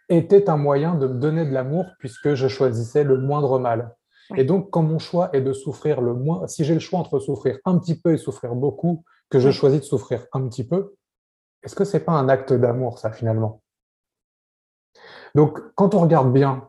était 0.08 0.50
un 0.50 0.56
moyen 0.56 0.94
de 0.94 1.06
me 1.06 1.18
donner 1.18 1.44
de 1.44 1.52
l'amour 1.52 1.86
puisque 1.98 2.34
je 2.34 2.48
choisissais 2.48 3.04
le 3.04 3.18
moindre 3.18 3.58
mal. 3.58 3.94
Et 4.36 4.44
donc, 4.44 4.70
quand 4.70 4.82
mon 4.82 4.98
choix 4.98 5.30
est 5.32 5.42
de 5.42 5.52
souffrir 5.52 6.00
le 6.00 6.14
moins, 6.14 6.46
si 6.46 6.64
j'ai 6.64 6.74
le 6.74 6.80
choix 6.80 6.98
entre 6.98 7.18
souffrir 7.18 7.58
un 7.64 7.78
petit 7.78 8.00
peu 8.00 8.14
et 8.14 8.16
souffrir 8.16 8.54
beaucoup, 8.54 9.04
que 9.28 9.38
je 9.38 9.50
choisis 9.50 9.80
de 9.80 9.84
souffrir 9.84 10.26
un 10.32 10.48
petit 10.48 10.66
peu, 10.66 10.94
est-ce 11.62 11.74
que 11.74 11.84
c'est 11.84 12.04
pas 12.04 12.12
un 12.12 12.28
acte 12.28 12.52
d'amour, 12.52 12.98
ça, 12.98 13.10
finalement? 13.10 13.62
Donc, 15.34 15.60
quand 15.74 15.94
on 15.94 16.00
regarde 16.00 16.32
bien, 16.32 16.68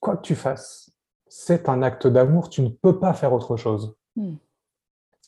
quoi 0.00 0.16
que 0.16 0.22
tu 0.22 0.34
fasses, 0.34 0.90
c'est 1.28 1.68
un 1.68 1.82
acte 1.82 2.06
d'amour, 2.06 2.48
tu 2.48 2.62
ne 2.62 2.68
peux 2.68 2.98
pas 2.98 3.14
faire 3.14 3.32
autre 3.32 3.56
chose. 3.56 3.96
Hmm. 4.16 4.36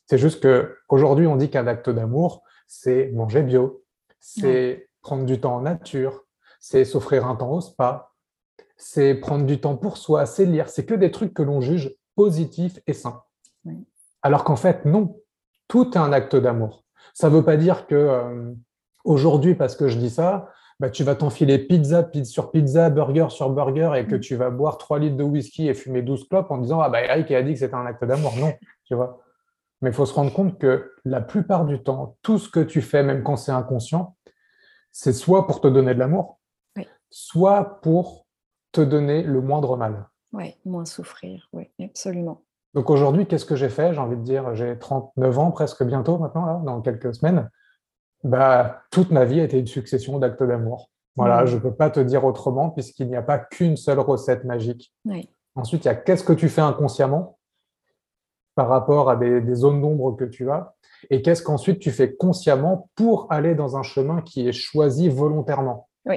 C'est 0.06 0.18
juste 0.18 0.42
qu'aujourd'hui, 0.42 1.26
on 1.26 1.36
dit 1.36 1.50
qu'un 1.50 1.66
acte 1.66 1.90
d'amour, 1.90 2.42
c'est 2.66 3.10
manger 3.12 3.42
bio, 3.42 3.84
c'est 4.18 4.88
prendre 5.02 5.24
du 5.24 5.40
temps 5.40 5.56
en 5.56 5.60
nature, 5.62 6.24
c'est 6.60 6.84
s'offrir 6.84 7.26
un 7.26 7.34
temps 7.34 7.50
au 7.50 7.60
spa, 7.60 8.12
c'est 8.76 9.14
prendre 9.14 9.44
du 9.44 9.60
temps 9.60 9.76
pour 9.76 9.96
soi, 9.96 10.26
c'est 10.26 10.46
lire, 10.46 10.68
c'est 10.68 10.86
que 10.86 10.94
des 10.94 11.10
trucs 11.10 11.34
que 11.34 11.42
l'on 11.42 11.60
juge 11.60 11.96
positifs 12.14 12.78
et 12.86 12.92
sains. 12.92 13.22
Alors 14.22 14.44
qu'en 14.44 14.56
fait, 14.56 14.84
non, 14.84 15.16
tout 15.68 15.90
est 15.92 15.98
un 15.98 16.12
acte 16.12 16.36
d'amour. 16.36 16.84
Ça 17.14 17.28
ne 17.28 17.34
veut 17.34 17.44
pas 17.44 17.56
dire 17.56 17.86
que 17.86 17.94
euh, 17.94 18.52
aujourd'hui, 19.04 19.54
parce 19.54 19.74
que 19.74 19.88
je 19.88 19.98
dis 19.98 20.10
ça, 20.10 20.50
bah, 20.78 20.88
tu 20.88 21.04
vas 21.04 21.14
t'enfiler 21.14 21.58
pizza, 21.58 22.02
pizza 22.02 22.30
sur 22.30 22.50
pizza, 22.50 22.88
burger 22.88 23.26
sur 23.28 23.50
burger 23.50 23.92
et 23.96 24.06
que 24.06 24.16
mm. 24.16 24.20
tu 24.20 24.36
vas 24.36 24.50
boire 24.50 24.78
3 24.78 24.98
litres 24.98 25.16
de 25.16 25.24
whisky 25.24 25.68
et 25.68 25.74
fumer 25.74 26.02
12 26.02 26.28
clopes 26.28 26.50
en 26.50 26.58
disant 26.58 26.80
Ah, 26.80 26.88
bah, 26.88 27.02
Eric 27.02 27.30
a 27.32 27.42
dit 27.42 27.52
que 27.52 27.58
c'était 27.58 27.74
un 27.74 27.86
acte 27.86 28.04
d'amour. 28.04 28.34
Non, 28.38 28.52
tu 28.84 28.94
vois. 28.94 29.20
Mais 29.82 29.90
il 29.90 29.92
faut 29.92 30.06
se 30.06 30.14
rendre 30.14 30.32
compte 30.32 30.58
que 30.58 30.92
la 31.04 31.20
plupart 31.20 31.64
du 31.64 31.82
temps, 31.82 32.16
tout 32.22 32.38
ce 32.38 32.48
que 32.48 32.60
tu 32.60 32.82
fais, 32.82 33.02
même 33.02 33.22
quand 33.22 33.36
c'est 33.36 33.52
inconscient, 33.52 34.16
c'est 34.92 35.12
soit 35.12 35.46
pour 35.46 35.60
te 35.60 35.68
donner 35.68 35.94
de 35.94 35.98
l'amour, 35.98 36.39
soit 37.10 37.80
pour 37.82 38.26
te 38.72 38.80
donner 38.80 39.22
le 39.22 39.40
moindre 39.40 39.76
mal. 39.76 40.08
Oui, 40.32 40.56
moins 40.64 40.84
souffrir, 40.84 41.48
oui, 41.52 41.70
absolument. 41.82 42.42
Donc 42.74 42.88
aujourd'hui, 42.88 43.26
qu'est-ce 43.26 43.44
que 43.44 43.56
j'ai 43.56 43.68
fait? 43.68 43.92
J'ai 43.94 44.00
envie 44.00 44.16
de 44.16 44.22
dire, 44.22 44.54
j'ai 44.54 44.78
39 44.78 45.38
ans 45.38 45.50
presque 45.50 45.82
bientôt 45.82 46.18
maintenant, 46.18 46.46
là, 46.46 46.60
dans 46.64 46.80
quelques 46.80 47.14
semaines 47.14 47.50
bah, 48.24 48.82
toute 48.90 49.10
ma 49.10 49.24
vie 49.24 49.40
a 49.40 49.44
été 49.44 49.58
une 49.58 49.66
succession 49.66 50.18
d'actes 50.18 50.42
d'amour. 50.42 50.90
Voilà, 51.16 51.42
mmh. 51.42 51.46
je 51.46 51.56
ne 51.56 51.60
peux 51.60 51.74
pas 51.74 51.90
te 51.90 52.00
dire 52.00 52.24
autrement 52.24 52.70
puisqu'il 52.70 53.08
n'y 53.08 53.16
a 53.16 53.22
pas 53.22 53.38
qu'une 53.38 53.76
seule 53.76 53.98
recette 53.98 54.44
magique. 54.44 54.94
Ensuite, 55.54 55.84
il 55.84 55.88
y 55.88 55.90
a 55.90 55.94
qu'est-ce 55.94 56.24
que 56.24 56.32
tu 56.32 56.48
fais 56.48 56.60
inconsciemment 56.60 57.38
par 58.54 58.68
rapport 58.68 59.10
à 59.10 59.16
des, 59.16 59.40
des 59.40 59.54
zones 59.54 59.80
d'ombre 59.80 60.16
que 60.16 60.24
tu 60.24 60.50
as 60.50 60.74
et 61.08 61.22
qu'est-ce 61.22 61.42
qu'ensuite 61.42 61.80
tu 61.80 61.90
fais 61.90 62.14
consciemment 62.14 62.90
pour 62.94 63.26
aller 63.30 63.54
dans 63.54 63.76
un 63.76 63.82
chemin 63.82 64.22
qui 64.22 64.46
est 64.46 64.52
choisi 64.52 65.08
volontairement. 65.08 65.88
Oui. 66.04 66.16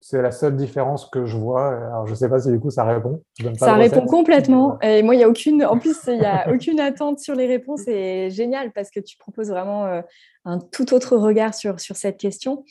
C'est 0.00 0.22
la 0.22 0.30
seule 0.30 0.56
différence 0.56 1.06
que 1.06 1.26
je 1.26 1.36
vois. 1.36 1.68
Alors, 1.68 2.06
je 2.06 2.12
ne 2.12 2.16
sais 2.16 2.28
pas 2.28 2.40
si 2.40 2.50
du 2.50 2.58
coup 2.58 2.70
ça 2.70 2.84
répond. 2.84 3.22
ça 3.58 3.74
répond 3.74 4.06
complètement. 4.06 4.78
Et 4.82 5.02
moi, 5.02 5.14
il 5.14 5.20
y 5.20 5.24
a 5.24 5.28
aucune, 5.28 5.64
en 5.64 5.78
plus, 5.78 5.96
il 6.06 6.18
n'y 6.18 6.24
a 6.24 6.50
aucune 6.50 6.80
attente 6.80 7.18
sur 7.18 7.34
les 7.34 7.46
réponses. 7.46 7.82
C'est 7.84 8.30
génial 8.30 8.72
parce 8.72 8.90
que 8.90 9.00
tu 9.00 9.16
proposes 9.18 9.50
vraiment 9.50 9.86
euh, 9.86 10.00
un 10.44 10.58
tout 10.58 10.94
autre 10.94 11.16
regard 11.16 11.54
sur, 11.54 11.80
sur 11.80 11.96
cette 11.96 12.16
question. 12.16 12.64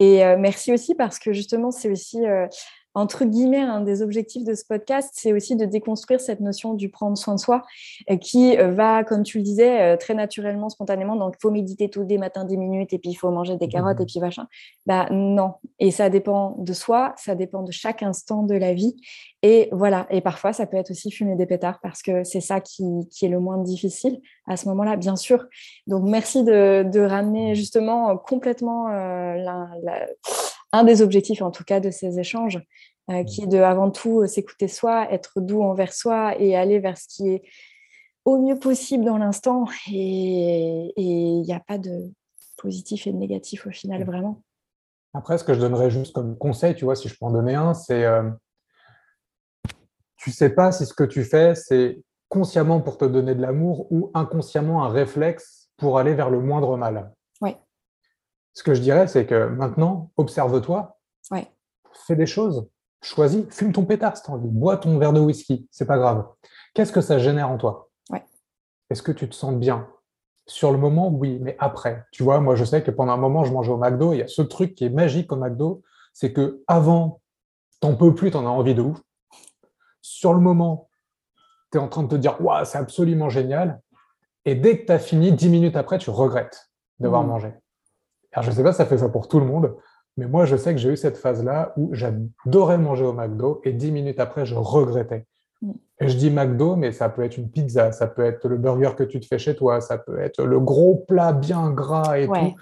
Et 0.00 0.22
merci 0.36 0.72
aussi 0.72 0.94
parce 0.94 1.18
que 1.18 1.32
justement, 1.32 1.72
c'est 1.72 1.90
aussi 1.90 2.20
entre 2.94 3.24
guillemets, 3.24 3.60
un 3.60 3.80
des 3.80 4.02
objectifs 4.02 4.44
de 4.44 4.54
ce 4.54 4.64
podcast, 4.64 5.10
c'est 5.12 5.32
aussi 5.32 5.56
de 5.56 5.64
déconstruire 5.64 6.20
cette 6.20 6.40
notion 6.40 6.74
du 6.74 6.88
prendre 6.88 7.16
soin 7.16 7.34
de 7.34 7.40
soi, 7.40 7.62
euh, 8.10 8.16
qui 8.16 8.56
euh, 8.58 8.72
va, 8.72 9.04
comme 9.04 9.22
tu 9.22 9.38
le 9.38 9.44
disais, 9.44 9.80
euh, 9.82 9.96
très 9.96 10.14
naturellement, 10.14 10.68
spontanément. 10.68 11.16
Donc, 11.16 11.34
il 11.38 11.40
faut 11.40 11.50
méditer 11.50 11.90
tous 11.90 12.04
les 12.04 12.18
matins 12.18 12.44
10 12.44 12.56
minutes 12.56 12.92
et 12.92 12.98
puis 12.98 13.10
il 13.10 13.14
faut 13.14 13.30
manger 13.30 13.56
des 13.56 13.68
carottes 13.68 14.00
et 14.00 14.06
puis 14.06 14.20
machin. 14.20 14.46
Bah 14.86 15.06
non. 15.10 15.54
Et 15.78 15.90
ça 15.90 16.10
dépend 16.10 16.56
de 16.58 16.72
soi, 16.72 17.14
ça 17.16 17.34
dépend 17.34 17.62
de 17.62 17.72
chaque 17.72 18.02
instant 18.02 18.42
de 18.42 18.54
la 18.54 18.74
vie. 18.74 18.96
Et 19.42 19.68
voilà. 19.70 20.06
Et 20.10 20.20
parfois, 20.20 20.52
ça 20.52 20.66
peut 20.66 20.76
être 20.76 20.90
aussi 20.90 21.10
fumer 21.10 21.36
des 21.36 21.46
pétards 21.46 21.78
parce 21.80 22.02
que 22.02 22.24
c'est 22.24 22.40
ça 22.40 22.60
qui, 22.60 22.84
est 23.22 23.28
le 23.28 23.38
moins 23.38 23.58
difficile 23.58 24.20
à 24.46 24.56
ce 24.56 24.68
moment-là, 24.68 24.96
bien 24.96 25.14
sûr. 25.14 25.46
Donc, 25.86 26.04
merci 26.04 26.42
de, 26.42 26.98
ramener 26.98 27.54
justement 27.54 28.16
complètement 28.16 28.88
un 30.72 30.84
des 30.84 31.02
objectifs, 31.02 31.42
en 31.42 31.50
tout 31.50 31.64
cas, 31.64 31.80
de 31.80 31.90
ces 31.90 32.18
échanges, 32.18 32.60
euh, 33.10 33.24
qui 33.24 33.42
est 33.42 33.46
de 33.46 33.58
avant 33.58 33.90
tout 33.90 34.20
euh, 34.20 34.26
s'écouter 34.26 34.68
soi, 34.68 35.10
être 35.12 35.40
doux 35.40 35.62
envers 35.62 35.92
soi 35.92 36.38
et 36.38 36.56
aller 36.56 36.78
vers 36.78 36.98
ce 36.98 37.08
qui 37.08 37.28
est 37.28 37.42
au 38.24 38.38
mieux 38.38 38.58
possible 38.58 39.04
dans 39.04 39.16
l'instant. 39.16 39.64
Et 39.90 40.92
il 40.96 41.42
n'y 41.42 41.54
a 41.54 41.60
pas 41.60 41.78
de 41.78 42.12
positif 42.58 43.06
et 43.06 43.12
de 43.12 43.16
négatif 43.16 43.66
au 43.66 43.70
final, 43.70 44.04
vraiment. 44.04 44.42
Après, 45.14 45.38
ce 45.38 45.44
que 45.44 45.54
je 45.54 45.60
donnerais 45.60 45.90
juste 45.90 46.14
comme 46.14 46.36
conseil, 46.36 46.74
tu 46.74 46.84
vois, 46.84 46.96
si 46.96 47.08
je 47.08 47.16
peux 47.18 47.24
en 47.24 47.30
donner 47.30 47.54
un, 47.54 47.72
c'est 47.72 48.04
euh, 48.04 48.28
tu 50.18 50.30
sais 50.30 50.50
pas 50.50 50.70
si 50.70 50.84
ce 50.84 50.92
que 50.92 51.04
tu 51.04 51.24
fais, 51.24 51.54
c'est 51.54 52.02
consciemment 52.28 52.80
pour 52.80 52.98
te 52.98 53.06
donner 53.06 53.34
de 53.34 53.40
l'amour 53.40 53.90
ou 53.90 54.10
inconsciemment 54.12 54.84
un 54.84 54.90
réflexe 54.90 55.70
pour 55.78 55.98
aller 55.98 56.14
vers 56.14 56.28
le 56.28 56.40
moindre 56.40 56.76
mal. 56.76 57.10
Ce 58.58 58.64
que 58.64 58.74
je 58.74 58.80
dirais, 58.80 59.06
c'est 59.06 59.24
que 59.24 59.46
maintenant, 59.46 60.10
observe-toi, 60.16 60.98
ouais. 61.30 61.46
fais 62.08 62.16
des 62.16 62.26
choses, 62.26 62.68
choisis, 63.00 63.44
fume 63.50 63.72
ton 63.72 63.84
pétard 63.84 64.16
si 64.16 64.24
tu 64.24 64.32
envie, 64.32 64.48
bois 64.48 64.76
ton 64.76 64.98
verre 64.98 65.12
de 65.12 65.20
whisky, 65.20 65.68
c'est 65.70 65.86
pas 65.86 65.96
grave. 65.96 66.26
Qu'est-ce 66.74 66.90
que 66.90 67.00
ça 67.00 67.20
génère 67.20 67.50
en 67.50 67.56
toi? 67.56 67.88
Est-ce 68.90 69.00
que 69.00 69.12
tu 69.12 69.28
te 69.28 69.34
sens 69.36 69.54
bien? 69.54 69.86
Sur 70.46 70.72
le 70.72 70.78
moment, 70.78 71.06
oui, 71.06 71.38
mais 71.40 71.54
après. 71.60 72.04
Tu 72.10 72.24
vois, 72.24 72.40
moi 72.40 72.56
je 72.56 72.64
sais 72.64 72.82
que 72.82 72.90
pendant 72.90 73.12
un 73.12 73.16
moment, 73.16 73.44
je 73.44 73.52
mangeais 73.52 73.70
au 73.70 73.76
McDo, 73.76 74.12
il 74.12 74.18
y 74.18 74.22
a 74.22 74.26
ce 74.26 74.42
truc 74.42 74.74
qui 74.74 74.86
est 74.86 74.90
magique 74.90 75.30
au 75.30 75.36
McDo, 75.36 75.84
c'est 76.12 76.32
que 76.32 76.64
avant, 76.66 77.20
t'en 77.78 77.94
peux 77.94 78.12
plus, 78.12 78.32
t'en 78.32 78.44
as 78.44 78.50
envie 78.50 78.74
de 78.74 78.82
ouf. 78.82 79.00
Sur 80.00 80.34
le 80.34 80.40
moment, 80.40 80.90
tu 81.70 81.78
es 81.78 81.80
en 81.80 81.86
train 81.86 82.02
de 82.02 82.08
te 82.08 82.16
dire, 82.16 82.40
waouh, 82.40 82.64
c'est 82.64 82.78
absolument 82.78 83.28
génial. 83.28 83.80
Et 84.44 84.56
dès 84.56 84.80
que 84.80 84.86
tu 84.86 84.90
as 84.90 84.98
fini, 84.98 85.30
dix 85.30 85.48
minutes 85.48 85.76
après, 85.76 85.98
tu 85.98 86.10
regrettes 86.10 86.72
d'avoir 86.98 87.22
mmh. 87.22 87.28
mangé. 87.28 87.54
Alors, 88.38 88.44
je 88.44 88.50
ne 88.50 88.54
sais 88.54 88.62
pas 88.62 88.70
si 88.70 88.76
ça 88.76 88.86
fait 88.86 88.98
ça 88.98 89.08
pour 89.08 89.26
tout 89.26 89.40
le 89.40 89.46
monde, 89.46 89.74
mais 90.16 90.26
moi, 90.26 90.44
je 90.44 90.54
sais 90.54 90.72
que 90.72 90.78
j'ai 90.78 90.90
eu 90.90 90.96
cette 90.96 91.16
phase-là 91.16 91.72
où 91.76 91.92
j'adorais 91.92 92.78
manger 92.78 93.04
au 93.04 93.12
McDo 93.12 93.60
et 93.64 93.72
dix 93.72 93.90
minutes 93.90 94.20
après, 94.20 94.46
je 94.46 94.54
regrettais. 94.54 95.26
Mm. 95.60 95.72
Et 96.00 96.08
je 96.08 96.16
dis 96.16 96.30
McDo, 96.30 96.76
mais 96.76 96.92
ça 96.92 97.08
peut 97.08 97.24
être 97.24 97.36
une 97.36 97.50
pizza, 97.50 97.90
ça 97.90 98.06
peut 98.06 98.24
être 98.24 98.48
le 98.48 98.56
burger 98.56 98.90
que 98.96 99.02
tu 99.02 99.18
te 99.18 99.26
fais 99.26 99.40
chez 99.40 99.56
toi, 99.56 99.80
ça 99.80 99.98
peut 99.98 100.20
être 100.20 100.44
le 100.44 100.60
gros 100.60 101.04
plat 101.08 101.32
bien 101.32 101.70
gras 101.72 102.16
et 102.16 102.28
tout. 102.28 102.54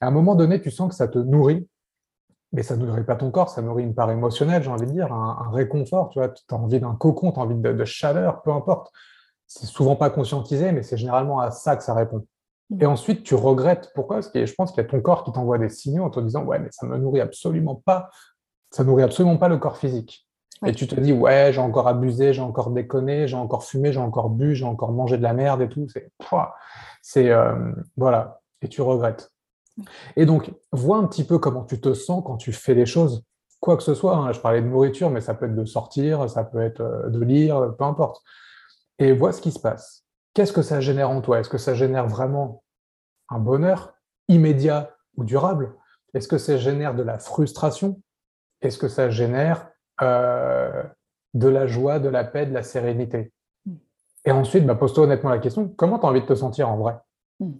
À 0.00 0.06
un 0.06 0.10
moment 0.12 0.36
donné, 0.36 0.60
tu 0.60 0.70
sens 0.70 0.90
que 0.90 0.94
ça 0.94 1.08
te 1.08 1.18
nourrit, 1.18 1.68
mais 2.52 2.62
ça 2.62 2.76
ne 2.76 2.86
nourrit 2.86 3.02
pas 3.02 3.16
ton 3.16 3.32
corps, 3.32 3.50
ça 3.50 3.60
nourrit 3.60 3.82
une 3.82 3.94
part 3.96 4.12
émotionnelle, 4.12 4.62
j'ai 4.62 4.70
envie 4.70 4.86
de 4.86 4.92
dire, 4.92 5.12
un, 5.12 5.50
réconfort. 5.50 6.10
Tu 6.10 6.20
vois, 6.20 6.28
tu 6.28 6.42
as 6.48 6.54
envie 6.54 6.78
d'un 6.78 6.94
cocon, 6.94 7.32
tu 7.32 7.40
as 7.40 7.42
envie 7.42 7.56
de, 7.56 7.72
de, 7.72 7.84
chaleur, 7.84 8.40
peu 8.42 8.52
importe. 8.52 8.92
C'est 9.48 9.66
souvent 9.66 9.96
pas 9.96 10.10
conscientisé, 10.10 10.70
mais 10.70 10.84
c'est 10.84 10.96
généralement 10.96 11.40
à 11.40 11.50
ça 11.50 11.74
que 11.74 11.82
ça 11.82 11.92
répond. 11.92 12.24
Mm. 12.70 12.82
Et 12.82 12.86
ensuite, 12.86 13.22
tu 13.22 13.34
regrettes. 13.34 13.90
Pourquoi? 13.94 14.16
Parce 14.16 14.28
que 14.28 14.44
je 14.46 14.54
pense 14.54 14.72
qu'il 14.72 14.82
y 14.82 14.86
a 14.86 14.88
ton 14.88 15.00
corps 15.00 15.24
qui 15.24 15.32
t'envoie 15.32 15.58
des 15.58 15.68
signaux 15.68 16.04
en 16.04 16.10
te 16.10 16.20
disant 16.20 16.44
Ouais, 16.44 16.58
mais 16.58 16.68
ça 16.70 16.86
me 16.86 16.96
nourrit 16.98 17.20
absolument 17.20 17.76
pas. 17.84 18.10
Ça 18.70 18.84
nourrit 18.84 19.02
absolument 19.02 19.36
pas 19.36 19.48
le 19.48 19.58
corps 19.58 19.76
physique. 19.76 20.26
Et 20.66 20.72
tu 20.72 20.86
te 20.86 20.98
dis 20.98 21.12
Ouais, 21.12 21.50
j'ai 21.52 21.60
encore 21.60 21.88
abusé, 21.88 22.32
j'ai 22.32 22.42
encore 22.42 22.70
déconné, 22.70 23.28
j'ai 23.28 23.36
encore 23.36 23.64
fumé, 23.64 23.92
j'ai 23.92 24.00
encore 24.00 24.30
bu, 24.30 24.54
j'ai 24.54 24.64
encore 24.64 24.92
mangé 24.92 25.18
de 25.18 25.22
la 25.22 25.34
merde 25.34 25.62
et 25.62 25.68
tout. 25.68 25.86
C'est. 25.92 26.10
C'est. 27.02 27.30
Euh, 27.30 27.72
voilà. 27.96 28.40
Et 28.62 28.68
tu 28.68 28.80
regrettes. 28.82 29.30
Et 30.16 30.24
donc, 30.24 30.52
vois 30.72 30.98
un 30.98 31.06
petit 31.06 31.24
peu 31.24 31.38
comment 31.38 31.64
tu 31.64 31.80
te 31.80 31.92
sens 31.94 32.22
quand 32.24 32.36
tu 32.36 32.52
fais 32.52 32.74
des 32.74 32.86
choses. 32.86 33.24
Quoi 33.60 33.76
que 33.76 33.82
ce 33.82 33.94
soit. 33.94 34.16
Hein. 34.16 34.32
Je 34.32 34.40
parlais 34.40 34.62
de 34.62 34.68
nourriture, 34.68 35.10
mais 35.10 35.20
ça 35.20 35.34
peut 35.34 35.46
être 35.46 35.56
de 35.56 35.64
sortir, 35.64 36.30
ça 36.30 36.44
peut 36.44 36.62
être 36.62 36.80
euh, 36.80 37.08
de 37.08 37.20
lire, 37.20 37.74
peu 37.76 37.84
importe. 37.84 38.22
Et 38.98 39.12
vois 39.12 39.32
ce 39.32 39.40
qui 39.40 39.50
se 39.50 39.58
passe 39.58 40.03
qu'est-ce 40.34 40.52
que 40.52 40.62
ça 40.62 40.80
génère 40.80 41.10
en 41.10 41.20
toi? 41.20 41.40
Est-ce 41.40 41.48
que 41.48 41.58
ça 41.58 41.74
génère 41.74 42.06
vraiment 42.06 42.62
un 43.30 43.38
bonheur 43.38 43.94
immédiat 44.28 44.94
ou 45.16 45.24
durable? 45.24 45.74
Est-ce 46.12 46.28
que 46.28 46.38
ça 46.38 46.58
génère 46.58 46.94
de 46.94 47.02
la 47.02 47.18
frustration? 47.18 48.00
Est-ce 48.60 48.78
que 48.78 48.88
ça 48.88 49.10
génère 49.10 49.70
euh, 50.02 50.82
de 51.34 51.48
la 51.48 51.66
joie, 51.66 51.98
de 51.98 52.08
la 52.08 52.24
paix, 52.24 52.46
de 52.46 52.52
la 52.52 52.62
sérénité? 52.62 53.32
Hmm. 53.66 53.76
Et 54.24 54.32
ensuite, 54.32 54.66
bah, 54.66 54.74
pose-toi 54.74 55.04
honnêtement 55.04 55.30
la 55.30 55.38
question, 55.38 55.68
comment 55.68 55.98
tu 55.98 56.06
as 56.06 56.08
envie 56.08 56.22
de 56.22 56.26
te 56.26 56.34
sentir 56.34 56.68
en 56.68 56.76
vrai? 56.76 56.96
Hmm. 57.40 57.52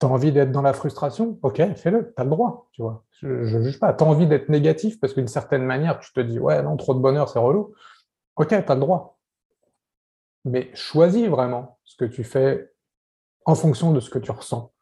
Tu 0.00 0.06
as 0.06 0.08
envie 0.08 0.32
d'être 0.32 0.52
dans 0.52 0.62
la 0.62 0.72
frustration? 0.72 1.38
Ok, 1.42 1.56
fais-le, 1.76 2.12
tu 2.16 2.20
as 2.20 2.24
le 2.24 2.30
droit, 2.30 2.68
tu 2.72 2.82
vois. 2.82 3.04
Je 3.10 3.28
ne 3.28 3.62
juge 3.62 3.78
pas. 3.78 3.92
Tu 3.92 4.02
as 4.02 4.06
envie 4.06 4.26
d'être 4.26 4.48
négatif 4.48 4.98
parce 4.98 5.12
qu'une 5.12 5.28
certaine 5.28 5.64
manière, 5.64 5.98
tu 6.00 6.12
te 6.12 6.20
dis, 6.20 6.38
ouais, 6.38 6.62
non, 6.62 6.76
trop 6.76 6.94
de 6.94 7.00
bonheur, 7.00 7.28
c'est 7.28 7.38
relou. 7.38 7.74
Ok, 8.36 8.48
tu 8.48 8.54
as 8.54 8.74
le 8.74 8.80
droit 8.80 9.19
mais 10.44 10.70
choisis 10.74 11.26
vraiment 11.28 11.78
ce 11.84 11.96
que 11.96 12.04
tu 12.04 12.24
fais 12.24 12.70
en 13.44 13.54
fonction 13.54 13.92
de 13.92 14.00
ce 14.00 14.10
que 14.10 14.18
tu 14.18 14.30
ressens. 14.30 14.72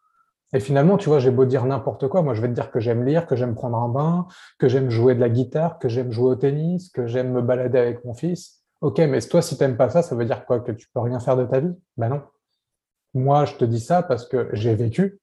Et 0.54 0.60
finalement, 0.60 0.96
tu 0.96 1.10
vois, 1.10 1.18
j'ai 1.18 1.30
beau 1.30 1.44
dire 1.44 1.66
n'importe 1.66 2.08
quoi, 2.08 2.22
moi 2.22 2.32
je 2.34 2.40
vais 2.40 2.48
te 2.48 2.54
dire 2.54 2.70
que 2.70 2.80
j'aime 2.80 3.04
lire, 3.04 3.26
que 3.26 3.36
j'aime 3.36 3.54
prendre 3.54 3.76
un 3.76 3.88
bain, 3.88 4.26
que 4.58 4.68
j'aime 4.68 4.88
jouer 4.88 5.14
de 5.14 5.20
la 5.20 5.28
guitare, 5.28 5.78
que 5.78 5.88
j'aime 5.88 6.10
jouer 6.10 6.32
au 6.32 6.36
tennis, 6.36 6.90
que 6.90 7.06
j'aime 7.06 7.32
me 7.32 7.42
balader 7.42 7.78
avec 7.78 8.04
mon 8.04 8.14
fils. 8.14 8.62
Ok, 8.80 8.98
mais 8.98 9.20
toi, 9.20 9.42
si 9.42 9.58
tu 9.58 9.62
n'aimes 9.62 9.76
pas 9.76 9.90
ça, 9.90 10.02
ça 10.02 10.14
veut 10.14 10.24
dire 10.24 10.46
quoi? 10.46 10.60
Que 10.60 10.72
tu 10.72 10.88
peux 10.94 11.00
rien 11.00 11.20
faire 11.20 11.36
de 11.36 11.44
ta 11.44 11.60
vie? 11.60 11.74
Ben 11.96 12.08
non. 12.08 12.22
Moi, 13.12 13.44
je 13.44 13.54
te 13.56 13.64
dis 13.64 13.80
ça 13.80 14.02
parce 14.02 14.26
que 14.26 14.48
j'ai 14.52 14.74
vécu, 14.74 15.20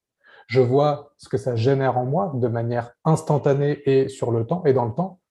je 0.47 0.59
vois 0.59 1.13
ce 1.17 1.29
que 1.29 1.37
ça 1.37 1.55
génère 1.55 1.97
en 1.97 2.05
moi 2.05 2.31
de 2.35 2.47
manière 2.47 2.91
instantanée 3.03 3.81
et 3.85 4.09
sur 4.09 4.31
le 4.31 4.45
temps 4.45 4.63
et 4.65 4.73
dans 4.73 4.85
le 4.85 4.93
temps. 4.93 5.21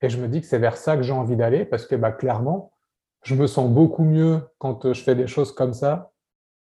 Et 0.00 0.10
je 0.10 0.20
me 0.20 0.28
dis 0.28 0.42
que 0.42 0.46
c'est 0.46 0.58
vers 0.58 0.76
ça 0.76 0.96
que 0.96 1.02
j'ai 1.02 1.12
envie 1.12 1.36
d'aller 1.36 1.64
parce 1.64 1.86
que 1.86 1.96
bah, 1.96 2.12
clairement, 2.12 2.73
je 3.24 3.34
me 3.34 3.46
sens 3.46 3.70
beaucoup 3.70 4.04
mieux 4.04 4.40
quand 4.58 4.84
euh, 4.84 4.94
je 4.94 5.02
fais 5.02 5.14
des 5.14 5.26
choses 5.26 5.52
comme 5.52 5.72
ça 5.72 6.12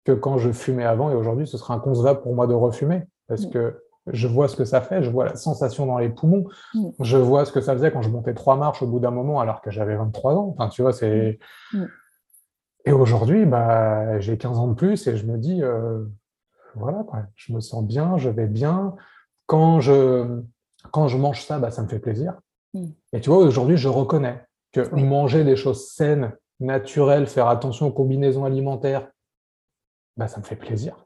que 0.05 0.11
quand 0.11 0.37
je 0.37 0.51
fumais 0.51 0.85
avant. 0.85 1.11
Et 1.11 1.15
aujourd'hui, 1.15 1.47
ce 1.47 1.57
sera 1.57 1.75
inconcevable 1.75 2.21
pour 2.21 2.33
moi 2.33 2.47
de 2.47 2.53
refumer 2.53 3.03
parce 3.27 3.45
mm. 3.45 3.49
que 3.51 3.81
je 4.07 4.27
vois 4.27 4.47
ce 4.47 4.55
que 4.55 4.65
ça 4.65 4.81
fait, 4.81 5.03
je 5.03 5.09
vois 5.09 5.25
la 5.25 5.35
sensation 5.35 5.85
dans 5.85 5.97
les 5.97 6.09
poumons, 6.09 6.45
mm. 6.73 6.89
je 7.01 7.17
vois 7.17 7.45
ce 7.45 7.51
que 7.51 7.61
ça 7.61 7.73
faisait 7.73 7.91
quand 7.91 8.01
je 8.01 8.09
montais 8.09 8.33
trois 8.33 8.55
marches 8.55 8.81
au 8.81 8.87
bout 8.87 8.99
d'un 8.99 9.11
moment 9.11 9.39
alors 9.39 9.61
que 9.61 9.71
j'avais 9.71 9.95
23 9.95 10.35
ans. 10.35 10.55
Enfin, 10.57 10.69
tu 10.69 10.81
vois, 10.81 10.93
c'est. 10.93 11.39
Mm. 11.73 11.85
Et 12.87 12.91
aujourd'hui, 12.91 13.45
bah, 13.45 14.19
j'ai 14.19 14.37
15 14.37 14.59
ans 14.59 14.67
de 14.67 14.75
plus 14.75 15.07
et 15.07 15.17
je 15.17 15.25
me 15.25 15.39
dis, 15.39 15.63
euh, 15.63 16.05
voilà, 16.75 17.03
je 17.35 17.51
me 17.51 17.59
sens 17.59 17.83
bien, 17.83 18.17
je 18.17 18.29
vais 18.29 18.45
bien. 18.45 18.95
Quand 19.47 19.79
je, 19.79 20.41
quand 20.91 21.07
je 21.07 21.17
mange 21.17 21.43
ça, 21.43 21.57
bah, 21.57 21.71
ça 21.71 21.81
me 21.81 21.87
fait 21.87 21.99
plaisir. 21.99 22.35
Et 23.13 23.21
tu 23.21 23.29
vois, 23.29 23.39
aujourd'hui, 23.39 23.77
je 23.77 23.87
reconnais 23.87 24.45
que 24.71 24.93
manger 24.93 25.43
des 25.43 25.55
choses 25.55 25.87
saines, 25.87 26.33
naturel, 26.59 27.27
faire 27.27 27.47
attention 27.47 27.87
aux 27.87 27.91
combinaisons 27.91 28.45
alimentaires, 28.45 29.09
bah, 30.17 30.27
ça 30.27 30.39
me 30.39 30.45
fait 30.45 30.55
plaisir. 30.55 31.05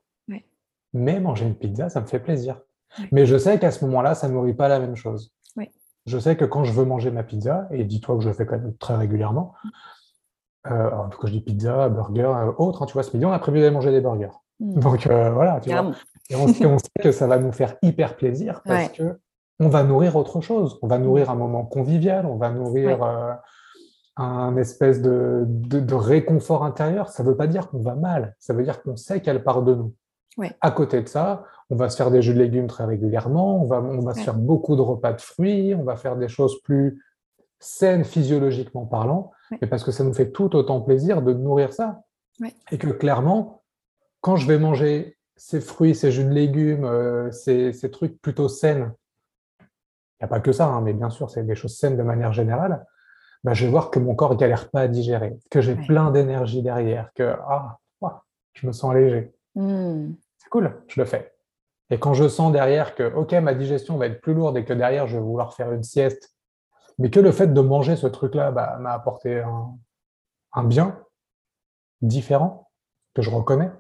Mais 0.92 1.20
manger 1.20 1.46
une 1.46 1.54
pizza, 1.54 1.88
ça 1.88 2.02
me 2.02 2.08
fait 2.08 2.20
plaisir. 2.20 2.60
Mais 3.12 3.28
je 3.28 3.38
sais 3.38 3.60
qu'à 3.60 3.70
ce 3.70 3.86
moment-là, 3.86 4.16
ça 4.16 4.28
ne 4.28 4.34
nourrit 4.34 4.56
pas 4.56 4.68
la 4.68 4.80
même 4.80 4.96
chose. 4.96 5.32
Je 6.06 6.18
sais 6.18 6.36
que 6.36 6.46
quand 6.46 6.64
je 6.64 6.72
veux 6.72 6.86
manger 6.86 7.12
ma 7.12 7.22
pizza, 7.22 7.68
et 7.70 7.84
dis-toi 7.84 8.16
que 8.16 8.24
je 8.24 8.30
le 8.30 8.34
fais 8.34 8.48
quand 8.48 8.58
même 8.58 8.76
très 8.78 8.96
régulièrement, 8.96 9.54
euh, 10.66 10.90
quand 11.20 11.28
je 11.28 11.34
dis 11.34 11.42
pizza, 11.42 11.88
burger, 11.90 12.24
euh, 12.24 12.52
autre, 12.58 12.82
hein, 12.82 12.86
tu 12.88 12.94
vois, 12.94 13.04
ce 13.04 13.12
midi, 13.16 13.26
on 13.26 13.32
a 13.32 13.38
prévu 13.38 13.60
d'aller 13.60 13.70
manger 13.72 13.92
des 13.92 14.02
burgers. 14.02 14.32
Hmm. 14.60 14.80
Donc 14.80 15.06
euh, 15.06 15.30
voilà, 15.30 15.60
tu 15.60 15.70
vois. 15.70 15.92
Et 16.30 16.36
on, 16.36 16.48
sait 16.48 16.90
que 17.02 17.12
ça 17.12 17.28
va 17.28 17.38
nous 17.38 17.52
faire 17.52 17.76
hyper 17.82 18.16
plaisir 18.16 18.62
parce 18.66 18.90
que 18.90 19.20
on 19.60 19.68
va 19.68 19.84
nourrir 19.84 20.16
autre 20.16 20.42
chose. 20.42 20.80
On 20.82 20.88
va 20.88 20.98
nourrir 20.98 21.30
un 21.30 21.36
moment 21.36 21.66
convivial, 21.66 22.26
on 22.26 22.38
va 22.38 22.50
nourrir 22.50 23.04
euh, 23.04 23.34
un 24.20 24.58
espèce 24.58 25.02
de, 25.02 25.46
de, 25.48 25.96
réconfort 25.96 26.66
intérieur, 26.66 27.10
ça 27.10 27.24
ne 27.24 27.30
veut 27.30 27.38
pas 27.38 27.48
dire 27.48 27.70
qu'on 27.70 27.82
va 27.82 27.96
mal, 27.96 28.36
ça 28.40 28.54
veut 28.54 28.64
dire 28.64 28.82
qu'on 28.82 28.98
sait 28.98 29.22
qu'elle 29.22 29.44
part 29.44 29.64
de 29.64 29.76
nous. 29.76 29.94
À 30.62 30.72
côté 30.72 31.02
de 31.02 31.08
ça, 31.08 31.44
on 31.70 31.76
va 31.76 31.90
se 31.90 31.98
faire 31.98 32.12
des 32.12 32.22
jus 32.22 32.34
de 32.34 32.40
légumes 32.40 32.68
très 32.68 32.86
régulièrement, 32.86 33.62
on 33.62 33.68
va, 33.68 33.82
on 33.82 34.02
va 34.02 34.14
se 34.14 34.22
faire 34.22 34.36
beaucoup 34.36 34.76
de 34.76 34.82
repas 34.82 35.14
de 35.14 35.22
fruits, 35.22 35.76
on 35.76 35.84
va 35.84 35.96
faire 35.96 36.16
des 36.16 36.28
choses 36.28 36.62
plus 36.62 37.04
saines 37.60 38.06
physiologiquement 38.06 38.86
parlant, 38.86 39.32
mais 39.62 39.68
parce 39.68 39.84
que 39.84 39.92
ça 39.92 40.04
nous 40.04 40.14
fait 40.14 40.32
tout 40.32 40.56
autant 40.56 40.82
plaisir 40.82 41.22
de 41.22 41.34
nourrir 41.34 41.74
ça. 41.74 42.04
Et 42.72 42.78
que 42.78 42.88
clairement, 42.88 43.64
quand 44.22 44.38
je 44.38 44.48
vais 44.48 44.58
manger 44.58 45.18
ces 45.36 45.60
fruits, 45.60 45.96
ces 45.96 46.12
jus 46.12 46.24
de 46.24 46.30
légumes, 46.30 46.86
euh, 46.86 47.32
ces, 47.32 47.74
ces, 47.74 47.92
trucs 47.92 48.22
plutôt 48.22 48.48
saines, 48.48 48.94
il 49.60 50.24
n'y 50.24 50.26
a 50.26 50.28
pas 50.28 50.40
que 50.40 50.52
ça, 50.52 50.68
hein, 50.68 50.82
mais 50.82 50.94
bien 50.94 51.10
sûr, 51.10 51.30
c'est 51.30 51.46
des 51.46 51.56
choses 51.56 51.78
saines 51.78 51.98
de 51.98 52.04
manière 52.04 52.32
générale, 52.32 52.86
bah, 53.44 53.54
je 53.54 53.66
vais 53.66 53.72
voir 53.72 53.90
que 53.92 54.00
mon 54.00 54.16
corps 54.16 54.34
ne 54.34 54.40
galère 54.40 54.70
pas 54.70 54.82
à 54.82 54.88
digérer, 54.88 55.38
que 55.50 55.62
j'ai 55.62 55.76
plein 55.76 56.12
d'énergie 56.12 56.62
derrière, 56.62 57.12
que 57.14 57.36
ah, 57.48 57.78
je 58.54 58.68
me 58.68 58.72
sens 58.72 58.94
léger. 58.94 59.34
Hmm. 59.56 60.14
C'est 60.38 60.50
cool, 60.50 60.82
je 60.88 61.00
le 61.00 61.06
fais. 61.06 61.34
Et 61.90 62.00
quand 62.00 62.14
je 62.14 62.28
sens 62.28 62.52
derrière 62.52 62.96
que, 62.96 63.04
OK, 63.14 63.32
ma 63.34 63.54
digestion 63.54 63.98
va 63.98 64.08
être 64.08 64.22
plus 64.22 64.34
lourde 64.34 64.58
et 64.58 64.66
que 64.66 64.74
derrière, 64.74 65.08
je 65.08 65.18
vais 65.18 65.24
vouloir 65.24 65.54
faire 65.54 65.72
une 65.72 65.84
sieste, 65.84 66.36
mais 66.98 67.10
que 67.10 67.20
le 67.20 67.32
fait 67.32 67.48
de 67.48 67.62
manger 67.62 67.96
ce 67.96 68.08
truc-là 68.08 68.52
bah, 68.52 68.78
m'a 68.80 68.92
apporté 68.92 69.42
un, 70.54 70.64
bien 70.66 71.00
différent, 72.02 72.70
que 73.14 73.22
je 73.22 73.30
reconnais, 73.30 73.72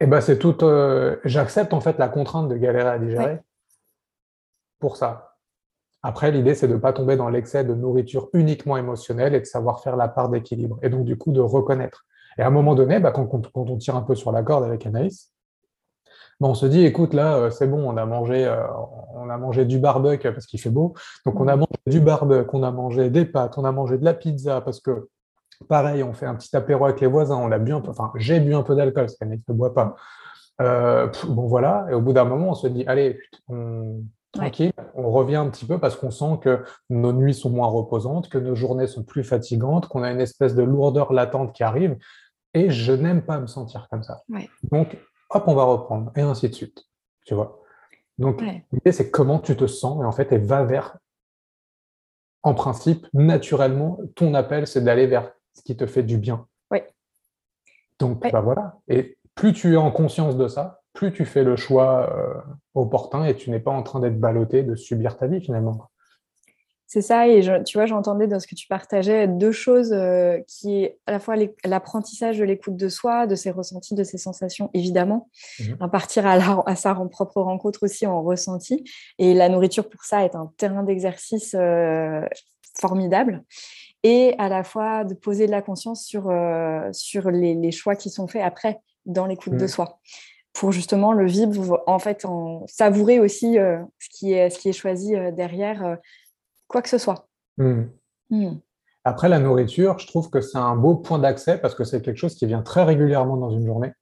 et 0.00 0.04
eh 0.04 0.06
ben 0.08 0.20
c'est 0.20 0.38
tout. 0.40 0.64
Euh, 0.64 1.20
j'accepte 1.24 1.72
en 1.72 1.80
fait 1.80 1.98
la 1.98 2.08
contrainte 2.08 2.48
de 2.48 2.56
galérer 2.56 2.88
à 2.88 2.98
digérer 2.98 3.40
pour 4.80 4.96
ça. 4.96 5.33
Après, 6.06 6.30
l'idée, 6.30 6.54
c'est 6.54 6.68
de 6.68 6.74
ne 6.74 6.78
pas 6.78 6.92
tomber 6.92 7.16
dans 7.16 7.30
l'excès 7.30 7.64
de 7.64 7.72
nourriture 7.72 8.28
uniquement 8.34 8.76
émotionnelle 8.76 9.34
et 9.34 9.40
de 9.40 9.46
savoir 9.46 9.80
faire 9.80 9.96
la 9.96 10.06
part 10.06 10.28
d'équilibre. 10.28 10.78
Et 10.82 10.90
donc, 10.90 11.06
du 11.06 11.16
coup, 11.16 11.32
de 11.32 11.40
reconnaître. 11.40 12.04
Et 12.36 12.42
à 12.42 12.46
un 12.46 12.50
moment 12.50 12.74
donné, 12.74 13.00
bah, 13.00 13.10
quand, 13.10 13.26
on 13.54 13.76
tire 13.78 13.96
un 13.96 14.02
peu 14.02 14.14
sur 14.14 14.30
la 14.30 14.42
corde 14.42 14.64
avec 14.64 14.84
Anaïs, 14.84 15.32
bah, 16.40 16.48
on 16.48 16.54
se 16.54 16.66
dit, 16.66 16.84
écoute, 16.84 17.14
là, 17.14 17.36
euh, 17.36 17.50
c'est 17.50 17.66
bon, 17.66 17.90
on 17.90 17.96
a 17.96 18.04
mangé, 18.04 18.44
euh, 18.44 18.66
on 19.14 19.30
a 19.30 19.38
mangé 19.38 19.64
du 19.64 19.78
barbecue 19.78 20.30
parce 20.30 20.44
qu'il 20.44 20.60
fait 20.60 20.68
beau. 20.68 20.92
Donc, 21.24 21.40
on 21.40 21.48
a 21.48 21.56
mangé 21.56 21.72
du 21.86 22.00
barbecue, 22.00 22.50
on 22.52 22.62
a 22.64 22.70
mangé 22.70 23.08
des 23.08 23.24
pâtes, 23.24 23.56
on 23.56 23.64
a 23.64 23.72
mangé 23.72 23.96
de 23.96 24.04
la 24.04 24.12
pizza 24.12 24.60
parce 24.60 24.80
que, 24.80 25.08
pareil, 25.70 26.02
on 26.02 26.12
fait 26.12 26.26
un 26.26 26.34
petit 26.34 26.54
apéro 26.54 26.84
avec 26.84 27.00
les 27.00 27.06
voisins, 27.06 27.36
on 27.36 27.50
a 27.50 27.58
bu 27.58 27.72
un 27.72 27.80
peu, 27.80 27.92
enfin, 27.92 28.12
j'ai 28.16 28.40
bu 28.40 28.54
un 28.54 28.62
peu 28.62 28.76
d'alcool, 28.76 29.06
parce 29.06 29.16
qu'Anaïs 29.16 29.40
ne 29.48 29.54
boit 29.54 29.72
pas. 29.72 29.96
Euh, 30.60 31.08
bon, 31.28 31.46
voilà. 31.46 31.86
Et 31.90 31.94
au 31.94 32.02
bout 32.02 32.12
d'un 32.12 32.24
moment, 32.24 32.50
on 32.50 32.54
se 32.54 32.66
dit, 32.66 32.84
allez, 32.86 33.18
tranquille, 34.34 34.72
on 34.94 35.10
revient 35.10 35.36
un 35.36 35.48
petit 35.48 35.64
peu 35.64 35.78
parce 35.78 35.96
qu'on 35.96 36.10
sent 36.10 36.38
que 36.42 36.64
nos 36.90 37.12
nuits 37.12 37.34
sont 37.34 37.50
moins 37.50 37.68
reposantes, 37.68 38.28
que 38.28 38.38
nos 38.38 38.54
journées 38.54 38.86
sont 38.86 39.02
plus 39.02 39.24
fatigantes, 39.24 39.88
qu'on 39.88 40.02
a 40.02 40.10
une 40.10 40.20
espèce 40.20 40.54
de 40.54 40.62
lourdeur 40.62 41.12
latente 41.12 41.52
qui 41.52 41.62
arrive. 41.62 41.96
Et 42.52 42.70
je 42.70 42.92
n'aime 42.92 43.22
pas 43.22 43.40
me 43.40 43.46
sentir 43.46 43.88
comme 43.90 44.02
ça. 44.02 44.22
Donc, 44.70 44.96
hop, 45.30 45.44
on 45.46 45.54
va 45.54 45.64
reprendre, 45.64 46.12
et 46.16 46.20
ainsi 46.20 46.48
de 46.48 46.54
suite. 46.54 46.84
Tu 47.26 47.34
vois? 47.34 47.60
Donc, 48.18 48.40
l'idée, 48.72 48.92
c'est 48.92 49.10
comment 49.10 49.38
tu 49.38 49.56
te 49.56 49.66
sens, 49.66 50.00
et 50.02 50.04
en 50.04 50.12
fait, 50.12 50.30
elle 50.30 50.44
va 50.44 50.62
vers, 50.64 50.96
en 52.42 52.54
principe, 52.54 53.08
naturellement, 53.12 53.98
ton 54.14 54.34
appel, 54.34 54.66
c'est 54.66 54.82
d'aller 54.82 55.06
vers 55.06 55.32
ce 55.54 55.62
qui 55.62 55.76
te 55.76 55.86
fait 55.86 56.02
du 56.02 56.18
bien. 56.18 56.46
Oui. 56.70 56.78
Donc, 57.98 58.20
bah 58.30 58.40
voilà. 58.40 58.78
Et 58.86 59.18
plus 59.34 59.52
tu 59.52 59.74
es 59.74 59.76
en 59.76 59.90
conscience 59.90 60.36
de 60.36 60.46
ça, 60.46 60.82
plus 60.92 61.12
tu 61.12 61.24
fais 61.24 61.42
le 61.42 61.56
choix 61.56 62.14
euh, 62.14 62.40
opportun 62.74 63.24
et 63.24 63.34
tu 63.34 63.50
n'es 63.50 63.60
pas 63.60 63.70
en 63.70 63.82
train 63.82 64.00
d'être 64.00 64.18
ballotté, 64.18 64.62
de 64.62 64.74
subir 64.74 65.16
ta 65.16 65.26
vie 65.26 65.40
finalement. 65.40 65.90
C'est 66.86 67.02
ça, 67.02 67.26
et 67.26 67.40
tu 67.64 67.76
vois, 67.76 67.86
j'entendais 67.86 68.28
dans 68.28 68.38
ce 68.38 68.46
que 68.46 68.54
tu 68.54 68.68
partageais 68.68 69.26
deux 69.26 69.50
choses 69.50 69.92
euh, 69.92 70.38
qui 70.46 70.84
est 70.84 70.98
à 71.06 71.10
la 71.10 71.18
fois 71.18 71.34
l'apprentissage 71.64 72.38
de 72.38 72.44
l'écoute 72.44 72.76
de 72.76 72.88
soi, 72.88 73.26
de 73.26 73.34
ses 73.34 73.50
ressentis, 73.50 73.96
de 73.96 74.04
ses 74.04 74.16
sensations, 74.16 74.70
évidemment, 74.74 75.28
mmh 75.58 75.88
partir 75.90 76.24
à, 76.24 76.76
sa 76.76 76.94
propre 76.94 77.40
rencontre 77.40 77.82
aussi 77.82 78.06
en 78.06 78.22
ressenti. 78.22 78.84
Et 79.18 79.34
la 79.34 79.48
nourriture, 79.48 79.88
pour 79.88 80.04
ça, 80.04 80.24
est 80.24 80.36
un 80.36 80.52
terrain 80.56 80.84
d'exercice 80.84 81.56
euh, 81.58 82.20
formidable. 82.78 83.42
Et 84.04 84.36
à 84.38 84.48
la 84.48 84.62
fois 84.62 85.02
de 85.02 85.14
poser 85.14 85.46
de 85.46 85.50
la 85.50 85.62
conscience 85.62 86.04
sur, 86.04 86.30
euh, 86.30 86.88
sur 86.92 87.30
les, 87.30 87.72
choix 87.72 87.96
qui 87.96 88.10
sont 88.10 88.28
faits 88.28 88.42
après 88.42 88.80
dans 89.04 89.26
l'écoute 89.26 89.56
de 89.56 89.64
mmh. 89.64 89.68
soi 89.68 89.98
pour 90.54 90.72
justement 90.72 91.12
le 91.12 91.26
vivre, 91.26 91.82
en 91.86 91.98
fait, 91.98 92.24
en 92.24 92.64
savourer 92.66 93.20
aussi 93.20 93.56
ce, 93.56 94.08
qui 94.08 94.32
est, 94.32 94.50
ce 94.50 94.58
qui 94.58 94.70
est 94.70 94.72
choisi 94.72 95.14
derrière 95.32 95.98
quoi 96.68 96.80
que 96.80 96.88
ce 96.88 96.98
soit. 96.98 97.28
Hmm. 97.58 97.84
Hmm. 98.30 98.54
Après, 99.04 99.28
la 99.28 99.38
nourriture, 99.38 99.98
je 99.98 100.06
trouve 100.06 100.30
que 100.30 100.40
c'est 100.40 100.58
un 100.58 100.76
beau 100.76 100.96
point 100.96 101.18
d'accès 101.18 101.58
parce 101.58 101.74
que 101.74 101.84
c'est 101.84 102.00
quelque 102.00 102.16
chose 102.16 102.34
qui 102.34 102.46
vient 102.46 102.62
très 102.62 102.84
régulièrement 102.84 103.36
dans 103.36 103.50
une 103.50 103.66
journée, 103.66 103.92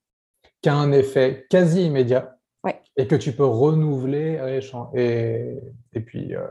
qui 0.61 0.69
a 0.69 0.77
un 0.77 0.93
effet 0.93 1.47
quasi 1.51 1.87
immédiat 1.87 2.37
et 2.97 3.07
que 3.09 3.17
tu 3.17 3.33
peux 3.33 3.45
renouveler 3.45 4.61
et, 4.95 5.59
et 5.93 6.01
puis 6.01 6.35
euh, 6.37 6.47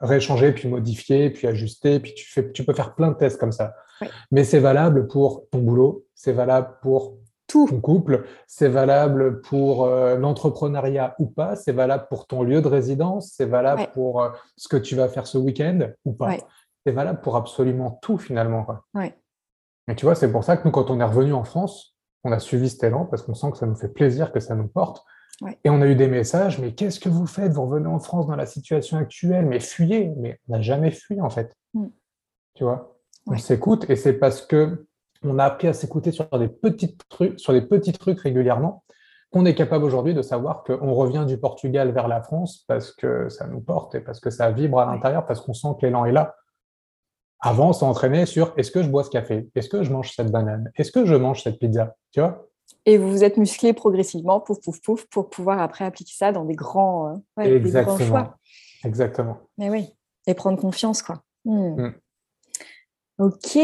réchanger, 0.00 0.52
puis 0.52 0.68
modifier, 0.68 1.30
puis 1.30 1.46
ajuster, 1.46 2.00
puis 2.00 2.14
tu, 2.14 2.26
fais, 2.26 2.50
tu 2.50 2.64
peux 2.64 2.72
faire 2.72 2.94
plein 2.94 3.10
de 3.10 3.16
tests 3.16 3.38
comme 3.38 3.52
ça. 3.52 3.74
Mais 4.32 4.42
c'est 4.42 4.58
valable 4.58 5.06
pour 5.06 5.46
ton 5.50 5.60
boulot, 5.60 6.04
c'est 6.14 6.32
valable 6.32 6.74
pour 6.82 7.18
tout. 7.52 7.68
ton 7.68 7.80
couple, 7.80 8.24
c'est 8.46 8.68
valable 8.68 9.42
pour 9.42 9.84
euh, 9.84 10.16
l'entrepreneuriat 10.16 11.14
ou 11.18 11.26
pas, 11.26 11.54
c'est 11.54 11.72
valable 11.72 12.06
pour 12.08 12.26
ton 12.26 12.42
lieu 12.42 12.62
de 12.62 12.68
résidence, 12.68 13.32
c'est 13.36 13.44
valable 13.44 13.88
pour 13.92 14.22
euh, 14.22 14.30
ce 14.56 14.68
que 14.68 14.76
tu 14.76 14.96
vas 14.96 15.08
faire 15.08 15.26
ce 15.26 15.38
week-end 15.38 15.90
ou 16.04 16.12
pas. 16.12 16.36
C'est 16.84 16.92
valable 16.92 17.20
pour 17.20 17.36
absolument 17.36 17.98
tout 18.02 18.18
finalement. 18.18 18.66
Et 19.88 19.94
tu 19.94 20.06
vois, 20.06 20.14
c'est 20.14 20.32
pour 20.32 20.44
ça 20.44 20.56
que 20.56 20.66
nous, 20.66 20.72
quand 20.72 20.90
on 20.90 20.98
est 20.98 21.04
revenu 21.04 21.32
en 21.32 21.44
France, 21.44 21.96
on 22.24 22.32
a 22.32 22.38
suivi 22.38 22.68
cet 22.68 22.84
élan 22.84 23.04
parce 23.04 23.22
qu'on 23.22 23.34
sent 23.34 23.50
que 23.50 23.58
ça 23.58 23.66
nous 23.66 23.76
fait 23.76 23.88
plaisir, 23.88 24.32
que 24.32 24.40
ça 24.40 24.54
nous 24.54 24.68
porte. 24.68 25.04
Et 25.64 25.70
on 25.70 25.82
a 25.82 25.86
eu 25.86 25.96
des 25.96 26.08
messages, 26.08 26.58
mais 26.60 26.72
qu'est-ce 26.72 27.00
que 27.00 27.08
vous 27.08 27.26
faites? 27.26 27.52
Vous 27.52 27.66
revenez 27.66 27.88
en 27.88 27.98
France 27.98 28.28
dans 28.28 28.36
la 28.36 28.46
situation 28.46 28.96
actuelle, 28.96 29.46
mais 29.46 29.58
fuyez. 29.60 30.12
Mais 30.18 30.38
on 30.48 30.52
n'a 30.52 30.62
jamais 30.62 30.92
fui 30.92 31.20
en 31.20 31.30
fait. 31.30 31.54
Mm. 31.74 31.86
Tu 32.54 32.64
vois? 32.64 32.96
On 33.26 33.36
s'écoute 33.38 33.88
et 33.88 33.96
c'est 33.96 34.14
parce 34.14 34.42
que 34.42 34.86
on 35.24 35.38
a 35.38 35.44
appris 35.44 35.68
à 35.68 35.72
s'écouter 35.72 36.12
sur 36.12 36.26
des 36.38 36.48
petits 36.48 36.96
trucs, 37.08 37.38
sur 37.38 37.52
des 37.52 37.62
petits 37.62 37.92
trucs 37.92 38.20
régulièrement, 38.20 38.84
qu'on 39.30 39.46
est 39.46 39.54
capable 39.54 39.84
aujourd'hui 39.84 40.14
de 40.14 40.22
savoir 40.22 40.62
qu'on 40.62 40.92
revient 40.94 41.24
du 41.26 41.38
Portugal 41.38 41.90
vers 41.92 42.06
la 42.06 42.22
France 42.22 42.64
parce 42.68 42.92
que 42.92 43.28
ça 43.28 43.46
nous 43.46 43.60
porte 43.60 43.94
et 43.94 44.00
parce 44.00 44.20
que 44.20 44.30
ça 44.30 44.50
vibre 44.50 44.78
à 44.78 44.86
l'intérieur, 44.86 45.24
parce 45.24 45.40
qu'on 45.40 45.54
sent 45.54 45.68
que 45.80 45.86
l'élan 45.86 46.04
est 46.04 46.12
là. 46.12 46.34
Avant, 47.40 47.70
on 47.70 47.72
s'entraînait 47.72 48.26
sur 48.26 48.52
est-ce 48.56 48.70
que 48.70 48.82
je 48.82 48.88
bois 48.88 49.04
ce 49.04 49.10
café? 49.10 49.48
Est-ce 49.54 49.68
que 49.68 49.82
je 49.82 49.90
mange 49.90 50.12
cette 50.14 50.30
banane? 50.30 50.70
Est-ce 50.76 50.92
que 50.92 51.06
je 51.06 51.14
mange 51.14 51.42
cette 51.42 51.58
pizza? 51.58 51.96
Tu 52.12 52.20
vois? 52.20 52.46
Et 52.84 52.98
vous 52.98 53.10
vous 53.10 53.24
êtes 53.24 53.36
musclé 53.36 53.72
progressivement, 53.72 54.40
pouf, 54.40 54.60
pouf, 54.60 54.80
pouf, 54.80 55.06
pour 55.06 55.30
pouvoir 55.30 55.60
après 55.60 55.84
appliquer 55.84 56.14
ça 56.14 56.30
dans 56.30 56.44
des 56.44 56.54
grands, 56.54 57.22
euh, 57.38 57.42
Exactement. 57.42 57.98
choix. 57.98 58.36
Exactement. 58.84 59.38
Mais 59.58 59.70
oui, 59.70 59.88
et 60.26 60.34
prendre 60.34 60.60
confiance, 60.60 61.02
quoi. 61.02 61.22
Hmm. 61.44 61.80
Hmm. 61.80 61.94
Ok. 63.18 63.58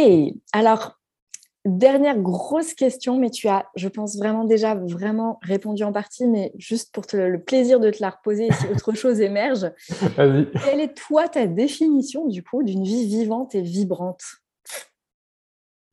Alors, 0.52 0.97
Dernière 1.68 2.18
grosse 2.18 2.72
question, 2.72 3.18
mais 3.18 3.28
tu 3.28 3.46
as, 3.46 3.66
je 3.76 3.88
pense 3.88 4.16
vraiment 4.16 4.44
déjà 4.44 4.74
vraiment 4.74 5.38
répondu 5.42 5.84
en 5.84 5.92
partie, 5.92 6.26
mais 6.26 6.50
juste 6.56 6.94
pour 6.94 7.04
le 7.12 7.42
plaisir 7.42 7.78
de 7.78 7.90
te 7.90 8.00
la 8.00 8.08
reposer 8.08 8.50
si 8.52 8.66
autre 8.68 8.92
chose 8.94 9.20
émerge. 9.20 9.70
Quelle 10.16 10.80
est 10.80 10.96
toi 10.96 11.28
ta 11.28 11.46
définition 11.46 12.26
du 12.26 12.42
coup 12.42 12.62
d'une 12.62 12.84
vie 12.84 13.06
vivante 13.06 13.54
et 13.54 13.60
vibrante? 13.60 14.22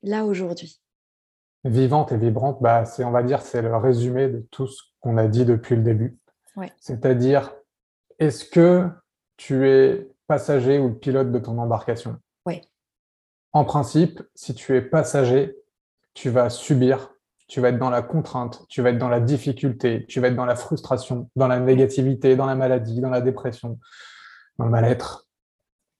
Là 0.01 0.23
aujourd'hui 0.23 0.79
Vivante 1.65 2.13
et 2.13 2.17
vibrante, 2.17 2.61
bah, 2.61 2.85
c'est 2.85 3.03
on 3.03 3.11
va 3.11 3.21
dire 3.21 3.41
c'est 3.41 3.61
le 3.61 3.75
résumé 3.75 4.29
de 4.29 4.47
tout 4.51 4.67
ce 4.67 4.81
qu'on 5.01 5.17
a 5.17 5.27
dit 5.27 5.43
depuis 5.43 5.75
le 5.75 5.81
début. 5.81 6.17
C'est-à-dire, 6.79 7.53
est-ce 8.17 8.45
que 8.45 8.87
tu 9.35 9.67
es 9.67 10.07
passager 10.25 10.79
ou 10.79 10.93
pilote 10.93 11.33
de 11.33 11.39
ton 11.39 11.57
embarcation? 11.57 12.15
Oui. 12.45 12.61
En 13.51 13.65
principe, 13.65 14.23
si 14.35 14.53
tu 14.53 14.73
es 14.77 14.81
passager, 14.81 15.57
tu 16.15 16.29
vas 16.31 16.49
subir, 16.49 17.11
tu 17.47 17.61
vas 17.61 17.69
être 17.69 17.77
dans 17.77 17.91
la 17.91 18.01
contrainte, 18.01 18.65
tu 18.69 18.81
vas 18.81 18.89
être 18.89 18.97
dans 18.97 19.09
la 19.09 19.19
difficulté, 19.19 20.05
tu 20.07 20.19
vas 20.19 20.29
être 20.29 20.35
dans 20.35 20.45
la 20.45 20.55
frustration, 20.55 21.29
dans 21.35 21.47
la 21.47 21.59
négativité, 21.59 22.35
dans 22.35 22.47
la 22.47 22.55
maladie, 22.55 23.01
dans 23.01 23.11
la 23.11 23.21
dépression, 23.21 23.77
dans 24.57 24.65
le 24.65 24.71
mal-être. 24.71 25.27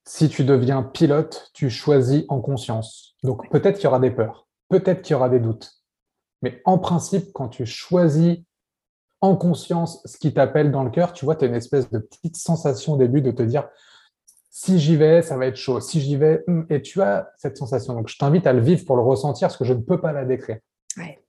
Si 0.07 0.29
tu 0.29 0.43
deviens 0.43 0.81
pilote, 0.81 1.51
tu 1.53 1.69
choisis 1.69 2.23
en 2.29 2.41
conscience. 2.41 3.15
Donc 3.23 3.49
peut-être 3.51 3.75
qu'il 3.75 3.85
y 3.85 3.87
aura 3.87 3.99
des 3.99 4.11
peurs, 4.11 4.47
peut-être 4.69 5.03
qu'il 5.03 5.13
y 5.13 5.15
aura 5.15 5.29
des 5.29 5.39
doutes. 5.39 5.71
Mais 6.41 6.61
en 6.65 6.77
principe, 6.77 7.31
quand 7.33 7.49
tu 7.49 7.65
choisis 7.65 8.39
en 9.21 9.35
conscience 9.35 10.01
ce 10.05 10.17
qui 10.17 10.33
t'appelle 10.33 10.71
dans 10.71 10.83
le 10.83 10.91
cœur, 10.91 11.13
tu 11.13 11.25
vois, 11.25 11.35
tu 11.35 11.45
as 11.45 11.47
une 11.47 11.55
espèce 11.55 11.89
de 11.89 11.99
petite 11.99 12.37
sensation 12.37 12.93
au 12.93 12.97
début 12.97 13.21
de 13.21 13.31
te 13.31 13.43
dire, 13.43 13.67
si 14.57 14.79
j'y 14.79 14.95
vais, 14.95 15.21
ça 15.21 15.35
va 15.35 15.47
être 15.47 15.57
chaud. 15.57 15.81
Si 15.81 15.99
j'y 15.99 16.15
vais, 16.15 16.41
hum, 16.47 16.65
et 16.69 16.81
tu 16.81 17.01
as 17.01 17.29
cette 17.35 17.57
sensation. 17.57 17.93
Donc, 17.93 18.07
je 18.07 18.17
t'invite 18.17 18.47
à 18.47 18.53
le 18.53 18.61
vivre 18.61 18.85
pour 18.85 18.95
le 18.95 19.01
ressentir 19.01 19.49
parce 19.49 19.57
que 19.57 19.65
je 19.65 19.73
ne 19.73 19.81
peux 19.81 19.99
pas 19.99 20.13
la 20.13 20.23
décrire. 20.23 20.59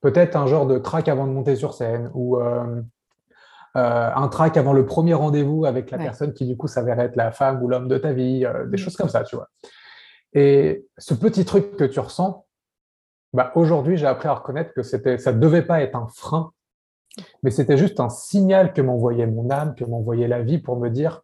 Peut-être 0.01 0.37
un 0.37 0.47
genre 0.47 0.65
de 0.65 0.79
trac 0.79 1.09
avant 1.09 1.27
de 1.27 1.33
monter 1.33 1.57
sur 1.57 1.75
scène 1.75 2.09
ou 2.15 2.39
euh, 2.39 2.81
euh, 3.75 4.11
un 4.15 4.29
trac 4.29 4.57
avant 4.57 4.73
le 4.73 4.87
premier 4.87 5.15
rendez-vous 5.15 5.65
avec 5.65 5.91
la 5.91 5.99
personne 5.99 6.35
qui, 6.35 6.47
du 6.47 6.57
coup, 6.57 6.69
s'avère 6.69 7.01
être 7.01 7.17
la 7.17 7.33
femme 7.33 7.61
ou 7.65 7.69
l'homme 7.69 7.89
de 7.89 7.99
ta 7.99 8.13
vie, 8.13 8.45
euh, 8.45 8.65
des 8.67 8.77
mm. 8.77 8.79
choses 8.79 8.97
comme 8.97 9.09
ça, 9.09 9.25
tu 9.25 9.35
vois. 9.35 9.49
Et 10.33 10.87
ce 10.97 11.13
petit 11.13 11.45
truc 11.45 11.75
que 11.75 11.83
tu 11.83 11.99
ressens, 11.99 12.47
bah, 13.33 13.51
aujourd'hui, 13.57 13.97
j'ai 13.97 14.07
appris 14.07 14.29
à 14.29 14.35
reconnaître 14.35 14.73
que 14.73 14.85
c'était, 14.85 15.19
ça 15.19 15.33
ne 15.33 15.41
devait 15.41 15.67
pas 15.67 15.83
être 15.83 15.97
un 15.97 16.07
frein, 16.15 16.53
mais 17.43 17.51
c'était 17.51 17.77
juste 17.77 17.99
un 17.99 18.09
signal 18.09 18.73
que 18.73 18.83
m'envoyait 18.83 19.27
mon 19.27 19.51
âme, 19.51 19.75
que 19.75 19.85
m'envoyait 19.85 20.29
la 20.29 20.43
vie 20.43 20.59
pour 20.59 20.79
me 20.79 20.91
dire, 20.91 21.23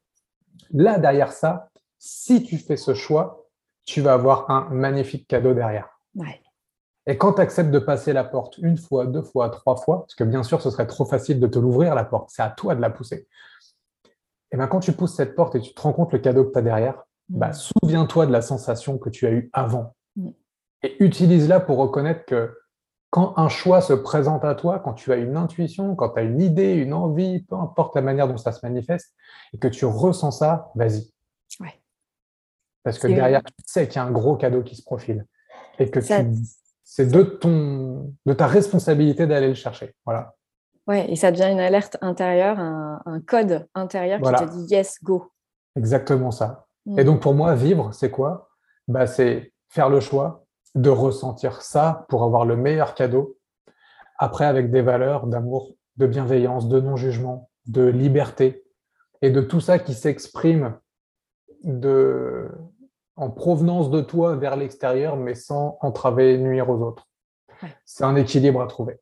là, 0.73 0.99
derrière 0.99 1.31
ça, 1.31 1.69
si 2.05 2.43
tu 2.43 2.59
fais 2.59 2.77
ce 2.77 2.95
choix, 2.95 3.47
tu 3.85 4.01
vas 4.01 4.15
avoir 4.15 4.51
un 4.51 4.69
magnifique 4.71 5.29
cadeau 5.29 5.55
derrière. 5.55 6.01
Et 7.07 7.17
quand 7.17 7.35
tu 7.35 7.41
acceptes 7.41 7.71
de 7.71 7.79
passer 7.79 8.13
la 8.13 8.25
porte 8.25 8.59
une 8.59 8.77
fois, 8.77 9.07
deux 9.07 9.23
fois, 9.23 9.51
trois 9.51 9.77
fois, 9.77 10.01
parce 10.01 10.17
que 10.17 10.25
bien 10.25 10.43
sûr, 10.43 10.61
ce 10.61 10.71
serait 10.71 10.89
trop 10.89 11.05
facile 11.05 11.39
de 11.39 11.47
te 11.47 11.61
l'ouvrir 11.61 11.95
la 11.95 12.05
porte, 12.05 12.31
c'est 12.33 12.43
à 12.43 12.51
toi 12.51 12.75
de 12.75 12.81
la 12.81 12.91
pousser. 12.91 13.29
Et 14.51 14.57
bien 14.57 14.67
quand 14.67 14.81
tu 14.81 14.93
pousses 14.93 15.15
cette 15.15 15.37
porte 15.37 15.55
et 15.55 15.61
tu 15.61 15.75
te 15.75 15.81
rends 15.81 15.93
compte 15.93 16.13
le 16.13 16.19
cadeau 16.19 16.45
que 16.45 16.51
tu 16.51 16.59
as 16.59 16.63
derrière, 16.63 17.05
mm. 17.29 17.39
bah, 17.39 17.53
souviens-toi 17.53 18.27
de 18.27 18.33
la 18.33 18.43
sensation 18.43 18.99
que 18.99 19.09
tu 19.09 19.29
as 19.29 19.31
eue 19.31 19.49
avant. 19.53 19.95
Mm. 20.17 20.31
Et 20.83 21.05
utilise-la 21.05 21.61
pour 21.61 21.79
reconnaître 21.79 22.25
que 22.25 22.53
quand 23.11 23.35
un 23.37 23.49
choix 23.49 23.81
se 23.81 23.93
présente 23.93 24.45
à 24.45 24.57
toi, 24.57 24.81
quand 24.81 24.95
tu 24.95 25.13
as 25.13 25.17
une 25.17 25.37
intuition, 25.37 25.95
quand 25.95 26.09
tu 26.11 26.19
as 26.19 26.23
une 26.23 26.41
idée, 26.41 26.73
une 26.73 26.95
envie, 26.95 27.45
peu 27.45 27.55
importe 27.55 27.95
la 27.95 28.03
manière 28.03 28.27
dont 28.27 28.39
ça 28.39 28.51
se 28.51 28.67
manifeste, 28.67 29.15
et 29.53 29.59
que 29.59 29.69
tu 29.69 29.85
ressens 29.85 30.33
ça, 30.33 30.73
vas-y. 30.75 31.13
Parce 32.85 32.99
que 32.99 33.07
derrière, 33.07 33.43
tu 33.43 33.53
sais 33.67 33.87
qu'il 33.87 33.97
y 33.97 33.99
a 33.99 34.05
un 34.05 34.11
gros 34.11 34.37
cadeau 34.37 34.63
qui 34.63 34.77
se 34.77 34.83
profile. 34.83 35.27
Et 35.79 35.91
que 35.91 36.01
c'est 36.01 37.07
de, 37.07 37.23
ton, 37.23 38.15
de 38.27 38.33
ta 38.33 38.47
responsabilité 38.47 39.27
d'aller 39.27 39.49
le 39.49 39.55
chercher. 39.55 39.95
Voilà. 40.05 40.35
Ouais, 40.87 41.11
et 41.11 41.17
ça 41.17 41.31
devient 41.31 41.49
une 41.51 41.61
alerte 41.61 41.97
intérieure, 42.01 42.59
un, 42.59 43.21
code 43.27 43.67
intérieur 43.75 44.21
qui 44.21 44.33
te 44.33 44.51
dit 44.51 44.75
yes, 44.75 44.99
go. 45.03 45.31
Exactement 45.77 46.31
ça. 46.31 46.67
Mm. 46.87 46.99
Et 46.99 47.05
donc 47.05 47.21
pour 47.21 47.35
moi, 47.35 47.55
vivre, 47.55 47.93
c'est 47.93 48.11
quoi? 48.11 48.51
Bah, 48.89 49.07
C'est 49.07 49.53
faire 49.69 49.89
le 49.89 50.01
choix 50.01 50.45
de 50.75 50.91
ressentir 50.91 51.63
ça 51.63 52.05
pour 52.09 52.25
avoir 52.25 52.45
le 52.45 52.57
meilleur 52.57 52.95
cadeau. 52.95 53.39
Après, 54.19 54.45
avec 54.45 54.71
des 54.71 54.83
valeurs 54.83 55.27
d'amour, 55.27 55.75
de 55.97 56.07
bienveillance, 56.07 56.69
de 56.69 56.81
non-jugement, 56.81 57.51
de 57.67 57.85
liberté 57.85 58.65
et 59.21 59.31
de 59.31 59.41
tout 59.41 59.61
ça 59.61 59.79
qui 59.79 59.95
s'exprime 59.95 60.79
de, 61.65 62.49
en 63.17 63.31
provenance 63.31 63.91
de 63.91 64.01
toi 64.01 64.37
vers 64.37 64.57
l'extérieur, 64.57 65.17
mais 65.17 65.35
sans 65.35 65.79
entraver 65.81 66.35
et 66.35 66.39
nuire 66.39 66.69
aux 66.69 66.83
autres. 66.83 67.09
C'est 67.85 68.05
un 68.05 68.17
équilibre 68.17 68.61
à 68.61 68.67
trouver. 68.67 68.99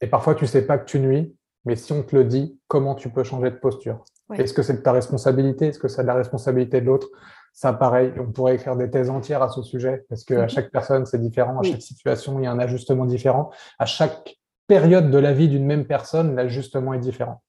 Et 0.00 0.06
parfois, 0.06 0.34
tu 0.34 0.46
sais 0.46 0.66
pas 0.66 0.76
que 0.76 0.84
tu 0.84 1.00
nuis, 1.00 1.34
mais 1.64 1.74
si 1.74 1.92
on 1.92 2.02
te 2.02 2.14
le 2.14 2.24
dit, 2.24 2.60
comment 2.68 2.94
tu 2.94 3.08
peux 3.08 3.24
changer 3.24 3.50
de 3.50 3.56
posture? 3.56 4.04
Est-ce 4.34 4.52
que 4.52 4.62
c'est 4.62 4.74
de 4.74 4.82
ta 4.82 4.92
responsabilité? 4.92 5.68
Est-ce 5.68 5.78
que 5.78 5.88
c'est 5.88 6.02
de 6.02 6.06
la 6.06 6.14
responsabilité 6.14 6.80
de 6.80 6.86
l'autre? 6.86 7.08
Ça, 7.52 7.72
pareil, 7.72 8.12
on 8.18 8.30
pourrait 8.30 8.56
écrire 8.56 8.76
des 8.76 8.90
thèses 8.90 9.08
entières 9.08 9.42
à 9.42 9.48
ce 9.48 9.62
sujet, 9.62 10.04
parce 10.10 10.24
qu'à 10.24 10.42
mhm. 10.42 10.48
chaque 10.48 10.70
personne, 10.70 11.06
c'est 11.06 11.20
différent, 11.20 11.58
à 11.58 11.62
chaque 11.62 11.80
situation, 11.80 12.38
il 12.38 12.44
y 12.44 12.46
a 12.46 12.52
un 12.52 12.58
ajustement 12.58 13.06
différent. 13.06 13.50
À 13.78 13.86
chaque 13.86 14.35
période 14.66 15.10
de 15.10 15.18
la 15.18 15.32
vie 15.32 15.48
d'une 15.48 15.64
même 15.64 15.86
personne, 15.86 16.34
l'ajustement 16.34 16.92
est 16.92 16.98
différent. 16.98 17.42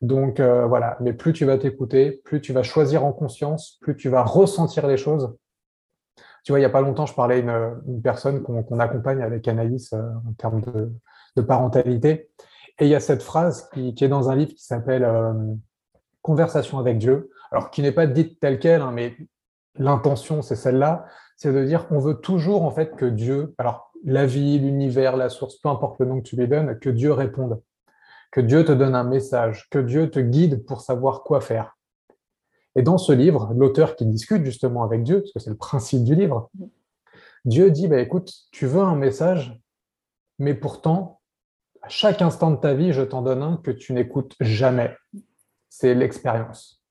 Donc 0.00 0.40
euh, 0.40 0.66
voilà, 0.66 0.96
mais 1.00 1.12
plus 1.12 1.32
tu 1.32 1.44
vas 1.44 1.58
t'écouter, 1.58 2.20
plus 2.24 2.40
tu 2.40 2.52
vas 2.52 2.62
choisir 2.62 3.04
en 3.04 3.12
conscience, 3.12 3.78
plus 3.80 3.96
tu 3.96 4.08
vas 4.08 4.22
ressentir 4.22 4.86
les 4.86 4.96
choses. 4.96 5.34
Tu 6.44 6.52
vois, 6.52 6.58
il 6.58 6.62
n'y 6.62 6.66
a 6.66 6.70
pas 6.70 6.80
longtemps, 6.80 7.06
je 7.06 7.14
parlais 7.14 7.36
à 7.36 7.38
une, 7.86 8.02
personne 8.02 8.42
qu'on 8.42 8.78
accompagne 8.78 9.22
avec 9.22 9.46
Anaïs 9.48 9.92
euh, 9.92 10.00
en 10.28 10.32
termes 10.34 10.60
de, 10.60 11.42
parentalité. 11.42 12.30
Et 12.78 12.84
il 12.84 12.88
y 12.88 12.94
a 12.94 13.00
cette 13.00 13.22
phrase 13.22 13.70
qui, 13.72 13.94
est 13.98 14.08
dans 14.08 14.28
un 14.28 14.36
livre 14.36 14.52
qui 14.52 14.64
s'appelle 14.64 15.04
euh, 15.04 15.32
Conversation 16.22 16.78
avec 16.78 16.98
Dieu. 16.98 17.30
Alors, 17.50 17.70
qui 17.70 17.80
n'est 17.80 17.92
pas 17.92 18.06
dite 18.06 18.38
telle 18.40 18.58
qu'elle, 18.58 18.82
hein, 18.82 18.92
mais 18.92 19.16
l'intention, 19.76 20.42
c'est 20.42 20.56
celle-là. 20.56 21.06
C'est 21.36 21.52
de 21.52 21.64
dire, 21.64 21.86
on 21.90 21.98
veut 21.98 22.16
toujours, 22.16 22.64
en 22.64 22.70
fait, 22.70 22.94
que 22.96 23.06
Dieu, 23.06 23.54
alors, 23.56 23.89
la 24.04 24.26
vie, 24.26 24.58
l'univers, 24.58 25.16
la 25.16 25.28
source, 25.28 25.56
peu 25.58 25.68
importe 25.68 26.00
le 26.00 26.06
nom 26.06 26.20
que 26.20 26.28
tu 26.28 26.36
lui 26.36 26.48
donnes, 26.48 26.78
que 26.78 26.90
Dieu 26.90 27.12
réponde, 27.12 27.60
que 28.30 28.40
Dieu 28.40 28.64
te 28.64 28.72
donne 28.72 28.94
un 28.94 29.04
message, 29.04 29.68
que 29.70 29.78
Dieu 29.78 30.10
te 30.10 30.20
guide 30.20 30.64
pour 30.64 30.80
savoir 30.80 31.22
quoi 31.22 31.40
faire. 31.40 31.76
Et 32.76 32.82
dans 32.82 32.98
ce 32.98 33.12
livre, 33.12 33.52
l'auteur 33.54 33.96
qui 33.96 34.06
discute 34.06 34.44
justement 34.44 34.84
avec 34.84 35.02
Dieu, 35.02 35.20
parce 35.20 35.32
que 35.32 35.40
c'est 35.40 35.50
le 35.50 35.56
principe 35.56 36.04
du 36.04 36.14
livre, 36.14 36.50
Dieu 37.44 37.70
dit, 37.70 37.88
bah, 37.88 37.98
écoute, 37.98 38.32
tu 38.52 38.66
veux 38.66 38.82
un 38.82 38.96
message, 38.96 39.58
mais 40.38 40.54
pourtant, 40.54 41.20
à 41.82 41.88
chaque 41.88 42.22
instant 42.22 42.50
de 42.50 42.56
ta 42.56 42.74
vie, 42.74 42.92
je 42.92 43.02
t'en 43.02 43.22
donne 43.22 43.42
un 43.42 43.56
que 43.56 43.70
tu 43.70 43.92
n'écoutes 43.92 44.36
jamais. 44.40 44.94
C'est 45.68 45.94
l'expérience. 45.94 46.82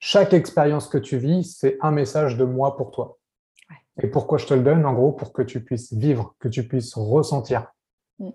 Chaque 0.00 0.32
expérience 0.32 0.88
que 0.88 0.98
tu 0.98 1.16
vis, 1.16 1.44
c'est 1.44 1.78
un 1.80 1.92
message 1.92 2.36
de 2.36 2.44
moi 2.44 2.76
pour 2.76 2.90
toi. 2.90 3.18
Et 4.00 4.08
pourquoi 4.08 4.38
je 4.38 4.46
te 4.46 4.54
le 4.54 4.62
donne 4.62 4.86
En 4.86 4.94
gros, 4.94 5.12
pour 5.12 5.32
que 5.32 5.42
tu 5.42 5.62
puisses 5.62 5.92
vivre, 5.92 6.34
que 6.38 6.48
tu 6.48 6.66
puisses 6.66 6.94
ressentir. 6.94 7.72
Mm. 8.18 8.30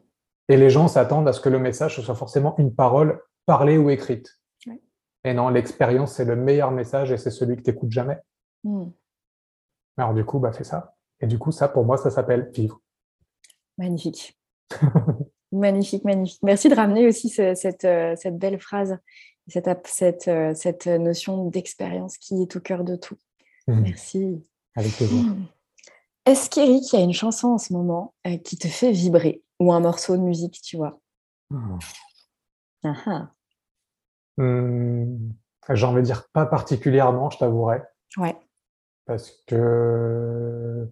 Et 0.49 0.58
les 0.58 0.70
gens 0.70 0.88
s'attendent 0.88 1.28
à 1.28 1.34
ce 1.34 1.41
que 1.41 1.49
le 1.49 1.60
message 1.60 1.99
soit 1.99 2.16
forcément 2.16 2.55
une 2.58 2.74
parole 2.74 3.22
parlée 3.45 3.78
ou 3.78 3.89
écrite. 3.89 4.39
Et 5.24 5.34
non, 5.34 5.49
l'expérience, 5.49 6.14
c'est 6.14 6.26
le 6.26 6.36
meilleur 6.36 6.72
message 6.72 7.12
et 7.12 7.18
c'est 7.18 7.32
celui 7.32 7.58
que 7.58 7.62
tu 7.62 7.72
n'écoutes 7.72 7.91
jamais. 7.91 8.18
Mm. 8.64 8.86
Alors 9.97 10.14
du 10.14 10.24
coup, 10.24 10.39
bah, 10.39 10.53
fais 10.53 10.64
ça. 10.64 10.95
Et 11.20 11.28
du 11.28 11.39
coup, 11.39 11.51
ça, 11.51 11.68
pour 11.68 11.84
moi, 11.84 11.97
ça 11.97 12.10
s'appelle 12.12 12.49
vivre. 12.53 12.80
Magnifique. 13.78 14.39
magnifique, 15.51 16.05
magnifique. 16.05 16.39
Merci 16.43 16.70
de 16.70 16.76
ramener 16.76 17.08
aussi 17.08 17.30
cette, 17.30 17.84
euh, 17.86 18.16
cette, 18.16 18.38
belle 18.38 18.60
phrase, 18.60 18.97
cette, 19.47 19.70
cette, 19.88 20.28
euh, 20.28 20.53
cette 20.53 20.88
notion 20.88 21.45
d'expérience 21.45 22.18
qui 22.18 22.41
est 22.41 22.55
au 22.55 22.60
cœur 22.60 22.84
de 22.84 22.95
tout. 22.95 23.18
Mm. 23.68 23.82
Merci. 23.82 24.47
Avec 24.78 24.96
plaisir. 24.96 25.24
Hmm. 25.24 25.46
Est-ce 26.26 26.50
qu'Eric, 26.50 26.94
il 26.94 27.00
y 27.00 27.02
a 27.02 27.04
une 27.04 27.14
chanson 27.14 27.50
en 27.50 27.58
ce 27.58 27.74
moment 27.74 28.14
euh, 28.28 28.38
qui 28.38 28.58
te 28.58 28.68
fait 28.68 28.92
vibrer 28.92 29.44
ou 29.60 29.74
un 29.74 29.80
morceau 29.80 30.16
de 30.16 30.22
musique, 30.22 30.62
tu 30.62 30.78
vois? 30.78 31.00
Hmm. 31.50 31.80
Hmm. 34.38 35.32
J'ai 35.70 35.86
envie 35.86 36.02
de 36.02 36.06
dire 36.06 36.30
pas 36.32 36.46
particulièrement, 36.46 37.32
je 37.32 37.40
t'avouerai. 37.40 37.82
Ouais. 38.18 38.38
Parce 39.06 39.32
que 39.48 40.88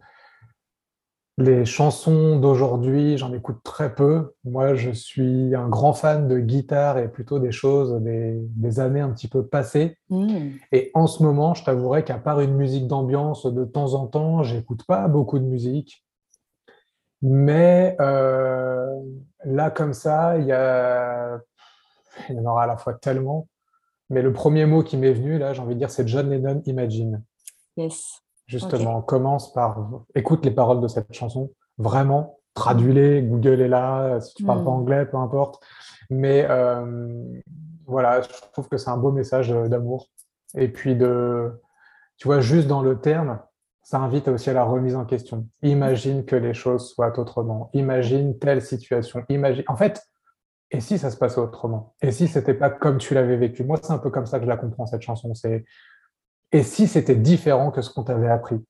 les 1.37 1.65
chansons 1.65 2.39
d'aujourd'hui, 2.39 3.17
j'en 3.17 3.33
écoute 3.33 3.57
très 3.63 3.93
peu. 3.93 4.33
Moi, 4.45 4.75
je 4.75 4.91
suis 4.91 5.53
un 5.53 5.67
grand 5.67 5.93
fan 5.93 6.29
de 6.29 6.39
guitare 6.39 6.97
et 6.97 7.09
plutôt 7.09 7.39
des 7.39 7.51
choses 7.51 8.01
des, 8.01 8.79
années 8.79 9.01
un 9.01 9.09
petit 9.09 9.27
peu 9.27 9.45
passées. 9.45 9.97
Mmh. 10.09 10.51
Et 10.71 10.91
en 10.93 11.07
ce 11.07 11.23
moment, 11.23 11.53
je 11.53 11.65
t'avouerai 11.65 12.05
qu'à 12.05 12.19
part 12.19 12.39
une 12.39 12.55
musique 12.55 12.87
d'ambiance 12.87 13.45
de 13.45 13.65
temps 13.65 13.95
en 13.95 14.07
temps, 14.07 14.43
j'écoute 14.43 14.85
pas 14.87 15.09
beaucoup 15.09 15.39
de 15.39 15.43
musique. 15.43 16.05
Mais 17.21 17.97
euh, 17.99 18.95
là, 19.43 19.71
comme 19.71 19.93
ça, 19.93 20.37
il 20.37 20.45
y, 20.45 20.53
a... 20.53 21.37
il 22.29 22.35
y 22.35 22.39
en 22.39 22.45
aura 22.45 22.63
à 22.63 22.67
la 22.67 22.77
fois 22.77 22.93
tellement. 22.93 23.49
Mais 24.09 24.21
le 24.21 24.31
premier 24.31 24.65
mot 24.65 24.83
qui 24.83 24.95
m'est 24.95 25.13
venu, 25.13 25.37
là, 25.37 25.51
j'ai 25.51 25.61
envie 25.61 25.73
de 25.73 25.79
dire, 25.79 25.91
c'est 25.91 26.07
John 26.07 26.29
Lennon 26.29 26.61
Imagine. 26.65 27.23
Yes. 27.75 28.24
Justement, 28.47 29.01
commence 29.01 29.51
par 29.53 29.89
écoute 30.13 30.45
les 30.45 30.51
paroles 30.51 30.81
de 30.81 30.87
cette 30.87 31.11
chanson, 31.13 31.51
vraiment, 31.77 32.37
traduis-les, 32.53 33.23
Google 33.23 33.61
est 33.61 33.67
là, 33.67 34.19
si 34.21 34.35
tu 34.35 34.43
parles 34.43 34.63
pas 34.63 34.71
hmm. 34.71 34.81
anglais, 34.81 35.05
peu 35.05 35.17
importe. 35.17 35.63
Mais 36.09 36.45
euh, 36.49 37.23
voilà, 37.87 38.21
je 38.21 38.27
trouve 38.51 38.67
que 38.69 38.77
c'est 38.77 38.89
un 38.89 38.97
beau 38.97 39.11
message 39.11 39.49
d'amour. 39.49 40.07
Et 40.55 40.67
puis 40.69 40.95
de, 40.95 41.51
tu 42.17 42.27
vois, 42.27 42.39
juste 42.39 42.67
dans 42.67 42.81
le 42.81 42.99
terme, 42.99 43.39
ça 43.83 43.99
invite 43.99 44.27
aussi 44.27 44.49
à 44.49 44.53
la 44.53 44.63
remise 44.63 44.95
en 44.95 45.05
question. 45.05 45.47
Imagine 45.61 46.25
que 46.25 46.35
les 46.35 46.53
choses 46.53 46.89
soient 46.89 47.17
autrement. 47.19 47.69
Imagine 47.73 48.37
telle 48.39 48.61
situation. 48.61 49.23
Imagine. 49.29 49.63
En 49.67 49.75
fait, 49.75 50.01
et 50.71 50.79
si 50.79 50.97
ça 50.97 51.11
se 51.11 51.17
passait 51.17 51.39
autrement? 51.39 51.95
Et 52.01 52.11
si 52.11 52.27
c'était 52.27 52.55
pas 52.55 52.69
comme 52.69 52.97
tu 52.97 53.13
l'avais 53.13 53.37
vécu? 53.37 53.63
Moi, 53.63 53.77
c'est 53.81 53.93
un 53.93 53.99
peu 53.99 54.09
comme 54.09 54.25
ça 54.25 54.39
que 54.39 54.45
je 54.45 54.49
la 54.49 54.57
comprends 54.57 54.87
cette 54.87 55.03
chanson. 55.03 55.33
C'est 55.35 55.65
et 56.55 56.63
si 56.63 56.87
c'était 56.87 57.17
différent 57.17 57.69
que 57.69 57.81
ce 57.81 57.89
qu'on 57.89 58.03
t'avait 58.03 58.29
appris? 58.29 58.63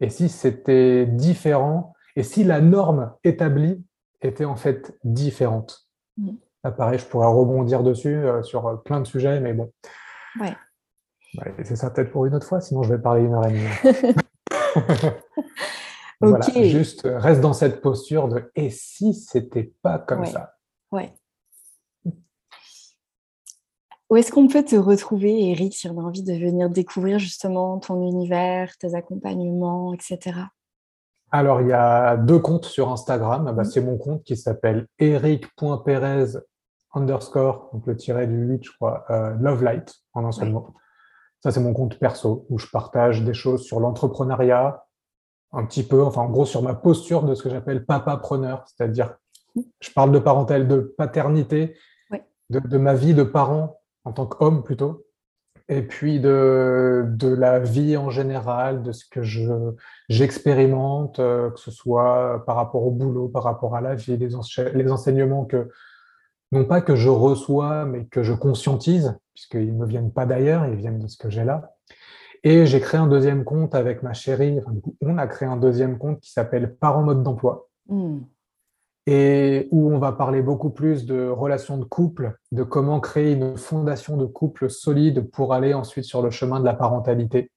Et 0.00 0.10
si 0.10 0.28
c'était 0.28 1.06
différent? 1.06 1.94
Et 2.16 2.24
si 2.24 2.42
la 2.42 2.60
norme 2.60 3.12
établie 3.22 3.86
était 4.20 4.44
en 4.44 4.56
fait 4.56 4.98
différente? 5.04 5.86
Mm. 6.16 6.32
pareil, 6.76 6.98
je 6.98 7.06
pourrais 7.06 7.28
rebondir 7.28 7.84
dessus 7.84 8.16
euh, 8.16 8.42
sur 8.42 8.82
plein 8.82 8.98
de 8.98 9.06
sujets, 9.06 9.38
mais 9.38 9.52
bon. 9.52 9.72
Ouais. 10.40 10.56
c'est 11.62 11.76
ça 11.76 11.90
peut-être 11.90 12.10
pour 12.10 12.26
une 12.26 12.34
autre 12.34 12.48
fois, 12.48 12.60
sinon 12.60 12.82
je 12.82 12.94
vais 12.94 13.00
parler 13.00 13.22
une 13.22 13.34
heure 13.34 13.46
et 13.46 13.52
demie. 13.52 14.14
voilà, 16.20 16.46
juste 16.64 17.02
reste 17.04 17.40
dans 17.40 17.52
cette 17.52 17.80
posture 17.80 18.26
de 18.26 18.50
et 18.56 18.70
si 18.70 19.14
c'était 19.14 19.72
pas 19.82 20.00
comme 20.00 20.26
ça? 20.26 20.56
Ouais. 20.90 21.14
Où 24.10 24.16
est-ce 24.16 24.32
qu'on 24.32 24.48
peut 24.48 24.64
te 24.64 24.74
retrouver, 24.74 25.50
Eric, 25.50 25.72
si 25.72 25.88
on 25.88 25.96
a 26.00 26.02
envie 26.02 26.24
de 26.24 26.32
venir 26.32 26.68
découvrir 26.68 27.20
justement 27.20 27.78
ton 27.78 28.04
univers, 28.04 28.76
tes 28.76 28.96
accompagnements, 28.96 29.94
etc. 29.94 30.36
Alors, 31.30 31.60
il 31.60 31.68
y 31.68 31.72
a 31.72 32.16
deux 32.16 32.40
comptes 32.40 32.64
sur 32.64 32.90
Instagram. 32.90 33.44
Bah, 33.44 33.52
mhm. 33.52 33.64
c'est 33.64 33.80
mon 33.80 33.98
compte 33.98 34.24
qui 34.24 34.36
s'appelle 34.36 34.88
eric.perez 34.98 36.40
underscore, 36.92 37.70
donc 37.72 37.86
le 37.86 37.96
tiret 37.96 38.26
du 38.26 38.34
8, 38.34 38.64
je 38.64 38.72
crois, 38.72 39.04
euh, 39.10 39.32
Love 39.38 39.62
Light, 39.62 39.94
en 40.12 40.24
un 40.24 40.32
seul 40.32 40.50
mot. 40.50 40.74
Ça, 41.40 41.52
c'est 41.52 41.60
mon 41.60 41.72
compte 41.72 41.96
perso, 42.00 42.46
où 42.50 42.58
je 42.58 42.66
partage 42.66 43.22
des 43.22 43.32
choses 43.32 43.62
sur 43.62 43.78
l'entrepreneuriat, 43.78 44.84
un 45.52 45.64
petit 45.64 45.84
peu, 45.84 46.02
enfin, 46.02 46.22
en 46.22 46.30
gros, 46.30 46.44
sur 46.44 46.62
ma 46.62 46.74
posture 46.74 47.22
de 47.22 47.36
ce 47.36 47.44
que 47.44 47.48
j'appelle 47.48 47.86
papa-preneur, 47.86 48.64
c'est-à-dire, 48.66 49.14
mhm. 49.54 49.62
je 49.78 49.90
parle 49.92 50.10
de 50.10 50.18
parentèle, 50.18 50.66
de 50.66 50.80
paternité, 50.98 51.76
de, 52.50 52.58
de, 52.58 52.78
ma 52.78 52.94
vie 52.94 53.14
de 53.14 53.22
parent 53.22 53.79
en 54.04 54.12
tant 54.12 54.26
qu'homme 54.26 54.62
plutôt, 54.62 55.06
et 55.70 55.82
puis 55.82 56.18
de, 56.18 57.04
de, 57.08 57.28
la 57.28 57.60
vie 57.60 57.96
en 57.96 58.10
général, 58.10 58.82
de 58.82 58.90
ce 58.90 59.04
que 59.08 59.22
je, 59.22 59.72
j'expérimente, 60.08 61.20
euh, 61.20 61.50
que 61.50 61.60
ce 61.60 61.70
soit 61.70 62.42
par 62.44 62.56
rapport 62.56 62.84
au 62.84 62.90
boulot, 62.90 63.28
par 63.28 63.44
rapport 63.44 63.76
à 63.76 63.80
la 63.80 63.94
vie, 63.94 64.16
les, 64.16 64.34
enseignements 64.34 65.44
que, 65.44 65.68
non 66.50 66.64
pas 66.64 66.80
que 66.80 66.96
je 66.96 67.08
reçois, 67.08 67.84
mais 67.84 68.06
que 68.06 68.24
je 68.24 68.32
conscientise, 68.32 69.16
puisqu'ils 69.32 69.76
ne 69.76 69.86
viennent 69.86 70.12
pas 70.12 70.26
d'ailleurs, 70.26 70.66
ils 70.66 70.74
viennent 70.74 70.98
de 70.98 71.06
ce 71.06 71.16
que 71.16 71.30
j'ai 71.30 71.44
là. 71.44 71.76
Et 72.42 72.66
j'ai 72.66 72.80
créé 72.80 72.98
un 72.98 73.06
deuxième 73.06 73.44
compte 73.44 73.76
avec 73.76 74.02
ma 74.02 74.12
chérie, 74.12 74.58
enfin, 74.58 74.74
on 75.02 75.18
a 75.18 75.26
créé 75.28 75.48
un 75.48 75.56
deuxième 75.56 75.98
compte 75.98 76.18
qui 76.18 76.32
s'appelle 76.32 76.74
Parents 76.74 77.04
mode 77.04 77.22
d'emploi. 77.22 77.68
Hmm. 77.88 78.22
Et 79.06 79.68
où 79.70 79.90
on 79.90 79.98
va 79.98 80.12
parler 80.12 80.42
beaucoup 80.42 80.70
plus 80.70 81.06
de 81.06 81.28
relations 81.28 81.78
de 81.78 81.84
couple, 81.84 82.36
de 82.52 82.62
comment 82.62 83.00
créer 83.00 83.32
une 83.32 83.56
fondation 83.56 84.16
de 84.16 84.26
couple 84.26 84.68
solide 84.68 85.30
pour 85.30 85.54
aller 85.54 85.74
ensuite 85.74 86.04
sur 86.04 86.22
le 86.22 86.30
chemin 86.30 86.60
de 86.60 86.64
la 86.64 86.74
parentalité. 86.74 87.50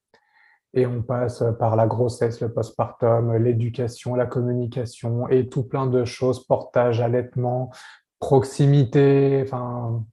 Et 0.74 0.88
on 0.88 1.04
passe 1.04 1.44
par 1.60 1.76
la 1.76 1.86
grossesse, 1.86 2.42
le 2.42 2.52
postpartum, 2.52 3.36
l'éducation, 3.36 4.16
la 4.16 4.26
communication 4.26 5.28
et 5.28 5.48
tout 5.48 5.64
plein 5.64 5.86
de 5.86 6.04
choses, 6.06 6.48
portage, 6.48 7.00
allaitement, 7.00 7.72
proximité. 8.20 9.42
Enfin, 9.46 10.04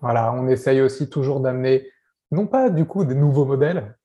voilà, 0.00 0.32
on 0.34 0.48
essaye 0.48 0.82
aussi 0.82 1.08
toujours 1.08 1.40
d'amener, 1.40 1.88
non 2.32 2.46
pas 2.46 2.68
du 2.68 2.84
coup 2.84 3.04
des 3.04 3.14
nouveaux 3.14 3.44
modèles, 3.44 3.96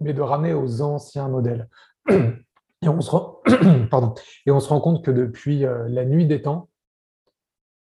mais 0.00 0.12
de 0.12 0.22
ramener 0.22 0.54
aux 0.54 0.82
anciens 0.82 1.28
modèles. 1.28 1.68
Et 2.82 2.88
on 2.88 3.00
se 3.00 3.10
rend, 3.10 3.40
Pardon. 3.90 4.14
Et 4.46 4.50
on 4.50 4.60
se 4.60 4.68
rend 4.68 4.80
compte 4.80 5.04
que 5.04 5.10
depuis 5.10 5.64
euh, 5.64 5.86
la 5.88 6.04
nuit 6.04 6.26
des 6.26 6.42
temps, 6.42 6.68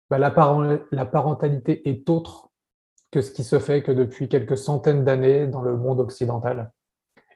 bah, 0.10 0.18
la, 0.18 0.34
la 0.92 1.06
parentalité 1.06 1.88
est 1.90 2.10
autre 2.10 2.50
que 3.12 3.22
ce 3.22 3.32
qui 3.32 3.44
se 3.44 3.60
fait 3.60 3.82
que 3.82 3.92
depuis 3.92 4.30
quelques 4.30 4.58
centaines 4.58 5.04
d'années 5.04 5.48
dans 5.48 5.62
le 5.62 5.78
monde 5.78 6.00
occidental. 6.00 6.72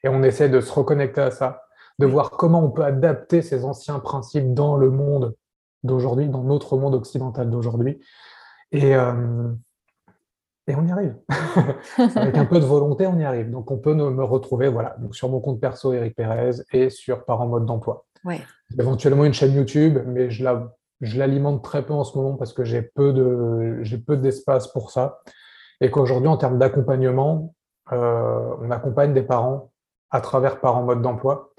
Et 0.03 0.09
on 0.09 0.21
essaie 0.23 0.49
de 0.49 0.59
se 0.59 0.71
reconnecter 0.71 1.21
à 1.21 1.31
ça, 1.31 1.63
de 1.99 2.05
voir 2.05 2.31
comment 2.31 2.63
on 2.63 2.69
peut 2.69 2.83
adapter 2.83 3.41
ces 3.41 3.63
anciens 3.63 3.99
principes 3.99 4.53
dans 4.53 4.75
le 4.75 4.91
monde 4.91 5.35
d'aujourd'hui, 5.83 6.27
dans 6.27 6.43
notre 6.43 6.77
monde 6.77 6.95
occidental 6.95 7.49
d'aujourd'hui. 7.49 7.99
Et, 8.71 8.95
euh, 8.95 9.53
et 10.67 10.75
on 10.75 10.85
y 10.85 10.91
arrive. 10.91 11.15
Avec 12.15 12.37
un 12.37 12.45
peu 12.45 12.59
de 12.59 12.65
volonté, 12.65 13.07
on 13.07 13.17
y 13.17 13.23
arrive. 13.23 13.49
Donc 13.49 13.71
on 13.71 13.77
peut 13.77 13.93
me 13.93 14.23
retrouver 14.23 14.69
voilà, 14.69 14.95
donc 14.99 15.15
sur 15.15 15.29
mon 15.29 15.39
compte 15.39 15.59
perso 15.59 15.93
Eric 15.93 16.15
Pérez 16.15 16.61
et 16.71 16.89
sur 16.89 17.25
Par 17.25 17.41
en 17.41 17.47
mode 17.47 17.65
d'emploi. 17.65 18.05
Ouais. 18.23 18.41
Éventuellement 18.79 19.25
une 19.25 19.33
chaîne 19.33 19.53
YouTube, 19.53 19.99
mais 20.05 20.29
je 20.29 20.43
la 20.43 20.73
je 21.01 21.19
l'alimente 21.19 21.63
très 21.63 21.85
peu 21.85 21.93
en 21.93 22.05
ce 22.05 22.17
moment 22.17 22.35
parce 22.35 22.53
que 22.53 22.63
j'ai 22.63 22.81
peu 22.81 23.11
de 23.11 23.79
j'ai 23.81 23.97
peu 23.97 24.15
d'espace 24.15 24.67
pour 24.67 24.91
ça 24.91 25.19
et 25.81 25.91
qu'aujourd'hui 25.91 26.29
en 26.29 26.37
termes 26.37 26.57
d'accompagnement, 26.57 27.53
euh, 27.91 28.55
on 28.61 28.71
accompagne 28.71 29.13
des 29.13 29.23
parents 29.23 29.71
à 30.11 30.21
travers 30.21 30.61
par 30.61 30.77
en 30.77 30.83
mode 30.83 31.01
d'emploi. 31.01 31.51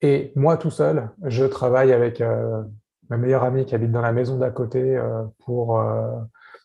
Et 0.00 0.32
moi 0.34 0.56
tout 0.56 0.70
seul, 0.70 1.10
je 1.22 1.44
travaille 1.44 1.92
avec 1.92 2.20
euh, 2.20 2.62
ma 3.08 3.16
meilleure 3.16 3.44
amie 3.44 3.64
qui 3.64 3.76
habite 3.76 3.92
dans 3.92 4.00
la 4.00 4.12
maison 4.12 4.36
d'à 4.36 4.50
côté 4.50 4.96
euh, 4.96 5.22
pour 5.44 5.80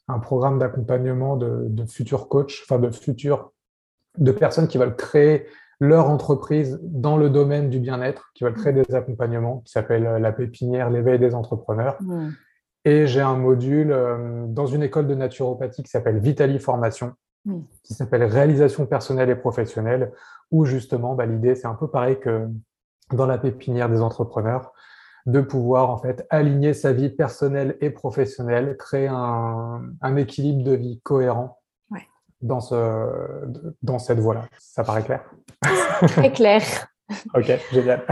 un 0.07 0.19
programme 0.19 0.59
d'accompagnement 0.59 1.37
de, 1.37 1.85
futurs 1.85 2.27
coachs, 2.27 2.61
enfin 2.63 2.79
de 2.79 2.89
futurs, 2.91 3.51
de 4.17 4.31
personnes 4.31 4.67
qui 4.67 4.77
veulent 4.77 4.95
créer 4.95 5.47
leur 5.79 6.09
entreprise 6.09 6.79
dans 6.81 7.17
le 7.17 7.29
domaine 7.29 7.69
du 7.69 7.79
bien-être, 7.79 8.31
qui 8.33 8.43
veulent 8.43 8.55
créer 8.55 8.73
des 8.73 8.95
accompagnements, 8.95 9.59
qui 9.65 9.71
s'appelle 9.71 10.03
la 10.03 10.31
pépinière, 10.31 10.89
l'éveil 10.89 11.19
des 11.19 11.35
entrepreneurs. 11.35 11.97
Et 12.83 13.05
j'ai 13.05 13.21
un 13.21 13.35
module 13.35 13.95
dans 14.47 14.65
une 14.65 14.81
école 14.81 15.07
de 15.07 15.13
naturopathie 15.13 15.83
qui 15.83 15.89
s'appelle 15.89 16.19
Vitali 16.19 16.57
Formation, 16.57 17.13
qui 17.83 17.93
s'appelle 17.93 18.23
Réalisation 18.23 18.85
personnelle 18.85 19.29
et 19.29 19.35
professionnelle, 19.35 20.13
où 20.51 20.65
justement, 20.65 21.13
bah, 21.13 21.25
l'idée, 21.25 21.55
c'est 21.55 21.67
un 21.67 21.75
peu 21.75 21.89
pareil 21.89 22.19
que 22.19 22.47
dans 23.13 23.25
la 23.25 23.37
pépinière 23.37 23.89
des 23.89 24.01
entrepreneurs, 24.01 24.73
de 25.27 25.41
pouvoir 25.41 25.89
en 25.89 25.97
fait 25.97 26.25
aligner 26.29 26.73
sa 26.73 26.93
vie 26.93 27.09
personnelle 27.09 27.77
et 27.81 27.89
professionnelle, 27.89 28.77
créer 28.77 29.07
un, 29.07 30.15
équilibre 30.15 30.63
de 30.63 30.71
vie 30.73 30.99
cohérent 31.03 31.59
dans, 32.41 32.61
ce, 32.61 33.45
dans 33.81 33.99
cette 33.99 34.19
voie-là. 34.19 34.45
Ça 34.57 34.83
paraît 34.83 35.03
clair? 35.03 35.29
Très 36.07 36.31
clair. 36.31 36.63
ok, 37.35 37.51
génial. 37.71 38.05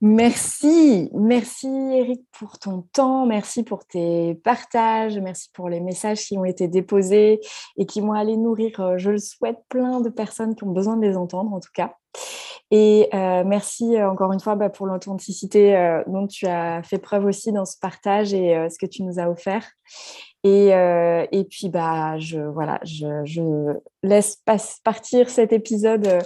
merci, 0.00 1.10
merci 1.14 1.66
Eric 1.66 2.22
pour 2.38 2.58
ton 2.58 2.86
temps, 2.92 3.26
merci 3.26 3.62
pour 3.62 3.86
tes 3.86 4.34
partages, 4.36 5.18
merci 5.18 5.50
pour 5.52 5.68
les 5.68 5.80
messages 5.80 6.20
qui 6.20 6.36
ont 6.36 6.44
été 6.44 6.68
déposés 6.68 7.40
et 7.76 7.86
qui 7.86 8.00
vont 8.00 8.12
aller 8.12 8.36
nourrir, 8.36 8.80
euh, 8.80 8.98
je 8.98 9.10
le 9.10 9.18
souhaite, 9.18 9.58
plein 9.68 10.00
de 10.00 10.10
personnes 10.10 10.54
qui 10.54 10.64
ont 10.64 10.72
besoin 10.72 10.96
de 10.96 11.06
les 11.06 11.16
entendre 11.16 11.52
en 11.52 11.60
tout 11.60 11.72
cas. 11.74 11.94
Et 12.70 13.08
euh, 13.14 13.44
merci 13.46 13.96
euh, 13.96 14.10
encore 14.10 14.32
une 14.32 14.40
fois 14.40 14.54
bah, 14.54 14.68
pour 14.68 14.86
l'authenticité 14.86 15.74
euh, 15.74 16.02
dont 16.06 16.26
tu 16.26 16.46
as 16.46 16.82
fait 16.82 16.98
preuve 16.98 17.24
aussi 17.24 17.50
dans 17.50 17.64
ce 17.64 17.78
partage 17.80 18.34
et 18.34 18.68
ce 18.68 18.78
que 18.78 18.86
tu 18.86 19.02
nous 19.02 19.18
as 19.18 19.30
offert. 19.30 19.64
Et, 20.44 20.68
et 20.68 21.44
puis, 21.50 21.68
bah, 21.68 22.18
je, 22.18 22.38
voilà, 22.38 22.78
je, 22.84 23.24
je 23.24 23.76
laisse 24.02 24.40
partir 24.84 25.28
cet 25.28 25.52
épisode 25.52 26.20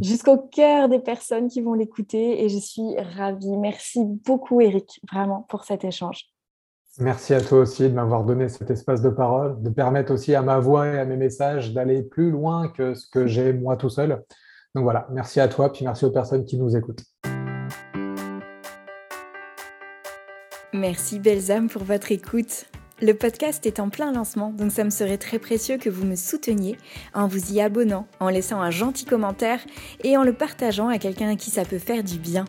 jusqu'au 0.00 0.38
cœur 0.38 0.88
des 0.88 0.98
personnes 0.98 1.48
qui 1.48 1.60
vont 1.60 1.74
l'écouter 1.74 2.42
et 2.42 2.48
je 2.48 2.58
suis 2.58 2.96
ravie. 3.16 3.56
Merci 3.58 4.00
beaucoup, 4.04 4.60
Eric, 4.60 5.00
vraiment, 5.12 5.44
pour 5.48 5.64
cet 5.64 5.84
échange. 5.84 6.24
Merci 6.98 7.34
à 7.34 7.40
toi 7.40 7.60
aussi 7.60 7.82
de 7.82 7.94
m'avoir 7.94 8.24
donné 8.24 8.48
cet 8.48 8.70
espace 8.70 9.02
de 9.02 9.10
parole, 9.10 9.62
de 9.62 9.70
permettre 9.70 10.12
aussi 10.12 10.34
à 10.34 10.42
ma 10.42 10.58
voix 10.58 10.88
et 10.88 10.98
à 10.98 11.04
mes 11.04 11.16
messages 11.16 11.72
d'aller 11.72 12.02
plus 12.02 12.30
loin 12.30 12.68
que 12.68 12.94
ce 12.94 13.08
que 13.08 13.26
j'ai 13.26 13.52
moi 13.52 13.76
tout 13.76 13.90
seul. 13.90 14.24
Donc 14.74 14.84
voilà, 14.84 15.06
merci 15.10 15.40
à 15.40 15.48
toi, 15.48 15.72
puis 15.72 15.84
merci 15.84 16.04
aux 16.04 16.10
personnes 16.10 16.44
qui 16.44 16.56
nous 16.56 16.76
écoutent. 16.76 17.04
Merci 20.72 21.18
belles 21.18 21.50
âmes 21.50 21.68
pour 21.68 21.82
votre 21.82 22.12
écoute. 22.12 22.66
Le 23.02 23.12
podcast 23.14 23.64
est 23.66 23.80
en 23.80 23.88
plein 23.88 24.12
lancement, 24.12 24.50
donc 24.50 24.70
ça 24.70 24.84
me 24.84 24.90
serait 24.90 25.16
très 25.16 25.38
précieux 25.38 25.78
que 25.78 25.88
vous 25.88 26.04
me 26.04 26.16
souteniez 26.16 26.76
en 27.14 27.26
vous 27.26 27.52
y 27.52 27.60
abonnant, 27.60 28.06
en 28.20 28.28
laissant 28.28 28.60
un 28.60 28.70
gentil 28.70 29.06
commentaire 29.06 29.60
et 30.04 30.16
en 30.16 30.22
le 30.22 30.34
partageant 30.34 30.88
à 30.88 30.98
quelqu'un 30.98 31.30
à 31.30 31.36
qui 31.36 31.50
ça 31.50 31.64
peut 31.64 31.78
faire 31.78 32.04
du 32.04 32.18
bien. 32.18 32.44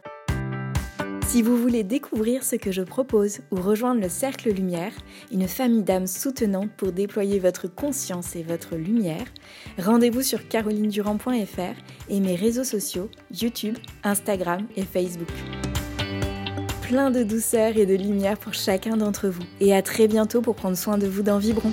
Si 1.31 1.41
vous 1.41 1.55
voulez 1.55 1.85
découvrir 1.85 2.43
ce 2.43 2.57
que 2.57 2.73
je 2.73 2.81
propose 2.81 3.39
ou 3.51 3.55
rejoindre 3.55 4.01
le 4.01 4.09
Cercle 4.09 4.51
Lumière, 4.51 4.91
une 5.31 5.47
famille 5.47 5.81
d'âmes 5.81 6.05
soutenantes 6.05 6.71
pour 6.75 6.91
déployer 6.91 7.39
votre 7.39 7.73
conscience 7.73 8.35
et 8.35 8.43
votre 8.43 8.75
lumière, 8.75 9.23
rendez-vous 9.79 10.23
sur 10.23 10.45
carolinedurand.fr 10.49 12.09
et 12.09 12.19
mes 12.19 12.35
réseaux 12.35 12.65
sociaux 12.65 13.09
YouTube, 13.33 13.77
Instagram 14.03 14.67
et 14.75 14.81
Facebook. 14.81 15.31
Plein 16.81 17.11
de 17.11 17.23
douceur 17.23 17.77
et 17.77 17.85
de 17.85 17.95
lumière 17.95 18.37
pour 18.37 18.53
chacun 18.53 18.97
d'entre 18.97 19.29
vous 19.29 19.43
et 19.61 19.73
à 19.73 19.81
très 19.81 20.09
bientôt 20.09 20.41
pour 20.41 20.55
prendre 20.55 20.75
soin 20.75 20.97
de 20.97 21.07
vous 21.07 21.23
dans 21.23 21.37
Vibron. 21.37 21.71